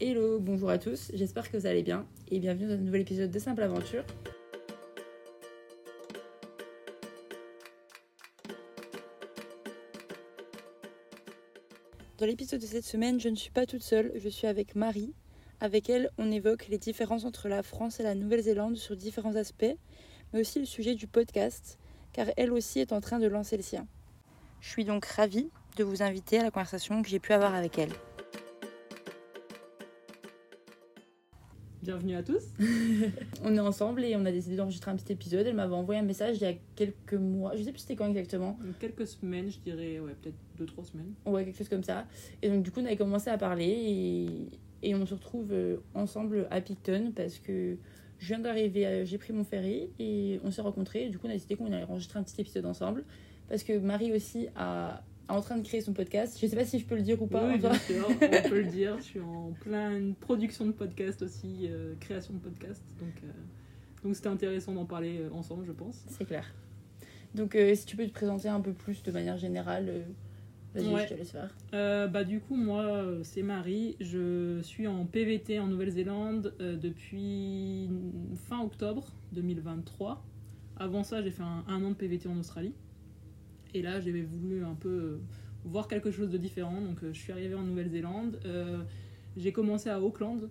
Hello, 0.00 0.38
bonjour 0.38 0.70
à 0.70 0.78
tous, 0.78 1.10
j'espère 1.12 1.50
que 1.50 1.56
vous 1.56 1.66
allez 1.66 1.82
bien 1.82 2.06
et 2.30 2.38
bienvenue 2.38 2.68
dans 2.68 2.74
un 2.74 2.76
nouvel 2.76 3.00
épisode 3.00 3.32
de 3.32 3.38
Simple 3.40 3.64
Aventure. 3.64 4.04
Dans 12.16 12.26
l'épisode 12.26 12.60
de 12.60 12.66
cette 12.66 12.84
semaine, 12.84 13.18
je 13.18 13.28
ne 13.28 13.34
suis 13.34 13.50
pas 13.50 13.66
toute 13.66 13.82
seule, 13.82 14.12
je 14.14 14.28
suis 14.28 14.46
avec 14.46 14.76
Marie. 14.76 15.14
Avec 15.58 15.90
elle, 15.90 16.10
on 16.16 16.30
évoque 16.30 16.68
les 16.68 16.78
différences 16.78 17.24
entre 17.24 17.48
la 17.48 17.64
France 17.64 17.98
et 17.98 18.04
la 18.04 18.14
Nouvelle-Zélande 18.14 18.76
sur 18.76 18.94
différents 18.94 19.34
aspects, 19.34 19.76
mais 20.32 20.40
aussi 20.40 20.60
le 20.60 20.66
sujet 20.66 20.94
du 20.94 21.08
podcast, 21.08 21.76
car 22.12 22.28
elle 22.36 22.52
aussi 22.52 22.78
est 22.78 22.92
en 22.92 23.00
train 23.00 23.18
de 23.18 23.26
lancer 23.26 23.56
le 23.56 23.64
sien. 23.64 23.88
Je 24.60 24.68
suis 24.68 24.84
donc 24.84 25.06
ravie 25.06 25.50
de 25.76 25.82
vous 25.82 26.04
inviter 26.04 26.38
à 26.38 26.44
la 26.44 26.52
conversation 26.52 27.02
que 27.02 27.08
j'ai 27.08 27.18
pu 27.18 27.32
avoir 27.32 27.56
avec 27.56 27.80
elle. 27.80 27.90
Bienvenue 31.88 32.16
à 32.16 32.22
tous. 32.22 32.42
on 33.44 33.56
est 33.56 33.60
ensemble 33.60 34.04
et 34.04 34.14
on 34.14 34.26
a 34.26 34.30
décidé 34.30 34.56
d'enregistrer 34.56 34.90
un 34.90 34.96
petit 34.96 35.10
épisode. 35.10 35.46
Elle 35.46 35.54
m'avait 35.54 35.74
envoyé 35.74 35.98
un 35.98 36.04
message 36.04 36.36
il 36.36 36.42
y 36.42 36.44
a 36.44 36.52
quelques 36.76 37.14
mois, 37.14 37.56
je 37.56 37.62
sais 37.62 37.72
plus 37.72 37.78
c'était 37.78 37.96
quand 37.96 38.06
exactement. 38.10 38.58
Quelques 38.78 39.06
semaines, 39.06 39.50
je 39.50 39.58
dirais, 39.60 39.98
ouais, 39.98 40.14
peut-être 40.20 40.36
deux, 40.58 40.66
trois 40.66 40.84
semaines. 40.84 41.14
Ouais, 41.24 41.46
quelque 41.46 41.56
chose 41.56 41.70
comme 41.70 41.82
ça. 41.82 42.04
Et 42.42 42.50
donc 42.50 42.62
du 42.62 42.70
coup, 42.70 42.80
on 42.80 42.84
avait 42.84 42.98
commencé 42.98 43.30
à 43.30 43.38
parler 43.38 43.64
et, 44.82 44.90
et 44.90 44.94
on 44.94 45.06
se 45.06 45.14
retrouve 45.14 45.48
euh, 45.52 45.78
ensemble 45.94 46.46
à 46.50 46.60
Picton 46.60 47.10
parce 47.16 47.38
que 47.38 47.78
je 48.18 48.26
viens 48.26 48.38
d'arriver, 48.38 48.86
euh, 48.86 49.04
j'ai 49.06 49.16
pris 49.16 49.32
mon 49.32 49.44
ferry 49.44 49.88
et 49.98 50.40
on 50.44 50.50
s'est 50.50 50.60
rencontrés. 50.60 51.08
du 51.08 51.18
coup, 51.18 51.26
on 51.26 51.30
a 51.30 51.32
décidé 51.32 51.56
qu'on 51.56 51.72
allait 51.72 51.84
enregistrer 51.84 52.18
un 52.18 52.22
petit 52.22 52.38
épisode 52.38 52.66
ensemble 52.66 53.02
parce 53.48 53.62
que 53.62 53.78
Marie 53.78 54.12
aussi 54.12 54.48
a 54.56 55.02
en 55.28 55.40
train 55.40 55.56
de 55.56 55.62
créer 55.62 55.80
son 55.80 55.92
podcast. 55.92 56.38
Je 56.40 56.46
sais 56.46 56.56
pas 56.56 56.64
si 56.64 56.78
je 56.78 56.86
peux 56.86 56.96
le 56.96 57.02
dire 57.02 57.20
ou 57.20 57.26
pas. 57.26 57.46
Oui, 57.46 57.58
bien 57.58 57.74
sûr, 57.74 58.06
on 58.08 58.48
peut 58.48 58.60
le 58.62 58.64
dire. 58.70 58.96
Je 58.98 59.02
suis 59.04 59.20
en 59.20 59.52
pleine 59.60 60.14
production 60.14 60.66
de 60.66 60.72
podcast 60.72 61.22
aussi, 61.22 61.68
euh, 61.68 61.94
création 62.00 62.34
de 62.34 62.38
podcast. 62.38 62.82
Donc, 62.98 63.14
euh, 63.24 63.30
donc 64.02 64.16
c'était 64.16 64.28
intéressant 64.28 64.72
d'en 64.72 64.86
parler 64.86 65.18
euh, 65.20 65.30
ensemble, 65.32 65.64
je 65.66 65.72
pense. 65.72 66.04
C'est 66.08 66.24
clair. 66.24 66.44
Donc, 67.34 67.56
si 67.74 67.84
tu 67.84 67.94
peux 67.94 68.06
te 68.06 68.12
présenter 68.12 68.48
un 68.48 68.60
peu 68.60 68.72
plus 68.72 69.02
de 69.02 69.12
manière 69.12 69.36
générale, 69.36 70.06
vas-y, 70.74 71.02
je 71.02 71.08
te 71.08 71.14
laisse 71.14 71.30
faire. 71.30 71.54
bah, 71.72 72.24
du 72.24 72.40
coup, 72.40 72.56
moi, 72.56 73.04
c'est 73.22 73.42
Marie. 73.42 73.96
Je 74.00 74.60
suis 74.62 74.86
en 74.86 75.04
PVT 75.04 75.58
en 75.58 75.66
Nouvelle-Zélande 75.66 76.54
depuis 76.58 77.90
fin 78.48 78.62
octobre 78.62 79.12
2023. 79.32 80.24
Avant 80.78 81.04
ça, 81.04 81.20
j'ai 81.22 81.30
fait 81.30 81.42
un, 81.42 81.64
un 81.68 81.84
an 81.84 81.90
de 81.90 81.94
PVT 81.96 82.28
en 82.28 82.38
Australie. 82.38 82.72
Et 83.74 83.82
là, 83.82 84.00
j'avais 84.00 84.22
voulu 84.22 84.64
un 84.64 84.74
peu 84.74 84.88
euh, 84.88 85.20
voir 85.64 85.88
quelque 85.88 86.10
chose 86.10 86.30
de 86.30 86.38
différent. 86.38 86.80
Donc, 86.80 87.02
euh, 87.02 87.12
je 87.12 87.18
suis 87.18 87.32
arrivée 87.32 87.54
en 87.54 87.62
Nouvelle-Zélande. 87.62 88.40
Euh, 88.44 88.82
j'ai 89.36 89.52
commencé 89.52 89.90
à 89.90 90.00
Auckland. 90.00 90.48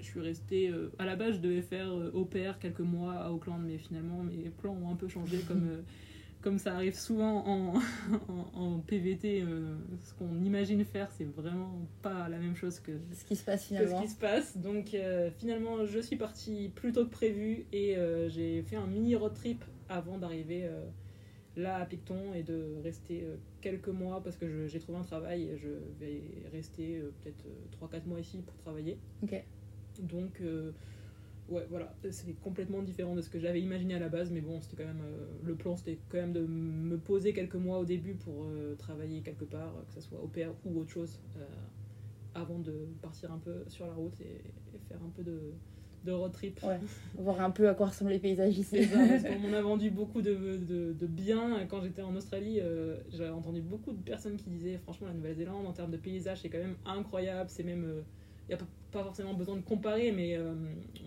Je 0.00 0.04
suis 0.04 0.20
restée. 0.20 0.70
à 0.98 1.06
la 1.06 1.16
base, 1.16 1.36
je 1.36 1.40
devais 1.40 1.62
faire 1.62 1.90
au 2.12 2.26
pair 2.26 2.58
quelques 2.58 2.80
mois 2.80 3.14
à 3.14 3.30
Auckland, 3.30 3.62
mais 3.64 3.78
finalement, 3.78 4.22
mes 4.22 4.50
plans 4.50 4.76
ont 4.84 4.90
un 4.90 4.96
peu 4.96 5.08
changé. 5.08 5.38
comme, 5.48 5.82
comme 6.42 6.58
ça 6.58 6.74
arrive 6.74 6.94
souvent 6.94 7.42
en, 7.46 7.74
en, 8.54 8.80
PVT, 8.80 9.46
ce 10.02 10.12
qu'on 10.12 10.44
imagine 10.44 10.84
faire, 10.84 11.10
c'est 11.10 11.24
vraiment 11.24 11.88
pas 12.02 12.28
la 12.28 12.36
même 12.36 12.54
chose 12.54 12.80
que 12.80 12.92
ce 13.14 13.24
qui 13.24 13.34
se 13.34 13.44
passe 13.44 13.64
finalement. 13.64 14.02
ce 14.02 14.02
qui 14.02 14.10
se 14.10 14.18
passe. 14.18 14.58
Donc, 14.58 14.94
finalement, 15.38 15.86
je 15.86 16.00
suis 16.00 16.16
partie 16.16 16.70
plus 16.74 16.92
tôt 16.92 17.06
que 17.06 17.10
prévu 17.10 17.64
et 17.72 17.96
j'ai 18.28 18.62
fait 18.62 18.76
un 18.76 18.86
mini 18.86 19.14
road 19.14 19.32
trip 19.32 19.64
avant 19.88 20.18
d'arriver 20.18 20.68
là 21.56 21.76
à 21.76 21.86
Picton 21.86 22.34
et 22.34 22.42
de 22.42 22.76
rester 22.82 23.22
euh, 23.22 23.36
quelques 23.60 23.88
mois 23.88 24.22
parce 24.22 24.36
que 24.36 24.66
j'ai 24.66 24.80
trouvé 24.80 24.98
un 24.98 25.04
travail 25.04 25.44
et 25.44 25.56
je 25.56 25.68
vais 26.00 26.22
rester 26.52 26.98
euh, 26.98 27.12
peut-être 27.22 27.44
3-4 27.80 27.94
euh, 27.94 28.00
mois 28.06 28.20
ici 28.20 28.42
pour 28.42 28.56
travailler. 28.56 28.98
Ok. 29.22 29.42
Donc, 30.00 30.42
ouais, 31.48 31.66
voilà, 31.70 31.94
c'est 32.10 32.32
complètement 32.40 32.82
différent 32.82 33.14
de 33.14 33.20
ce 33.20 33.30
que 33.30 33.38
j'avais 33.38 33.60
imaginé 33.60 33.94
à 33.94 34.00
la 34.00 34.08
base, 34.08 34.32
mais 34.32 34.40
bon, 34.40 34.60
c'était 34.60 34.82
quand 34.82 34.88
même. 34.88 35.04
le 35.44 35.54
plan, 35.54 35.76
c'était 35.76 36.00
quand 36.08 36.18
même 36.18 36.32
de 36.32 36.40
me 36.40 36.98
poser 36.98 37.32
quelques 37.32 37.54
mois 37.54 37.78
au 37.78 37.84
début 37.84 38.14
pour 38.14 38.48
travailler 38.76 39.20
quelque 39.20 39.44
part, 39.44 39.72
que 39.86 39.94
ce 39.94 40.00
soit 40.00 40.20
au 40.20 40.26
PR 40.26 40.50
ou 40.64 40.80
autre 40.80 40.90
chose, 40.90 41.20
avant 42.34 42.58
de 42.58 42.88
partir 43.00 43.30
un 43.30 43.38
peu 43.38 43.62
sur 43.68 43.86
la 43.86 43.94
route 43.94 44.20
et 44.20 44.42
faire 44.88 44.98
un 45.00 45.10
peu 45.10 45.22
de 45.22 45.52
de 46.04 46.12
road 46.12 46.32
trip. 46.32 46.62
Ouais, 46.62 46.78
voir 47.18 47.40
un 47.40 47.50
peu 47.50 47.68
à 47.68 47.74
quoi 47.74 47.86
ressemblent 47.86 48.10
les 48.10 48.18
paysages 48.18 48.58
ici. 48.58 48.78
On 49.44 49.52
a 49.52 49.62
vendu 49.62 49.90
beaucoup 49.90 50.22
de, 50.22 50.34
de, 50.34 50.92
de 50.92 51.06
bien. 51.06 51.66
Quand 51.68 51.82
j'étais 51.82 52.02
en 52.02 52.14
Australie, 52.14 52.60
euh, 52.60 52.96
j'avais 53.10 53.30
entendu 53.30 53.62
beaucoup 53.62 53.92
de 53.92 54.02
personnes 54.02 54.36
qui 54.36 54.50
disaient 54.50 54.78
franchement, 54.78 55.08
la 55.08 55.14
Nouvelle-Zélande, 55.14 55.66
en 55.66 55.72
termes 55.72 55.90
de 55.90 55.96
paysages, 55.96 56.42
c'est 56.42 56.50
quand 56.50 56.58
même 56.58 56.76
incroyable. 56.84 57.48
C'est 57.48 57.62
même. 57.62 57.84
Il 57.84 57.88
euh, 57.90 58.02
n'y 58.50 58.54
a 58.54 58.58
pas, 58.92 59.02
forcément 59.02 59.34
besoin 59.34 59.56
de 59.56 59.62
comparer, 59.62 60.12
mais 60.12 60.36
euh, 60.36 60.54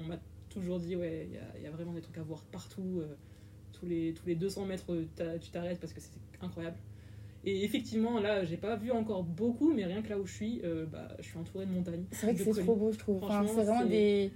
on 0.01 0.07
m'a 0.07 0.17
toujours 0.49 0.79
dit 0.79 0.95
ouais, 0.95 1.29
il 1.31 1.61
y, 1.61 1.63
y 1.63 1.67
a, 1.67 1.71
vraiment 1.71 1.93
des 1.93 2.01
trucs 2.01 2.17
à 2.17 2.23
voir 2.23 2.43
partout. 2.51 3.01
tous, 3.73 3.85
les, 3.85 4.13
tous 4.13 4.25
les 4.25 4.35
200 4.35 4.65
mètres, 4.65 4.85
tu 5.39 5.51
t'arrêtes 5.51 5.79
parce 5.79 5.93
que 5.93 6.01
c'est 6.01 6.11
incroyable. 6.41 6.77
Et 7.45 7.63
effectivement, 7.63 8.19
là, 8.19 8.43
j'ai 8.43 8.57
pas 8.57 8.75
vu 8.75 8.91
encore 8.91 9.23
beaucoup, 9.23 9.71
mais 9.71 9.85
rien 9.85 10.01
que 10.01 10.09
là 10.09 10.19
où 10.19 10.25
je 10.25 10.33
suis, 10.33 10.61
bah, 10.91 11.07
je 11.19 11.23
suis 11.23 11.37
entourée 11.37 11.65
de 11.65 11.71
montagnes. 11.71 12.03
C'est 12.11 12.25
vrai 12.25 12.35
que 12.35 12.43
c'est 12.43 12.63
trop 12.63 12.75
beau, 12.75 12.91
je 12.91 12.97
trouve. 12.97 13.23
Enfin, 13.23 13.45
c'est 13.45 13.53
vraiment 13.53 13.85
des 13.85 14.31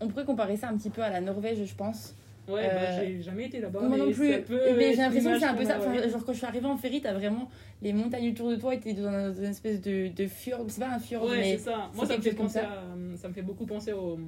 on 0.00 0.08
pourrait 0.08 0.24
comparer 0.24 0.56
ça 0.56 0.68
un 0.68 0.76
petit 0.76 0.90
peu 0.90 1.02
à 1.02 1.10
la 1.10 1.20
Norvège, 1.20 1.64
je 1.64 1.74
pense. 1.74 2.14
Ouais, 2.48 2.66
bah, 2.66 2.74
euh, 2.74 3.04
j'ai 3.06 3.22
jamais 3.22 3.46
été 3.46 3.60
là-bas. 3.60 3.80
Moi 3.80 3.96
non 3.96 4.10
plus. 4.12 4.28
Mais 4.28 4.92
j'ai 4.92 4.96
l'impression 4.96 5.32
que 5.32 5.38
c'est 5.38 5.44
un 5.44 5.54
peu 5.54 5.64
ça. 5.64 5.78
genre, 6.08 6.24
quand 6.24 6.32
je 6.32 6.38
suis 6.38 6.46
arrivée 6.46 6.66
en 6.66 6.76
ferry, 6.76 7.00
t'as 7.00 7.12
vraiment 7.12 7.48
les 7.82 7.92
montagnes 7.92 8.30
autour 8.30 8.50
de 8.50 8.56
toi 8.56 8.74
et 8.74 8.80
t'es 8.80 8.94
dans 8.94 9.32
une 9.32 9.44
espèce 9.44 9.80
de, 9.80 10.08
de 10.08 10.26
fjord. 10.26 10.64
C'est 10.68 10.80
pas 10.80 10.90
un 10.94 10.98
fjord, 10.98 11.24
ouais, 11.24 11.36
mais. 11.36 11.56
c'est 11.56 11.70
ça. 11.70 11.90
Moi, 11.94 12.06
ça 12.06 12.16
me, 12.16 12.22
fait 12.22 12.32
penser 12.32 12.60
ça. 12.60 12.84
ça 13.16 13.28
me 13.28 13.34
fait 13.34 13.42
beaucoup 13.42 13.66
penser 13.66 13.92
au, 13.92 14.18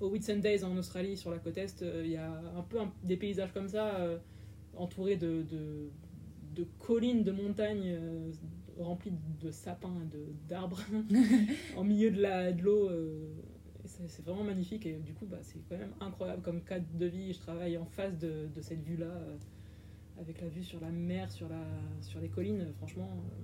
au 0.00 0.08
Whitsun 0.08 0.38
Days 0.38 0.64
en 0.64 0.76
Australie, 0.76 1.16
sur 1.16 1.30
la 1.30 1.38
côte 1.38 1.58
Est. 1.58 1.84
Il 2.04 2.10
y 2.10 2.16
a 2.16 2.28
un 2.56 2.62
peu 2.62 2.78
des 3.04 3.16
paysages 3.16 3.52
comme 3.52 3.68
ça, 3.68 3.94
euh, 3.96 4.18
entourés 4.76 5.16
de, 5.16 5.42
de, 5.42 5.90
de, 6.56 6.66
collines, 6.80 7.22
de 7.22 7.32
montagnes. 7.32 7.96
Euh, 8.00 8.32
remplies 8.80 9.12
de 9.42 9.50
sapins, 9.50 9.92
d'arbres, 10.48 10.80
en 11.76 11.84
milieu 11.84 12.10
de 12.10 12.62
l'eau. 12.62 12.88
De 12.88 13.51
c'est 14.06 14.24
vraiment 14.24 14.44
magnifique 14.44 14.86
et 14.86 14.94
du 14.94 15.12
coup 15.14 15.26
bah, 15.26 15.38
c'est 15.42 15.58
quand 15.68 15.76
même 15.76 15.92
incroyable 16.00 16.42
comme 16.42 16.62
cadre 16.62 16.86
de 16.94 17.06
vie. 17.06 17.32
Je 17.32 17.40
travaille 17.40 17.76
en 17.76 17.84
face 17.84 18.18
de, 18.18 18.48
de 18.54 18.60
cette 18.60 18.82
vue-là, 18.82 19.06
euh, 19.06 19.36
avec 20.20 20.40
la 20.40 20.48
vue 20.48 20.62
sur 20.62 20.80
la 20.80 20.90
mer, 20.90 21.30
sur, 21.30 21.48
la, 21.48 21.62
sur 22.00 22.20
les 22.20 22.28
collines. 22.28 22.72
Franchement, 22.78 23.08
euh, 23.10 23.36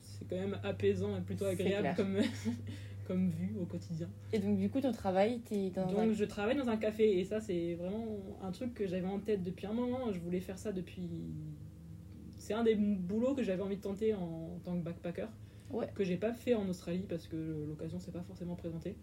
c'est 0.00 0.28
quand 0.28 0.36
même 0.36 0.58
apaisant 0.62 1.16
et 1.16 1.20
plutôt 1.20 1.46
agréable 1.46 1.94
comme, 1.96 2.16
comme 3.06 3.30
vue 3.30 3.56
au 3.60 3.64
quotidien. 3.64 4.08
Et 4.32 4.38
donc 4.38 4.58
du 4.58 4.70
coup 4.70 4.80
ton 4.80 4.92
travail, 4.92 5.40
es 5.50 5.70
dans 5.70 5.90
Donc 5.90 6.12
je 6.12 6.24
travaille 6.24 6.56
dans 6.56 6.68
un 6.68 6.76
café 6.76 7.18
et 7.18 7.24
ça 7.24 7.40
c'est 7.40 7.74
vraiment 7.74 8.06
un 8.42 8.50
truc 8.52 8.74
que 8.74 8.86
j'avais 8.86 9.08
en 9.08 9.20
tête 9.20 9.42
depuis 9.42 9.66
un 9.66 9.72
moment. 9.72 10.12
Je 10.12 10.18
voulais 10.18 10.40
faire 10.40 10.58
ça 10.58 10.72
depuis... 10.72 11.08
C'est 12.38 12.54
un 12.54 12.62
des 12.62 12.76
boulots 12.76 13.34
que 13.34 13.42
j'avais 13.42 13.62
envie 13.62 13.76
de 13.76 13.82
tenter 13.82 14.14
en, 14.14 14.60
tant 14.62 14.78
que 14.78 14.84
backpacker. 14.84 15.26
Ouais. 15.72 15.88
que 15.96 16.04
j'ai 16.04 16.16
pas 16.16 16.32
fait 16.32 16.54
en 16.54 16.68
Australie 16.68 17.06
parce 17.08 17.26
que 17.26 17.66
l'occasion 17.66 17.98
s'est 17.98 18.12
pas 18.12 18.22
forcément 18.22 18.54
présentée. 18.54 18.94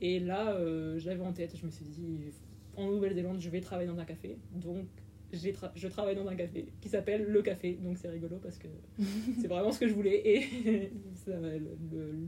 Et 0.00 0.18
là, 0.18 0.52
euh, 0.52 0.98
j'avais 0.98 1.22
en 1.22 1.32
tête, 1.32 1.56
je 1.56 1.66
me 1.66 1.70
suis 1.70 1.84
dit, 1.84 2.18
en 2.76 2.90
Nouvelle-Zélande, 2.90 3.40
je 3.40 3.50
vais 3.50 3.60
travailler 3.60 3.88
dans 3.88 3.98
un 3.98 4.04
café. 4.04 4.38
Donc, 4.52 4.86
je 5.32 5.88
travaille 5.88 6.16
dans 6.16 6.26
un 6.26 6.34
café 6.34 6.72
qui 6.80 6.88
s'appelle 6.88 7.24
Le 7.24 7.42
Café. 7.42 7.78
Donc, 7.82 7.98
c'est 7.98 8.08
rigolo 8.08 8.38
parce 8.42 8.58
que 8.58 8.68
c'est 9.40 9.46
vraiment 9.46 9.72
ce 9.72 9.80
que 9.80 9.88
je 9.88 9.94
voulais. 9.94 10.22
Et 10.24 10.90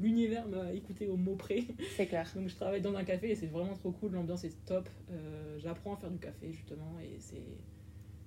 l'univers 0.00 0.47
m'a 0.49 0.72
écouté 0.72 1.09
au 1.09 1.16
mot 1.16 1.34
près. 1.34 1.65
C'est 1.97 2.06
clair. 2.06 2.31
Donc, 2.37 2.49
je 2.49 2.55
travaille 2.55 2.81
dans 2.81 2.94
un 2.94 3.05
café 3.05 3.31
et 3.31 3.34
c'est 3.34 3.47
vraiment 3.47 3.75
trop 3.75 3.91
cool. 3.93 4.12
L'ambiance 4.12 4.44
est 4.44 4.65
top. 4.66 4.89
Euh, 5.10 5.59
j'apprends 5.59 5.94
à 5.94 5.97
faire 5.97 6.10
du 6.10 6.19
café, 6.19 6.53
justement. 6.53 6.99
Et 7.03 7.19
c'est. 7.19 7.43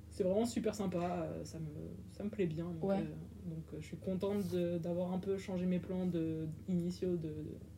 C'est 0.09 0.23
vraiment 0.23 0.45
super 0.45 0.73
sympa, 0.73 1.29
ça 1.43 1.59
me, 1.59 1.65
ça 2.13 2.23
me 2.23 2.29
plaît 2.29 2.45
bien. 2.45 2.63
Donc, 2.63 2.85
ouais. 2.85 2.99
Euh, 2.99 3.49
donc 3.49 3.81
je 3.81 3.85
suis 3.85 3.97
contente 3.97 4.55
d'avoir 4.81 5.11
un 5.11 5.19
peu 5.19 5.37
changé 5.37 5.65
mes 5.65 5.79
plans 5.79 6.05
de, 6.05 6.47
initiaux 6.69 7.17
de 7.17 7.27
de 7.27 7.74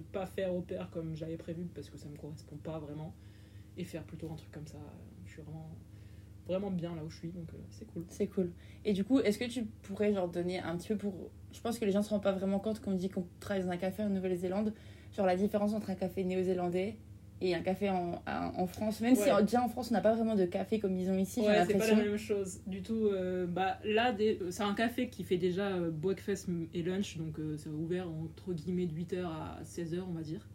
pas 0.00 0.26
faire 0.26 0.54
au 0.54 0.60
pair 0.60 0.90
comme 0.90 1.14
j'avais 1.16 1.36
prévu 1.36 1.64
parce 1.74 1.90
que 1.90 1.98
ça 1.98 2.08
me 2.08 2.16
correspond 2.16 2.56
pas 2.56 2.78
vraiment 2.78 3.14
et 3.76 3.84
faire 3.84 4.04
plutôt 4.04 4.30
un 4.30 4.36
truc 4.36 4.50
comme 4.52 4.66
ça. 4.66 4.78
Je 5.26 5.32
suis 5.32 5.42
vraiment 6.46 6.70
bien 6.70 6.94
là 6.94 7.04
où 7.04 7.10
je 7.10 7.18
suis 7.18 7.28
donc 7.28 7.48
euh, 7.52 7.58
c'est 7.70 7.86
cool. 7.86 8.04
C'est 8.08 8.26
cool. 8.28 8.52
Et 8.84 8.92
du 8.92 9.04
coup, 9.04 9.20
est-ce 9.20 9.38
que 9.38 9.44
tu 9.44 9.64
pourrais 9.64 10.12
genre 10.12 10.28
donner 10.28 10.60
un 10.60 10.76
petit 10.76 10.88
peu 10.88 10.96
pour 10.96 11.30
je 11.52 11.60
pense 11.60 11.78
que 11.78 11.84
les 11.84 11.92
gens 11.92 12.02
se 12.02 12.10
rendent 12.10 12.22
pas 12.22 12.32
vraiment 12.32 12.58
compte 12.58 12.80
quand 12.80 12.92
on 12.92 12.96
dit 12.96 13.08
qu'on 13.08 13.26
travaille 13.40 13.64
dans 13.64 13.70
un 13.70 13.78
café 13.78 14.02
en 14.02 14.10
Nouvelle-Zélande, 14.10 14.74
genre 15.16 15.26
la 15.26 15.36
différence 15.36 15.72
entre 15.72 15.90
un 15.90 15.94
café 15.94 16.22
néo-zélandais 16.22 16.98
et 17.40 17.54
un 17.54 17.60
café 17.60 17.90
en, 17.90 18.22
en 18.26 18.66
France. 18.66 19.00
Même 19.00 19.14
si 19.14 19.28
déjà 19.42 19.62
en 19.62 19.68
France, 19.68 19.88
on 19.90 19.94
n'a 19.94 20.00
pas 20.00 20.14
vraiment 20.14 20.34
de 20.34 20.46
café 20.46 20.78
comme 20.78 20.96
ils 20.96 21.10
ont 21.10 21.18
ici. 21.18 21.40
Ouais, 21.40 21.64
c'est 21.66 21.76
pas 21.76 21.86
la 21.86 21.96
même 21.96 22.16
chose 22.16 22.60
du 22.66 22.82
tout. 22.82 23.08
Euh, 23.12 23.46
bah, 23.46 23.78
là, 23.84 24.14
c'est 24.50 24.62
un 24.62 24.74
café 24.74 25.08
qui 25.08 25.22
fait 25.22 25.36
déjà 25.36 25.68
euh, 25.68 25.90
breakfast 25.90 26.48
et 26.72 26.82
lunch, 26.82 27.18
donc 27.18 27.38
euh, 27.38 27.56
c'est 27.58 27.68
ouvert 27.68 28.08
entre 28.08 28.52
guillemets 28.52 28.86
de 28.86 28.94
8h 28.94 29.24
à 29.24 29.58
16h, 29.64 30.00
on 30.08 30.12
va 30.12 30.22
dire. 30.22 30.46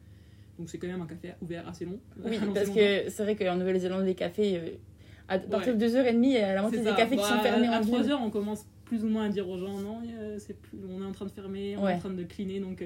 Donc 0.57 0.69
c'est 0.69 0.77
quand 0.77 0.87
même 0.87 1.01
un 1.01 1.07
café 1.07 1.33
ouvert 1.41 1.67
assez 1.67 1.85
long. 1.85 1.99
Oui, 2.23 2.39
parce 2.53 2.69
que 2.69 3.09
c'est 3.09 3.23
vrai 3.23 3.35
qu'en 3.35 3.55
Nouvelle-Zélande, 3.57 4.05
les 4.05 4.15
cafés, 4.15 4.79
à 5.27 5.37
partir 5.37 5.77
de 5.77 5.85
2h30, 5.85 6.39
la 6.39 6.61
moitié 6.61 6.79
des 6.79 6.85
cafés 6.85 7.15
qui 7.15 7.23
sont 7.23 7.35
bah, 7.35 7.43
fermés 7.43 7.67
à, 7.67 7.81
3h, 7.81 8.13
on 8.13 8.31
commence 8.31 8.65
plus 8.85 9.05
ou 9.05 9.07
moins 9.07 9.25
à 9.25 9.29
dire 9.29 9.47
aux 9.47 9.57
gens 9.57 9.79
non, 9.79 10.01
c'est 10.39 10.59
plus, 10.59 10.79
on 10.89 11.01
est 11.01 11.05
en 11.05 11.13
train 11.13 11.25
de 11.25 11.31
fermer, 11.31 11.77
on 11.77 11.87
est 11.87 11.93
en 11.93 11.99
train 11.99 12.09
de 12.09 12.23
cleaner, 12.23 12.59
donc 12.59 12.83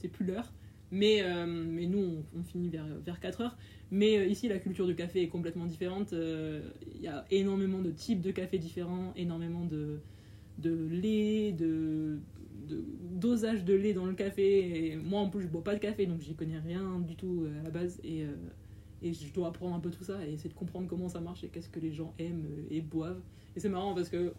c'est 0.00 0.08
plus 0.08 0.24
l'heure. 0.24 0.50
Mais, 0.92 1.22
euh, 1.22 1.46
mais 1.46 1.86
nous, 1.86 2.24
on, 2.36 2.42
finit 2.42 2.68
vers, 2.68 2.86
vers 3.04 3.20
4 3.20 3.40
heures. 3.42 3.56
Mais 3.90 4.18
euh, 4.18 4.26
ici, 4.26 4.48
la 4.48 4.58
culture 4.58 4.86
du 4.86 4.94
café 4.94 5.22
est 5.22 5.28
complètement 5.28 5.66
différente. 5.66 6.12
Euh, 6.12 6.60
Il 6.94 7.02
y 7.02 7.08
a 7.08 7.24
énormément 7.30 7.80
de 7.80 7.90
types 7.90 8.20
de 8.20 8.30
café 8.30 8.58
différents, 8.58 9.12
énormément 9.16 9.64
de, 9.64 10.00
de 10.58 10.88
lait, 10.90 11.52
de, 11.52 12.18
de 12.68 12.84
dosage 13.12 13.64
de 13.64 13.74
lait 13.74 13.92
dans 13.92 14.06
le 14.06 14.14
café. 14.14 14.98
Moi, 15.02 15.20
en 15.20 15.28
plus, 15.28 15.42
je 15.42 15.48
bois 15.48 15.62
pas 15.62 15.74
de 15.74 15.80
café, 15.80 16.06
donc 16.06 16.20
j'y 16.20 16.34
connais 16.34 16.58
rien 16.58 16.98
du 17.00 17.14
tout 17.16 17.46
à 17.60 17.64
la 17.64 17.70
base. 17.70 18.00
Et, 18.02 18.24
et 19.02 19.14
je 19.14 19.32
dois 19.32 19.48
apprendre 19.48 19.74
un 19.74 19.80
peu 19.80 19.90
tout 19.90 20.04
ça 20.04 20.18
et 20.26 20.32
essayer 20.32 20.50
de 20.50 20.54
comprendre 20.54 20.86
comment 20.86 21.08
ça 21.08 21.20
marche 21.20 21.42
et 21.44 21.48
qu'est-ce 21.48 21.70
que 21.70 21.80
les 21.80 21.92
gens 21.92 22.14
aiment 22.18 22.44
et 22.70 22.80
boivent. 22.80 23.22
Et 23.56 23.60
c'est 23.60 23.68
marrant 23.68 23.94
parce 23.94 24.08
que 24.08 24.34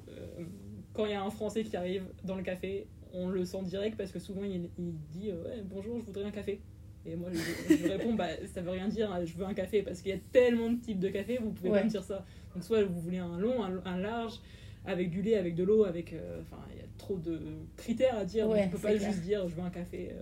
quand 0.94 1.06
il 1.06 1.12
y 1.12 1.16
a 1.16 1.24
un 1.24 1.30
Français 1.30 1.64
qui 1.64 1.76
arrive 1.76 2.06
dans 2.24 2.36
le 2.36 2.44
café, 2.44 2.88
on 3.14 3.30
le 3.30 3.44
sent 3.46 3.64
direct 3.64 3.98
parce 3.98 4.12
que 4.12 4.20
souvent 4.20 4.44
il, 4.44 4.70
il 4.78 4.94
dit 5.12 5.30
euh, 5.32 5.44
ouais, 5.44 5.62
bonjour, 5.64 6.00
je 6.00 6.06
voudrais 6.06 6.26
un 6.26 6.32
café. 6.32 6.62
Et 7.06 7.16
moi 7.16 7.30
je, 7.34 7.76
je 7.76 7.88
réponds 7.88 8.14
bah 8.14 8.28
ça 8.54 8.62
veut 8.62 8.70
rien 8.72 8.88
dire, 8.88 9.12
hein, 9.12 9.26
je 9.26 9.34
veux 9.36 9.46
un 9.46 9.54
café 9.56 9.82
parce 9.82 10.02
qu'il 10.02 10.12
y 10.12 10.16
a 10.16 10.20
tellement 10.32 10.70
de 10.72 10.80
types 10.80 11.00
de 11.00 11.10
café, 11.10 11.40
vous 11.42 11.52
pouvez 11.52 11.70
Ouais. 11.72 11.80
pas 11.80 11.86
me 11.86 11.90
dire 11.90 12.04
ça. 12.04 12.26
Donc 12.54 12.64
soit 12.64 12.84
vous 12.84 13.00
voulez 13.02 13.18
un 13.18 13.40
long, 13.40 13.64
un, 13.64 13.82
un 13.86 13.98
large, 13.98 14.40
avec 14.86 15.10
du 15.10 15.22
lait, 15.22 15.36
avec 15.36 15.56
de 15.56 15.64
l'eau, 15.64 15.84
avec 15.86 16.14
euh, 16.14 16.42
enfin 16.42 16.58
il 16.72 16.78
y 16.78 16.82
a 16.82 16.88
trop 16.98 17.18
de 17.18 17.40
critères 17.76 18.18
à 18.18 18.26
dire. 18.26 18.46
donc 18.46 18.54
Ouais, 18.56 18.64
on 18.68 18.70
peut 18.70 18.78
pas 18.78 18.94
clair. 18.96 19.12
juste 19.12 19.24
dire 19.24 19.48
je 19.48 19.56
veux 19.56 19.64
un 19.64 19.70
café. 19.72 20.12
euh, 20.14 20.22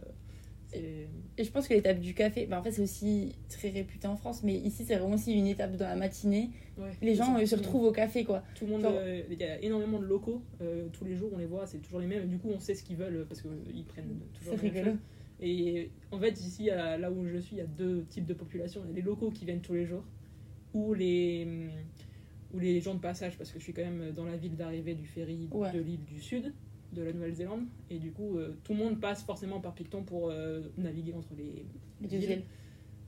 Et 0.75 1.43
je 1.43 1.49
pense 1.49 1.67
que 1.67 1.73
l'étape 1.73 1.99
du 1.99 2.13
café, 2.13 2.45
bah 2.45 2.59
en 2.59 2.63
fait 2.63 2.71
c'est 2.71 2.81
aussi 2.83 3.35
très 3.49 3.69
réputé 3.69 4.07
en 4.07 4.15
France, 4.15 4.43
mais 4.43 4.53
ici 4.55 4.83
c'est 4.85 4.95
vraiment 4.97 5.15
aussi 5.15 5.33
une 5.33 5.47
étape 5.47 5.75
dans 5.77 5.87
la 5.87 5.95
matinée. 5.95 6.51
ouais, 6.77 6.91
Les 7.01 7.15
gens 7.15 7.37
euh, 7.39 7.45
se 7.45 7.55
retrouvent 7.55 7.85
au 7.85 7.91
café 7.91 8.23
quoi. 8.23 8.43
Tout 8.55 8.65
le 8.65 8.71
monde, 8.73 8.85
euh, 8.85 9.23
il 9.31 9.39
y 9.39 9.43
a 9.43 9.59
énormément 9.63 9.97
de 9.99 10.05
locaux. 10.05 10.43
euh, 10.61 10.87
tous 10.93 11.05
les 11.05 11.15
jours, 11.15 11.31
on 11.33 11.37
les 11.39 11.47
voit, 11.47 11.65
c'est 11.65 11.79
toujours 11.79 11.99
les 11.99 12.05
mêmes. 12.07 12.27
Du 12.27 12.37
coup, 12.37 12.49
on 12.53 12.59
sait 12.59 12.75
ce 12.75 12.83
qu'ils 12.83 12.97
veulent 12.97 13.25
parce 13.27 13.41
qu'ils 13.41 13.85
prennent 13.85 14.19
toujours 14.37 14.55
C'est 14.59 14.67
la 14.67 14.71
même 14.73 14.73
rigolo. 14.73 14.91
chose. 14.91 14.99
Et 15.41 15.89
en 16.11 16.19
fait, 16.19 16.39
ici, 16.41 16.65
là 16.65 17.09
où 17.09 17.25
je 17.25 17.37
suis, 17.37 17.55
il 17.55 17.59
y 17.59 17.61
a 17.61 17.65
deux 17.65 18.03
types 18.09 18.25
de 18.27 18.33
populations. 18.33 18.81
Il 18.85 18.89
y 18.89 18.93
a 18.93 18.95
les 18.97 19.01
locaux 19.01 19.31
qui 19.31 19.45
viennent 19.45 19.61
tous 19.61 19.73
les 19.73 19.85
jours 19.85 20.03
ou 20.73 20.93
les, 20.93 21.45
hum, 21.47 21.69
ou 22.53 22.59
les 22.59 22.79
gens 22.81 22.93
de 22.93 22.99
passage 22.99 23.37
parce 23.37 23.51
que 23.51 23.57
je 23.57 23.63
suis 23.63 23.73
quand 23.73 23.81
même 23.85 24.11
dans 24.11 24.25
la 24.25 24.35
ville 24.37 24.55
d'arrivée 24.55 24.93
du 24.93 25.05
ferry 25.07 25.47
Ouais. 25.51 25.71
de 25.71 25.79
l'île 25.79 26.03
du 26.05 26.19
Sud 26.21 26.53
de 26.93 27.01
la 27.03 27.13
Nouvelle-Zélande. 27.13 27.65
Et 27.89 27.99
du 27.99 28.11
coup, 28.11 28.37
euh, 28.37 28.55
tout 28.63 28.73
le 28.73 28.79
monde 28.79 28.99
passe 28.99 29.23
forcément 29.23 29.59
par 29.59 29.73
Picton 29.73 30.03
pour 30.03 30.29
euh, 30.29 30.61
naviguer 30.77 31.13
entre 31.13 31.33
les, 31.37 31.65
Les 32.01 32.07
deux 32.07 32.17
villes. 32.17 32.31
îles. 32.31 32.43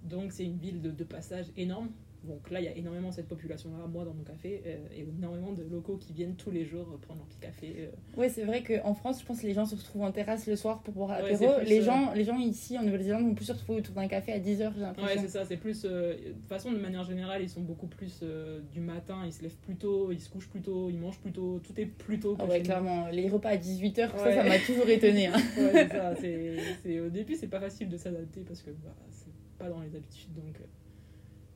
donc 0.03 0.31
c'est 0.31 0.45
une 0.45 0.57
ville 0.57 0.81
de, 0.81 0.91
de 0.91 1.03
passage 1.03 1.47
énorme. 1.57 1.89
Donc 2.23 2.51
là, 2.51 2.59
il 2.59 2.65
y 2.65 2.67
a 2.67 2.75
énormément 2.77 3.11
cette 3.11 3.27
population-là, 3.27 3.87
moi 3.87 4.05
dans 4.05 4.13
mon 4.13 4.23
café, 4.23 4.61
euh, 4.67 4.77
et 4.95 5.01
énormément 5.17 5.53
de 5.53 5.63
locaux 5.63 5.97
qui 5.97 6.13
viennent 6.13 6.35
tous 6.35 6.51
les 6.51 6.65
jours 6.65 6.87
euh, 6.93 6.97
prendre 6.97 7.19
leur 7.21 7.27
petit 7.27 7.39
café. 7.39 7.75
euh. 7.79 8.19
Ouais, 8.19 8.29
c'est 8.29 8.43
vrai 8.43 8.61
qu'en 8.61 8.93
France, 8.93 9.21
je 9.21 9.25
pense 9.25 9.41
que 9.41 9.47
les 9.47 9.53
gens 9.55 9.65
se 9.65 9.75
retrouvent 9.75 10.03
en 10.03 10.11
terrasse 10.11 10.45
le 10.45 10.55
soir 10.55 10.83
pour 10.83 10.93
boire 10.93 11.09
Ouais, 11.19 11.31
l'apéro. 11.31 11.53
plus, 11.57 11.65
les, 11.67 11.79
euh, 11.81 11.83
gens, 11.83 12.13
les 12.13 12.23
gens 12.23 12.37
ici 12.37 12.77
en 12.77 12.83
Nouvelle-Zélande 12.83 13.23
vont 13.23 13.33
plus 13.33 13.45
se 13.45 13.53
retrouver 13.53 13.79
autour 13.79 13.95
d'un 13.95 14.07
café 14.07 14.33
à 14.33 14.39
10h, 14.39 14.45
j'ai 14.75 14.81
Ouais, 14.81 14.85
l'impression. 14.85 15.21
c'est 15.23 15.27
ça, 15.29 15.45
c'est 15.45 15.57
plus. 15.57 15.81
de 15.81 16.13
toute 16.33 16.47
façon, 16.47 16.71
de 16.71 16.77
manière 16.77 17.03
générale, 17.05 17.41
ils 17.41 17.49
sont 17.49 17.61
beaucoup 17.61 17.87
plus 17.87 18.23
du 18.71 18.81
matin, 18.81 19.23
ils 19.25 19.33
se 19.33 19.41
lèvent 19.41 19.57
plus 19.57 19.75
tôt, 19.75 20.11
ils 20.11 20.19
se 20.21 20.29
couchent 20.29 20.49
plus 20.49 20.61
tôt, 20.61 20.89
ils 20.91 20.99
mangent 20.99 21.19
plus 21.19 21.31
tôt, 21.31 21.59
tout 21.63 21.73
est 21.81 21.87
plus 21.87 22.19
tôt. 22.19 22.35
que 22.35 22.41
Ah 22.43 22.45
ouais, 22.45 22.61
clairement, 22.61 23.07
les 23.07 23.29
repas 23.29 23.49
à 23.49 23.57
18h, 23.57 24.11
ça, 24.15 24.23
Ouais. 24.25 24.35
ça 24.35 24.43
m'a 24.43 24.59
toujours 24.59 24.87
étonné. 24.87 25.25
Hein. 25.25 25.33
Ouais, 25.57 25.87
c'est 26.19 26.97
ça. 26.99 27.03
au 27.03 27.09
début, 27.09 27.35
c'est 27.35 27.47
pas 27.47 27.59
facile 27.59 27.89
de 27.89 27.97
s'adapter 27.97 28.41
parce 28.41 28.61
que 28.61 28.69
bah, 28.69 28.93
c'est 29.09 29.31
pas 29.57 29.69
dans 29.69 29.81
les 29.81 29.95
habitudes. 29.95 30.33
Donc, 30.35 30.55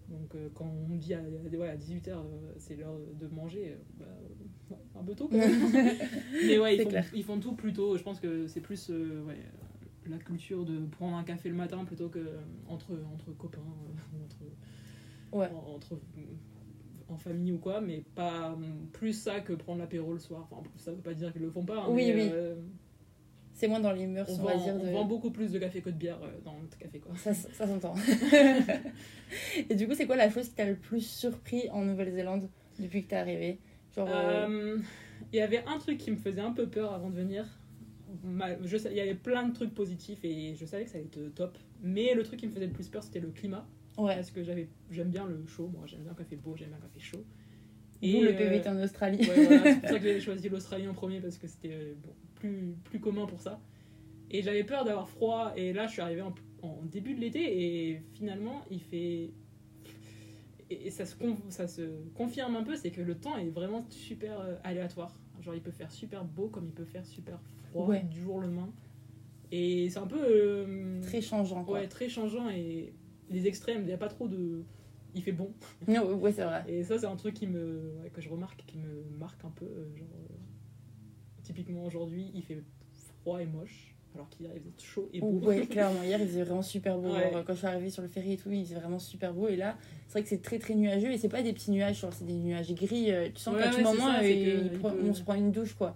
donc 0.09 0.35
euh, 0.35 0.49
quand 0.53 0.65
on 0.65 0.95
dit 0.95 1.13
à, 1.13 1.21
ouais, 1.21 1.69
à 1.69 1.77
18h, 1.77 2.25
c'est 2.57 2.75
l'heure 2.75 2.97
de 3.19 3.27
manger, 3.27 3.71
euh, 3.73 3.77
bah, 3.99 4.05
euh, 4.71 4.75
un 4.99 5.03
peu 5.03 5.15
tôt 5.15 5.27
quand 5.27 5.37
même. 5.39 5.55
Mais 6.41 6.57
ouais, 6.57 6.75
ils 6.75 6.81
font, 6.81 6.91
ils 7.13 7.23
font 7.23 7.39
tout 7.39 7.53
plus 7.55 7.73
tôt. 7.73 7.97
Je 7.97 8.03
pense 8.03 8.19
que 8.19 8.47
c'est 8.47 8.61
plus 8.61 8.89
euh, 8.89 9.23
ouais, 9.23 9.35
euh, 9.35 10.09
la 10.09 10.17
culture 10.17 10.65
de 10.65 10.85
prendre 10.85 11.15
un 11.17 11.23
café 11.23 11.49
le 11.49 11.55
matin 11.55 11.83
plutôt 11.85 12.09
que 12.09 12.19
euh, 12.19 12.37
entre, 12.67 12.91
entre 13.13 13.31
copains 13.37 13.59
euh, 13.61 14.23
entre, 14.25 14.43
Ouais. 15.31 15.49
en, 15.51 15.75
entre, 15.75 15.99
en 17.07 17.17
famille 17.17 17.51
ou 17.51 17.59
quoi, 17.59 17.81
mais 17.81 18.01
pas 18.15 18.57
plus 18.93 19.13
ça 19.13 19.39
que 19.39 19.53
prendre 19.53 19.79
l'apéro 19.79 20.13
le 20.13 20.19
soir. 20.19 20.47
Enfin, 20.51 20.63
ça 20.77 20.91
veut 20.91 21.01
pas 21.01 21.13
dire 21.13 21.31
qu'ils 21.31 21.41
le 21.43 21.51
font 21.51 21.65
pas. 21.65 21.83
hein, 21.83 21.89
Oui, 21.91 22.11
mais, 22.13 22.13
oui. 22.15 22.31
Euh, 23.55 23.57
C'est 23.57 23.67
moins 23.67 23.79
dans 23.79 23.91
les 23.91 24.05
mœurs, 24.07 24.27
on, 24.29 24.41
on, 24.41 24.43
va 24.45 24.53
vend, 24.55 24.63
dire. 24.63 24.75
on 24.75 24.85
De... 24.85 24.89
vend 24.91 25.05
beaucoup 25.05 25.31
plus 25.31 25.51
de 25.51 25.59
café 25.59 25.81
que 25.81 25.89
de 25.89 25.95
bière 25.95 26.19
euh, 26.23 26.29
dans 26.43 26.57
notre 26.59 26.77
café 26.77 26.99
quoi. 26.99 27.15
Ça, 27.17 27.33
ça 27.33 27.65
s'entend. 27.67 27.95
Et 29.69 29.75
du 29.75 29.87
coup, 29.87 29.93
c'est 29.95 30.05
quoi 30.05 30.15
la 30.15 30.29
chose 30.29 30.49
qui 30.49 30.55
t'a 30.55 30.65
le 30.65 30.75
plus 30.75 31.01
surpris 31.05 31.69
en 31.71 31.83
Nouvelle-Zélande 31.83 32.49
depuis 32.79 33.03
que 33.03 33.09
t'es 33.09 33.15
arrivé 33.15 33.59
Genre, 33.95 34.07
euh, 34.11 34.47
Euh, 34.49 34.77
Il 35.33 35.37
y 35.37 35.41
avait 35.41 35.63
un 35.65 35.77
truc 35.79 35.97
qui 35.97 36.11
me 36.11 36.17
faisait 36.17 36.41
un 36.41 36.51
peu 36.51 36.67
peur 36.67 36.93
avant 36.93 37.09
de 37.09 37.15
venir. 37.15 37.45
Je 38.63 38.77
Il 38.89 38.95
y 38.95 38.99
avait 39.01 39.15
plein 39.15 39.47
de 39.47 39.53
trucs 39.53 39.73
positifs 39.73 40.19
et 40.23 40.55
je 40.55 40.65
savais 40.65 40.83
que 40.85 40.89
ça 40.89 40.97
allait 40.97 41.07
être 41.07 41.33
top. 41.35 41.57
Mais 41.81 42.13
le 42.13 42.23
truc 42.23 42.39
qui 42.39 42.47
me 42.47 42.51
faisait 42.51 42.67
le 42.67 42.73
plus 42.73 42.87
peur, 42.89 43.03
c'était 43.03 43.19
le 43.19 43.29
climat. 43.29 43.65
ouais. 43.97 44.15
Parce 44.15 44.31
que 44.31 44.43
j'avais- 44.43 44.69
j'aime 44.91 45.09
bien 45.09 45.25
le 45.25 45.45
chaud, 45.47 45.69
moi 45.73 45.83
j'aime 45.85 46.01
bien 46.01 46.11
le 46.11 46.17
café 46.23 46.35
beau, 46.35 46.55
j'aime 46.57 46.69
bien 46.69 46.77
le 46.81 46.87
café 46.87 46.99
chaud. 46.99 47.23
D'où 48.01 48.21
le 48.21 48.29
euh, 48.33 48.37
PVT 48.37 48.69
en 48.69 48.81
Australie. 48.83 49.17
Ouais, 49.19 49.45
voilà, 49.45 49.63
c'est 49.73 49.79
pour 49.79 49.89
ça 49.89 49.99
que 49.99 50.03
j'avais 50.07 50.19
choisi 50.19 50.49
l'Australie 50.49 50.87
en 50.87 50.93
premier 50.93 51.21
parce 51.21 51.37
que 51.37 51.47
c'était 51.47 51.71
euh, 51.71 51.93
bon, 52.03 52.11
plus, 52.45 52.75
plus 52.83 52.99
commun 52.99 53.25
pour 53.25 53.39
ça. 53.39 53.59
Et 54.31 54.41
j'avais 54.41 54.63
peur 54.63 54.85
d'avoir 54.85 55.09
froid. 55.09 55.53
Et 55.55 55.73
là, 55.73 55.87
je 55.87 55.93
suis 55.93 56.01
arrivée 56.01 56.21
en, 56.21 56.33
en 56.61 56.81
début 56.83 57.13
de 57.13 57.19
l'été 57.21 57.91
et 57.91 58.01
finalement, 58.13 58.61
il 58.71 58.81
fait. 58.81 59.31
Et 60.71 60.89
ça 60.89 61.05
se, 61.05 61.15
con- 61.15 61.37
ça 61.49 61.67
se 61.67 61.81
confirme 62.15 62.55
un 62.55 62.63
peu, 62.63 62.75
c'est 62.75 62.89
que 62.89 63.01
le 63.01 63.15
temps 63.15 63.37
est 63.37 63.49
vraiment 63.49 63.85
super 63.89 64.39
euh, 64.39 64.55
aléatoire. 64.63 65.15
Genre, 65.41 65.53
il 65.53 65.61
peut 65.61 65.69
faire 65.71 65.91
super 65.91 66.25
beau 66.25 66.47
comme 66.47 66.65
il 66.65 66.71
peut 66.73 66.85
faire 66.85 67.05
super 67.05 67.39
froid 67.69 67.87
Ouais. 67.87 68.01
du 68.03 68.21
jour 68.21 68.35
au 68.35 68.39
lendemain. 68.41 68.69
Et 69.51 69.89
c'est 69.89 69.99
un 69.99 70.07
peu. 70.07 70.17
euh, 70.19 71.01
Très 71.03 71.21
changeant, 71.21 71.63
quoi. 71.63 71.79
ouais, 71.79 71.87
très 71.87 72.09
changeant 72.09 72.49
et 72.49 72.93
les 73.29 73.47
extrêmes, 73.47 73.81
il 73.81 73.85
n'y 73.87 73.93
a 73.93 73.97
pas 73.97 74.07
trop 74.07 74.27
de. 74.27 74.63
Il 75.13 75.21
fait 75.21 75.31
bon. 75.31 75.53
Ouais, 75.87 76.31
c'est 76.31 76.43
vrai. 76.43 76.63
Et 76.67 76.83
ça, 76.83 76.97
c'est 76.97 77.05
un 77.05 77.15
truc 77.15 77.35
qui 77.35 77.45
me, 77.47 77.93
ouais, 78.01 78.09
que 78.09 78.19
je 78.21 78.27
remarque, 78.29 78.63
qui 78.65 78.77
me 78.79 79.03
marque 79.19 79.45
un 79.45 79.51
peu. 79.51 79.67
genre, 79.95 80.07
euh, 80.15 80.33
typiquement 81.45 81.85
aujourd'hui, 81.85 82.31
il 82.33 82.43
fait 82.43 82.61
froid 83.21 83.41
et 83.41 83.45
moche, 83.45 83.93
alors 84.13 84.27
qu'hier 84.29 84.49
il 84.55 84.59
faisait 84.61 84.71
chaud 84.81 85.09
et 85.13 85.19
beau. 85.21 85.39
Ouais, 85.47 85.65
clairement. 85.69 86.01
Hier, 86.03 86.19
il 86.19 86.27
faisait 86.27 86.43
vraiment 86.43 86.61
super 86.61 86.97
beau. 86.97 87.13
Ouais. 87.13 87.31
Quand 87.45 87.53
je 87.53 87.59
suis 87.59 87.67
arrivée 87.67 87.89
sur 87.89 88.01
le 88.01 88.07
ferry 88.07 88.33
et 88.33 88.37
tout, 88.37 88.49
il 88.51 88.63
faisait 88.65 88.75
vraiment 88.75 88.99
super 88.99 89.33
beau. 89.33 89.47
Et 89.47 89.55
là, 89.55 89.77
c'est 90.07 90.13
vrai 90.13 90.23
que 90.23 90.29
c'est 90.29 90.41
très 90.41 90.57
très 90.59 90.73
nuageux. 90.75 91.11
Et 91.11 91.17
c'est 91.17 91.29
pas 91.29 91.41
des 91.43 91.53
petits 91.53 91.71
nuages, 91.71 92.05
c'est 92.11 92.25
des 92.25 92.33
nuages 92.33 92.73
gris. 92.73 93.11
euh, 93.11 93.29
Tu 93.33 93.41
sens 93.41 93.55
Ouais, 93.55 93.61
qu'à 93.61 93.69
tout 93.69 93.77
ouais, 93.77 93.83
moment, 93.83 94.07
ça, 94.13 94.19
que 94.21 94.25
il 94.25 94.79
peut- 94.79 94.87
on 95.03 95.13
se 95.13 95.21
prend 95.23 95.35
une 95.35 95.51
douche, 95.51 95.73
quoi. 95.75 95.95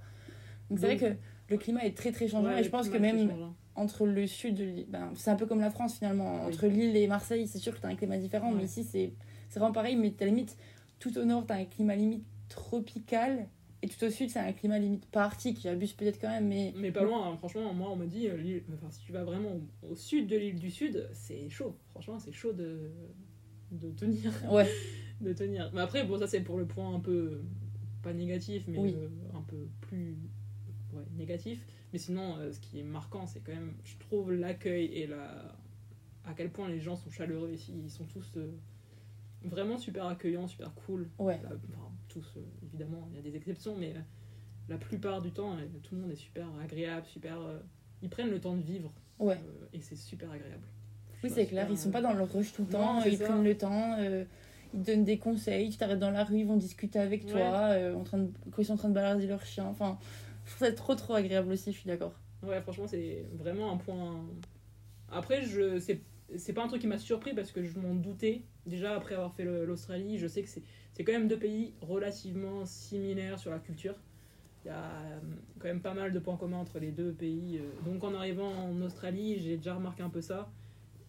Donc 0.70 0.80
c'est 0.80 0.86
vrai 0.86 0.98
que 0.98 1.16
le 1.50 1.58
climat 1.58 1.84
est 1.86 1.98
très 1.98 2.12
très 2.12 2.28
changeant. 2.28 2.56
Et 2.56 2.64
je 2.64 2.70
pense 2.70 2.90
que 2.90 2.98
même 2.98 3.32
entre 3.76 4.06
le 4.06 4.28
sud, 4.28 4.56
de 4.56 4.64
l'île- 4.66 4.86
ben, 4.90 5.12
c'est 5.16 5.32
un 5.32 5.36
peu 5.36 5.46
comme 5.46 5.62
la 5.62 5.70
France 5.72 5.98
finalement. 5.98 6.42
Oui. 6.46 6.54
Entre 6.54 6.68
l'île 6.68 6.96
et 6.98 7.08
Marseille, 7.08 7.48
c'est 7.48 7.60
sûr 7.60 7.74
que 7.76 7.80
t'as 7.82 7.88
un 7.88 7.96
climat 7.96 8.18
différent. 8.18 8.52
Mais 8.52 8.66
ici, 8.66 8.84
c'est 8.84 9.14
vraiment 9.56 9.72
pareil. 9.72 9.96
Mais 9.96 10.12
t'as 10.12 10.26
limite, 10.26 10.58
tout 11.00 11.18
au 11.18 11.24
nord, 11.24 11.46
t'as 11.48 11.56
un 11.56 11.66
climat 11.66 11.96
limite 11.96 12.24
tropical. 12.50 13.48
Et 13.82 13.88
tout 13.88 14.04
au 14.04 14.10
sud, 14.10 14.30
c'est 14.30 14.40
un 14.40 14.52
climat 14.52 14.78
limite 14.78 15.06
pas 15.06 15.24
arctique. 15.24 15.60
J'abuse 15.62 15.94
peut-être 15.94 16.20
quand 16.20 16.30
même, 16.30 16.48
mais. 16.48 16.74
Mais 16.76 16.92
pas 16.92 17.04
loin, 17.04 17.30
hein. 17.32 17.38
franchement, 17.38 17.74
moi 17.74 17.90
on 17.92 17.96
m'a 17.96 18.08
dit, 18.08 18.28
euh, 18.28 18.60
enfin, 18.74 18.92
si 18.92 19.00
tu 19.02 19.12
vas 19.14 19.24
vraiment 19.24 19.60
au, 19.90 19.96
sud 19.96 20.28
de 20.28 20.36
l'île 20.36 20.60
du 20.60 20.70
Sud, 20.70 21.08
c'est 21.14 21.50
chaud. 21.50 21.76
Franchement, 21.92 22.20
c'est 22.20 22.34
chaud 22.34 22.52
de, 22.52 22.92
de 23.72 23.92
tenir. 23.92 24.34
Ouais, 24.52 24.70
de 25.22 25.32
tenir. 25.34 25.72
Mais 25.74 25.82
après, 25.82 26.06
bon, 26.06 26.18
ça 26.20 26.28
c'est 26.28 26.42
pour 26.42 26.58
le 26.58 26.66
point 26.66 26.94
un 26.94 27.00
peu, 27.00 27.42
pas 28.04 28.12
négatif, 28.14 28.66
mais 28.68 28.78
Oui. 28.80 28.96
euh, 28.98 29.08
un 29.34 29.42
peu 29.44 29.68
plus 29.82 30.18
ouais, 30.94 31.04
négatif. 31.18 31.66
Mais 31.94 32.00
sinon, 32.00 32.38
euh, 32.38 32.52
ce 32.52 32.60
qui 32.60 32.80
est 32.80 32.84
marquant, 32.84 33.26
c'est 33.26 33.40
quand 33.40 33.54
même, 33.54 33.74
je 33.84 33.98
trouve, 33.98 34.32
l'accueil 34.34 34.86
et 34.86 35.08
la... 35.08 35.56
à 36.26 36.34
quel 36.36 36.52
point 36.52 36.68
les 36.70 36.80
gens 36.80 36.96
sont 36.96 37.10
chaleureux 37.10 37.52
ici. 37.52 37.74
Ils 37.84 37.90
sont 37.90 38.06
tous 38.06 38.32
euh, 38.38 38.52
vraiment 39.44 39.78
super 39.78 40.06
accueillants, 40.06 40.48
super 40.48 40.74
cool. 40.86 41.10
ouais. 41.18 41.40
Enfin, 41.46 41.56
tous, 42.08 42.34
euh, 42.38 42.42
évidemment, 42.74 43.08
il 43.12 43.18
y 43.18 43.20
a 43.20 43.22
des 43.22 43.36
exceptions, 43.36 43.76
mais 43.78 43.94
euh, 43.96 44.00
la 44.70 44.78
plupart 44.78 45.22
du 45.22 45.32
temps, 45.32 45.54
euh, 45.58 45.66
tout 45.84 45.96
le 45.96 46.02
monde 46.02 46.12
est 46.12 46.16
super 46.16 46.46
agréable, 46.62 47.06
super. 47.06 47.40
euh, 47.42 47.60
ils 48.02 48.10
prennent 48.10 48.30
le 48.30 48.40
temps 48.40 48.56
de 48.56 48.62
vivre 48.62 48.92
Ouais. 49.20 49.38
et 49.74 49.82
c'est 49.82 49.96
super 49.98 50.32
agréable. 50.32 50.64
Oui, 51.24 51.30
c'est 51.30 51.46
clair, 51.46 51.68
ils 51.70 51.78
sont 51.78 51.92
pas 51.92 52.02
dans 52.02 52.14
le 52.14 52.24
rush 52.24 52.54
tout 52.54 52.62
le 52.64 52.70
temps, 52.70 53.04
ils 53.04 53.18
ça. 53.18 53.26
prennent 53.26 53.44
le 53.44 53.58
temps, 53.58 53.96
euh, 54.00 54.24
ils 54.74 54.82
te 54.82 54.92
donnent 54.92 55.04
des 55.04 55.18
conseils, 55.18 55.70
tu 55.70 55.78
t'arrêtes 55.78 56.00
dans 56.00 56.12
la 56.12 56.24
rue, 56.24 56.40
ils 56.40 56.46
vont 56.48 56.56
discuter 56.56 56.98
avec 57.00 57.26
Ouais. 57.26 57.32
toi, 57.32 57.70
euh, 57.72 57.94
en 57.96 58.04
train 58.04 58.20
de, 58.20 58.32
quand 58.52 58.62
ils 58.62 58.66
sont 58.66 58.74
en 58.74 58.78
train 58.78 58.88
de 58.90 58.94
balader 58.94 59.28
leur 59.28 59.44
chien. 59.46 59.66
Enfin, 59.66 60.00
je 60.46 60.52
trouve 60.56 60.68
ça 60.68 60.74
trop 60.74 60.96
trop 60.96 61.16
agréable 61.16 61.52
aussi, 61.52 61.74
je 61.74 61.78
suis 61.78 61.88
d'accord. 61.88 62.14
Ouais, 62.42 62.62
franchement, 62.62 62.88
c'est 62.88 63.26
vraiment 63.34 63.74
un 63.74 63.78
point. 63.78 64.24
Après, 65.12 65.44
je 65.44 65.80
c'est 66.38 66.54
pas 66.54 66.64
un 66.64 66.68
truc 66.68 66.80
qui 66.82 66.88
m'a 66.88 67.00
surpris 67.00 67.34
parce 67.34 67.52
que 67.52 67.64
je 67.64 67.78
m'en 67.80 67.96
doutais. 67.96 68.44
Déjà, 68.66 68.96
après 68.96 69.16
avoir 69.16 69.34
fait 69.34 69.44
l'Australie, 69.44 70.18
je 70.20 70.28
sais 70.28 70.44
que 70.44 70.48
c'est 70.48 70.62
c'est 71.00 71.06
quand 71.06 71.14
même 71.14 71.30
deux 71.30 71.40
pays 71.40 71.72
relativement 71.80 72.66
similaires 72.66 73.40
sur 73.40 73.52
la 73.52 73.60
culture. 73.60 73.96
Il 74.66 74.68
y 74.68 74.72
a 74.72 74.84
euh, 74.84 75.20
quand 75.58 75.70
même 75.70 75.80
pas 75.80 75.94
mal 75.94 76.12
de 76.12 76.20
points 76.20 76.36
communs 76.36 76.58
entre 76.58 76.78
les 76.78 76.92
deux 76.92 77.14
pays. 77.14 77.58
euh. 77.58 77.70
Donc, 77.90 78.04
en 78.04 78.14
arrivant 78.14 78.52
en 78.52 78.82
Australie, 78.82 79.40
j'ai 79.40 79.56
déjà 79.56 79.76
remarqué 79.76 80.04
un 80.04 80.10
peu 80.10 80.20
ça. 80.20 80.52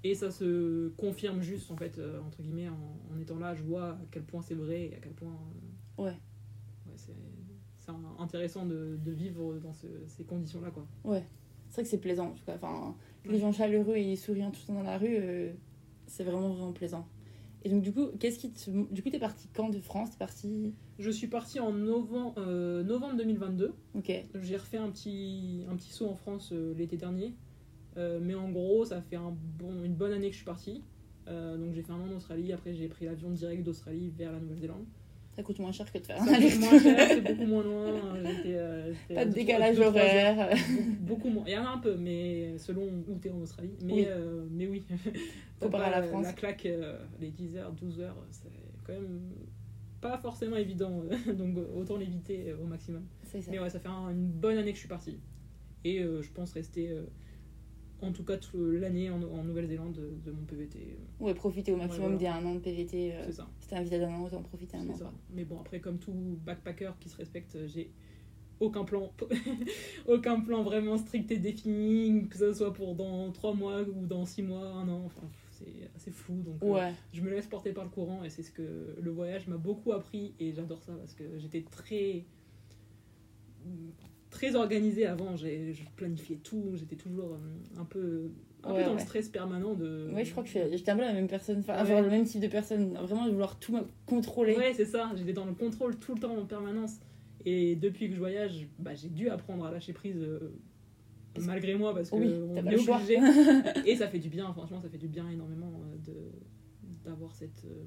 Et 0.04 0.14
ça 0.14 0.30
se 0.30 0.90
confirme 0.90 1.42
juste, 1.42 1.72
en 1.72 1.76
fait, 1.76 1.98
euh, 1.98 2.20
entre 2.24 2.40
guillemets, 2.40 2.68
en, 2.68 3.00
en 3.12 3.18
étant 3.20 3.40
là, 3.40 3.52
je 3.56 3.64
vois 3.64 3.88
à 3.88 3.98
quel 4.12 4.22
point 4.22 4.42
c'est 4.42 4.54
vrai 4.54 4.82
et 4.90 4.94
à 4.94 4.98
quel 5.00 5.12
point. 5.12 5.36
Ouais. 5.98 6.10
ouais, 6.10 6.94
c'est 6.94 7.12
intéressant 8.20 8.66
de, 8.66 8.96
de 9.04 9.10
vivre 9.10 9.54
dans 9.58 9.72
ce- 9.72 9.88
ces 10.06 10.22
conditions-là, 10.22 10.70
quoi. 10.70 10.86
c'est 11.68 11.74
vrai 11.74 11.82
que 11.82 11.88
c'est 11.88 11.98
plaisant 11.98 12.28
en 12.28 12.34
tout 12.34 12.44
cas. 12.44 12.54
Enfin, 12.54 12.94
les 13.24 13.40
gens 13.40 13.50
chaleureux 13.50 13.96
et 13.96 14.14
souriants 14.14 14.52
tout 14.52 14.60
le 14.62 14.66
temps 14.68 14.74
dans 14.74 14.82
la 14.88 14.96
rue, 14.98 15.16
euh, 15.18 15.52
c'est 16.06 16.22
vraiment 16.22 16.50
vraiment 16.50 16.72
plaisant. 16.72 17.08
Et 17.62 17.68
donc 17.68 17.82
du 17.82 17.92
coup, 17.92 18.06
qu'est-ce 18.18 18.38
qui 18.38 18.50
te... 18.50 18.70
du 18.92 19.02
coup 19.02 19.10
t'es 19.10 19.18
parti 19.18 19.48
quand 19.52 19.68
de 19.68 19.80
France? 19.80 20.10
T'es 20.10 20.18
parti? 20.18 20.74
Je 20.98 21.10
suis 21.10 21.26
partie 21.26 21.60
en 21.60 21.72
novembre, 21.72 22.34
euh, 22.38 22.82
novembre 22.82 23.16
2022. 23.16 23.74
Ok. 23.94 24.12
J'ai 24.34 24.56
refait 24.56 24.78
un 24.78 24.90
petit, 24.90 25.64
un 25.70 25.76
petit 25.76 25.90
saut 25.90 26.08
en 26.08 26.14
France 26.14 26.50
euh, 26.52 26.74
l'été 26.74 26.96
dernier. 26.96 27.34
Euh, 27.96 28.18
mais 28.22 28.34
en 28.34 28.50
gros, 28.50 28.84
ça 28.84 29.02
fait 29.02 29.16
un 29.16 29.34
bon, 29.58 29.82
une 29.84 29.94
bonne 29.94 30.12
année 30.12 30.28
que 30.28 30.32
je 30.32 30.38
suis 30.38 30.46
partie. 30.46 30.82
Donc 31.26 31.74
j'ai 31.74 31.82
fait 31.82 31.92
un 31.92 32.00
an 32.00 32.08
en 32.10 32.16
Australie. 32.16 32.52
Après, 32.52 32.74
j'ai 32.74 32.88
pris 32.88 33.04
l'avion 33.04 33.30
direct 33.30 33.62
d'Australie 33.62 34.10
vers 34.10 34.32
la 34.32 34.40
Nouvelle-Zélande. 34.40 34.84
Ça 35.40 35.44
coûte 35.44 35.58
moins 35.58 35.72
cher 35.72 35.90
que 35.90 35.96
de 35.96 36.04
faire 36.04 36.20
un 36.20 36.26
Ça 36.26 36.36
aller-retour. 36.36 36.60
moins 36.70 36.78
cher, 36.82 37.08
c'est 37.08 37.20
beaucoup 37.32 37.46
moins 37.46 37.62
loin. 37.62 38.14
J'étais, 38.22 38.56
euh, 38.58 38.92
j'étais 38.92 39.14
Pas 39.14 39.24
de 39.24 39.32
décalage 39.32 39.76
deux, 39.76 39.82
horaire. 39.84 40.54
Beaucoup 41.00 41.30
moins. 41.30 41.44
Il 41.46 41.54
y 41.54 41.56
en 41.56 41.64
a 41.64 41.68
un 41.70 41.78
peu, 41.78 41.96
mais 41.96 42.58
selon 42.58 42.82
où 43.08 43.18
tu 43.18 43.28
es 43.28 43.30
en 43.30 43.40
Australie. 43.40 43.72
Mais 43.82 43.92
Oui. 43.94 44.04
euh, 44.06 44.44
mais 44.50 44.66
oui. 44.66 44.84
Comparé 45.58 45.84
à 45.94 46.00
la 46.02 46.02
France. 46.06 46.24
La 46.26 46.32
claque, 46.34 46.66
euh, 46.66 46.98
les 47.18 47.30
10 47.30 47.56
heures, 47.56 47.72
12 47.72 48.00
heures, 48.00 48.16
c'est 48.30 48.50
quand 48.84 48.92
même 48.92 49.20
pas 50.02 50.18
forcément 50.18 50.56
évident. 50.56 51.02
euh, 51.10 51.32
donc 51.32 51.56
autant 51.74 51.96
l'éviter 51.96 52.50
euh, 52.50 52.62
au 52.62 52.66
maximum. 52.66 53.06
C'est 53.22 53.40
ça. 53.40 53.50
Mais 53.50 53.58
ouais, 53.60 53.70
ça 53.70 53.80
fait 53.80 53.88
un- 53.88 54.10
une 54.10 54.26
bonne 54.28 54.58
année 54.58 54.72
que 54.72 54.76
je 54.76 54.80
suis 54.80 54.88
partie. 54.90 55.20
Et 55.84 56.00
euh, 56.02 56.20
je 56.20 56.30
pense 56.32 56.52
rester, 56.52 56.90
euh, 56.90 57.04
en 58.02 58.12
tout 58.12 58.24
cas, 58.24 58.36
toute 58.38 58.54
l'année 58.80 59.10
en, 59.10 59.22
en 59.22 59.44
Nouvelle-Zélande 59.44 59.92
de, 59.92 60.10
de 60.24 60.30
mon 60.32 60.44
PVT. 60.44 60.98
Ouais, 61.20 61.34
profiter 61.34 61.72
au 61.72 61.76
maximum 61.76 62.12
Ouais, 62.12 62.18
des 62.18 62.26
un 62.26 62.44
an 62.46 62.54
de 62.54 62.60
PVT. 62.60 63.14
euh, 63.14 63.22
C'est 63.26 63.32
ça. 63.32 63.48
Si 63.60 63.68
t'es 63.68 63.76
invité 63.76 63.98
d'un 63.98 64.10
an, 64.14 64.24
autant 64.24 64.38
en 64.38 64.42
profiter 64.42 64.76
un 64.76 64.88
an. 64.88 64.94
ça. 64.94 65.12
Mais 65.30 65.44
bon, 65.44 65.60
après, 65.60 65.80
comme 65.80 65.98
tout 65.98 66.38
backpacker 66.44 66.92
qui 67.00 67.08
se 67.08 67.16
respecte, 67.16 67.54
euh, 67.56 67.66
j'ai 67.68 67.90
aucun 68.58 68.84
plan, 68.84 69.10
aucun 70.06 70.40
plan 70.40 70.62
vraiment 70.62 70.96
strict 70.98 71.30
et 71.30 71.38
défini, 71.38 72.28
que 72.28 72.36
ce 72.36 72.52
soit 72.52 72.72
pour 72.72 72.94
dans 72.94 73.30
3 73.32 73.54
mois 73.54 73.82
ou 73.82 74.06
dans 74.06 74.24
6 74.26 74.42
mois, 74.42 74.66
un 74.66 74.88
an. 74.88 75.02
Enfin, 75.06 75.26
c'est 75.50 75.90
assez 75.94 76.10
flou. 76.10 76.42
Donc, 76.42 76.62
euh, 76.62 76.66
Ouais. 76.74 76.92
je 77.12 77.20
me 77.22 77.30
laisse 77.30 77.46
porter 77.46 77.72
par 77.72 77.84
le 77.84 77.90
courant 77.90 78.22
et 78.24 78.30
c'est 78.30 78.42
ce 78.42 78.50
que 78.50 78.96
le 79.00 79.10
voyage 79.10 79.46
m'a 79.46 79.56
beaucoup 79.58 79.92
appris 79.92 80.34
et 80.40 80.52
j'adore 80.52 80.82
ça 80.82 80.92
parce 80.94 81.14
que 81.14 81.38
j'étais 81.38 81.62
très 81.70 82.24
très 84.40 84.54
organisée 84.56 85.04
avant 85.06 85.36
J'ai- 85.36 85.72
je 85.74 85.82
planifiais 85.96 86.36
tout 86.42 86.72
j'étais 86.74 86.96
toujours 86.96 87.34
euh, 87.34 87.80
un 87.80 87.84
peu 87.84 88.30
un 88.64 88.72
Ouais, 88.72 88.78
peu 88.78 88.84
dans 88.84 88.88
ouais. 88.90 88.94
le 88.96 89.00
stress 89.00 89.28
permanent 89.28 89.74
de 89.74 90.10
Ouais, 90.14 90.24
je 90.24 90.30
crois 90.32 90.44
que 90.44 90.48
j'étais 90.50 90.90
un 90.90 90.96
peu 90.96 91.02
la 91.02 91.12
même 91.14 91.28
personne, 91.28 91.58
enfin, 91.60 91.74
Ouais. 91.74 91.80
avoir 91.80 92.02
le 92.02 92.08
même 92.10 92.24
type 92.24 92.40
de 92.42 92.48
personne, 92.48 92.92
vraiment 92.94 93.26
de 93.26 93.30
vouloir 93.32 93.58
tout 93.58 93.78
contrôler. 94.06 94.56
ouais 94.56 94.72
c'est 94.74 94.84
ça 94.86 95.10
j'étais 95.16 95.32
dans 95.34 95.44
le 95.46 95.52
contrôle 95.54 95.96
tout 95.98 96.14
le 96.14 96.20
temps 96.20 96.36
en 96.36 96.44
permanence 96.46 97.00
et 97.44 97.76
depuis 97.76 98.08
que 98.08 98.14
je 98.14 98.18
voyage 98.18 98.66
bah, 98.78 98.94
j'ai 98.94 99.08
dû 99.08 99.28
apprendre 99.28 99.64
à 99.66 99.70
lâcher 99.70 99.92
prise 99.92 100.16
euh, 100.20 100.52
malgré 101.40 101.74
moi 101.74 101.94
parce 101.94 102.10
que 102.10 102.16
Oui, 102.16 102.32
on 102.50 102.56
est 102.66 102.90
obligé 102.90 103.18
et 103.86 103.96
ça 103.96 104.08
fait 104.08 104.18
du 104.18 104.28
bien 104.30 104.50
franchement 104.52 104.80
ça 104.80 104.88
fait 104.88 104.98
du 104.98 105.08
bien 105.08 105.28
énormément 105.28 105.72
euh, 105.84 105.96
de 106.06 106.16
d'avoir 107.04 107.34
cette 107.34 107.64
euh, 107.66 107.84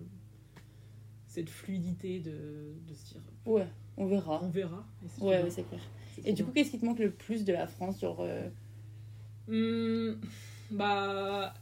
cette 1.27 1.49
fluidité 1.49 2.19
de, 2.19 2.73
de 2.87 2.93
se 2.93 3.13
dire 3.13 3.21
Ouais, 3.45 3.67
on 3.97 4.05
verra. 4.05 4.41
on 4.43 4.49
verra 4.49 4.85
et 5.03 5.23
Ouais, 5.23 5.43
ouais, 5.43 5.49
c'est 5.49 5.63
clair. 5.67 5.81
Et 6.25 6.33
du 6.33 6.43
coup, 6.45 6.51
qu'est-ce 6.51 6.71
qui 6.71 6.79
te 6.79 6.85
manque 6.85 6.99
le 6.99 7.11
plus 7.11 7.43
de 7.45 7.53
la 7.53 7.67
France 7.67 7.99
genre, 8.01 8.21
euh, 8.21 8.47
Hmm, 9.47 10.13
bah 10.71 11.53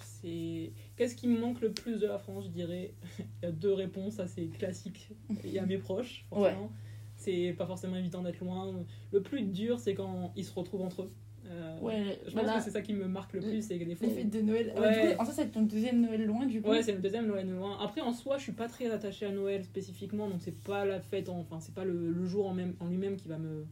c'est 0.00 0.70
qu'est-ce 0.96 1.16
qui 1.16 1.26
me 1.28 1.40
manque 1.40 1.60
le 1.62 1.72
plus 1.72 1.98
de 1.98 2.06
la 2.06 2.18
France 2.18 2.44
je 2.44 2.50
dirais? 2.50 2.92
Il 3.18 3.24
y 3.44 3.46
a 3.46 3.52
deux 3.52 3.72
réponses 3.72 4.20
assez 4.20 4.48
classiques 4.48 5.08
il 5.42 5.50
y 5.52 5.58
a 5.58 5.64
mes 5.64 5.78
proches 5.78 6.24
forcément 6.28 6.70
c'est 7.16 7.54
pas 7.56 7.66
forcément 7.66 7.96
évident 7.96 8.20
d'être 8.22 8.40
loin 8.40 8.74
le 9.12 9.22
plus 9.22 9.42
dur 9.42 9.80
c'est 9.80 9.94
quand 9.94 10.32
ils 10.36 10.44
se 10.44 10.52
retrouvent 10.52 10.82
entre 10.82 11.02
eux 11.02 11.10
Euh, 11.46 11.78
Ouais, 11.80 12.20
je 12.26 12.34
pense 12.34 12.52
que 12.52 12.60
c'est 12.62 12.70
ça 12.70 12.82
qui 12.82 12.92
me 12.92 13.08
marque 13.08 13.32
le 13.32 13.40
plus 13.40 13.62
c'est 13.66 13.78
que 13.78 13.84
des 13.84 13.94
fois 13.94 14.06
les 14.06 14.12
fêtes 14.14 14.30
de 14.30 14.40
Noël. 14.42 14.72
Ouais. 14.76 14.80
Ouais. 14.80 14.92
du 15.10 15.16
coup, 15.16 15.22
en 15.22 15.24
ça, 15.24 15.32
c'est 15.32 15.48
ton 15.50 15.62
deuxième 15.62 16.00
Noël 16.02 16.24
loin, 16.26 16.44
du 16.46 16.60
coup. 16.60 16.68
Ouais, 16.68 16.82
c'est 16.82 16.92
le 16.92 16.98
deuxième 17.00 17.26
Noël 17.26 17.48
loin. 17.50 17.78
Après, 17.80 18.00
en 18.02 18.12
soi, 18.12 18.36
je 18.38 18.42
suis 18.44 18.52
pas 18.52 18.68
très 18.68 18.90
attachée 18.90 19.26
à 19.26 19.32
Noël 19.32 19.64
spécifiquement, 19.64 20.28
donc 20.28 20.40
c'est 20.42 20.56
pas 20.64 20.84
la 20.84 21.00
fête, 21.00 21.28
en- 21.28 21.40
enfin, 21.40 21.58
c'est 21.60 21.74
pas 21.74 21.84
le, 21.84 22.10
le 22.12 22.24
jour 22.26 22.46
en, 22.46 22.54
même, 22.54 22.74
en 22.78 22.86
lui-même 22.86 23.16
qui 23.16 23.26
va 23.28 23.38
me 23.38 23.64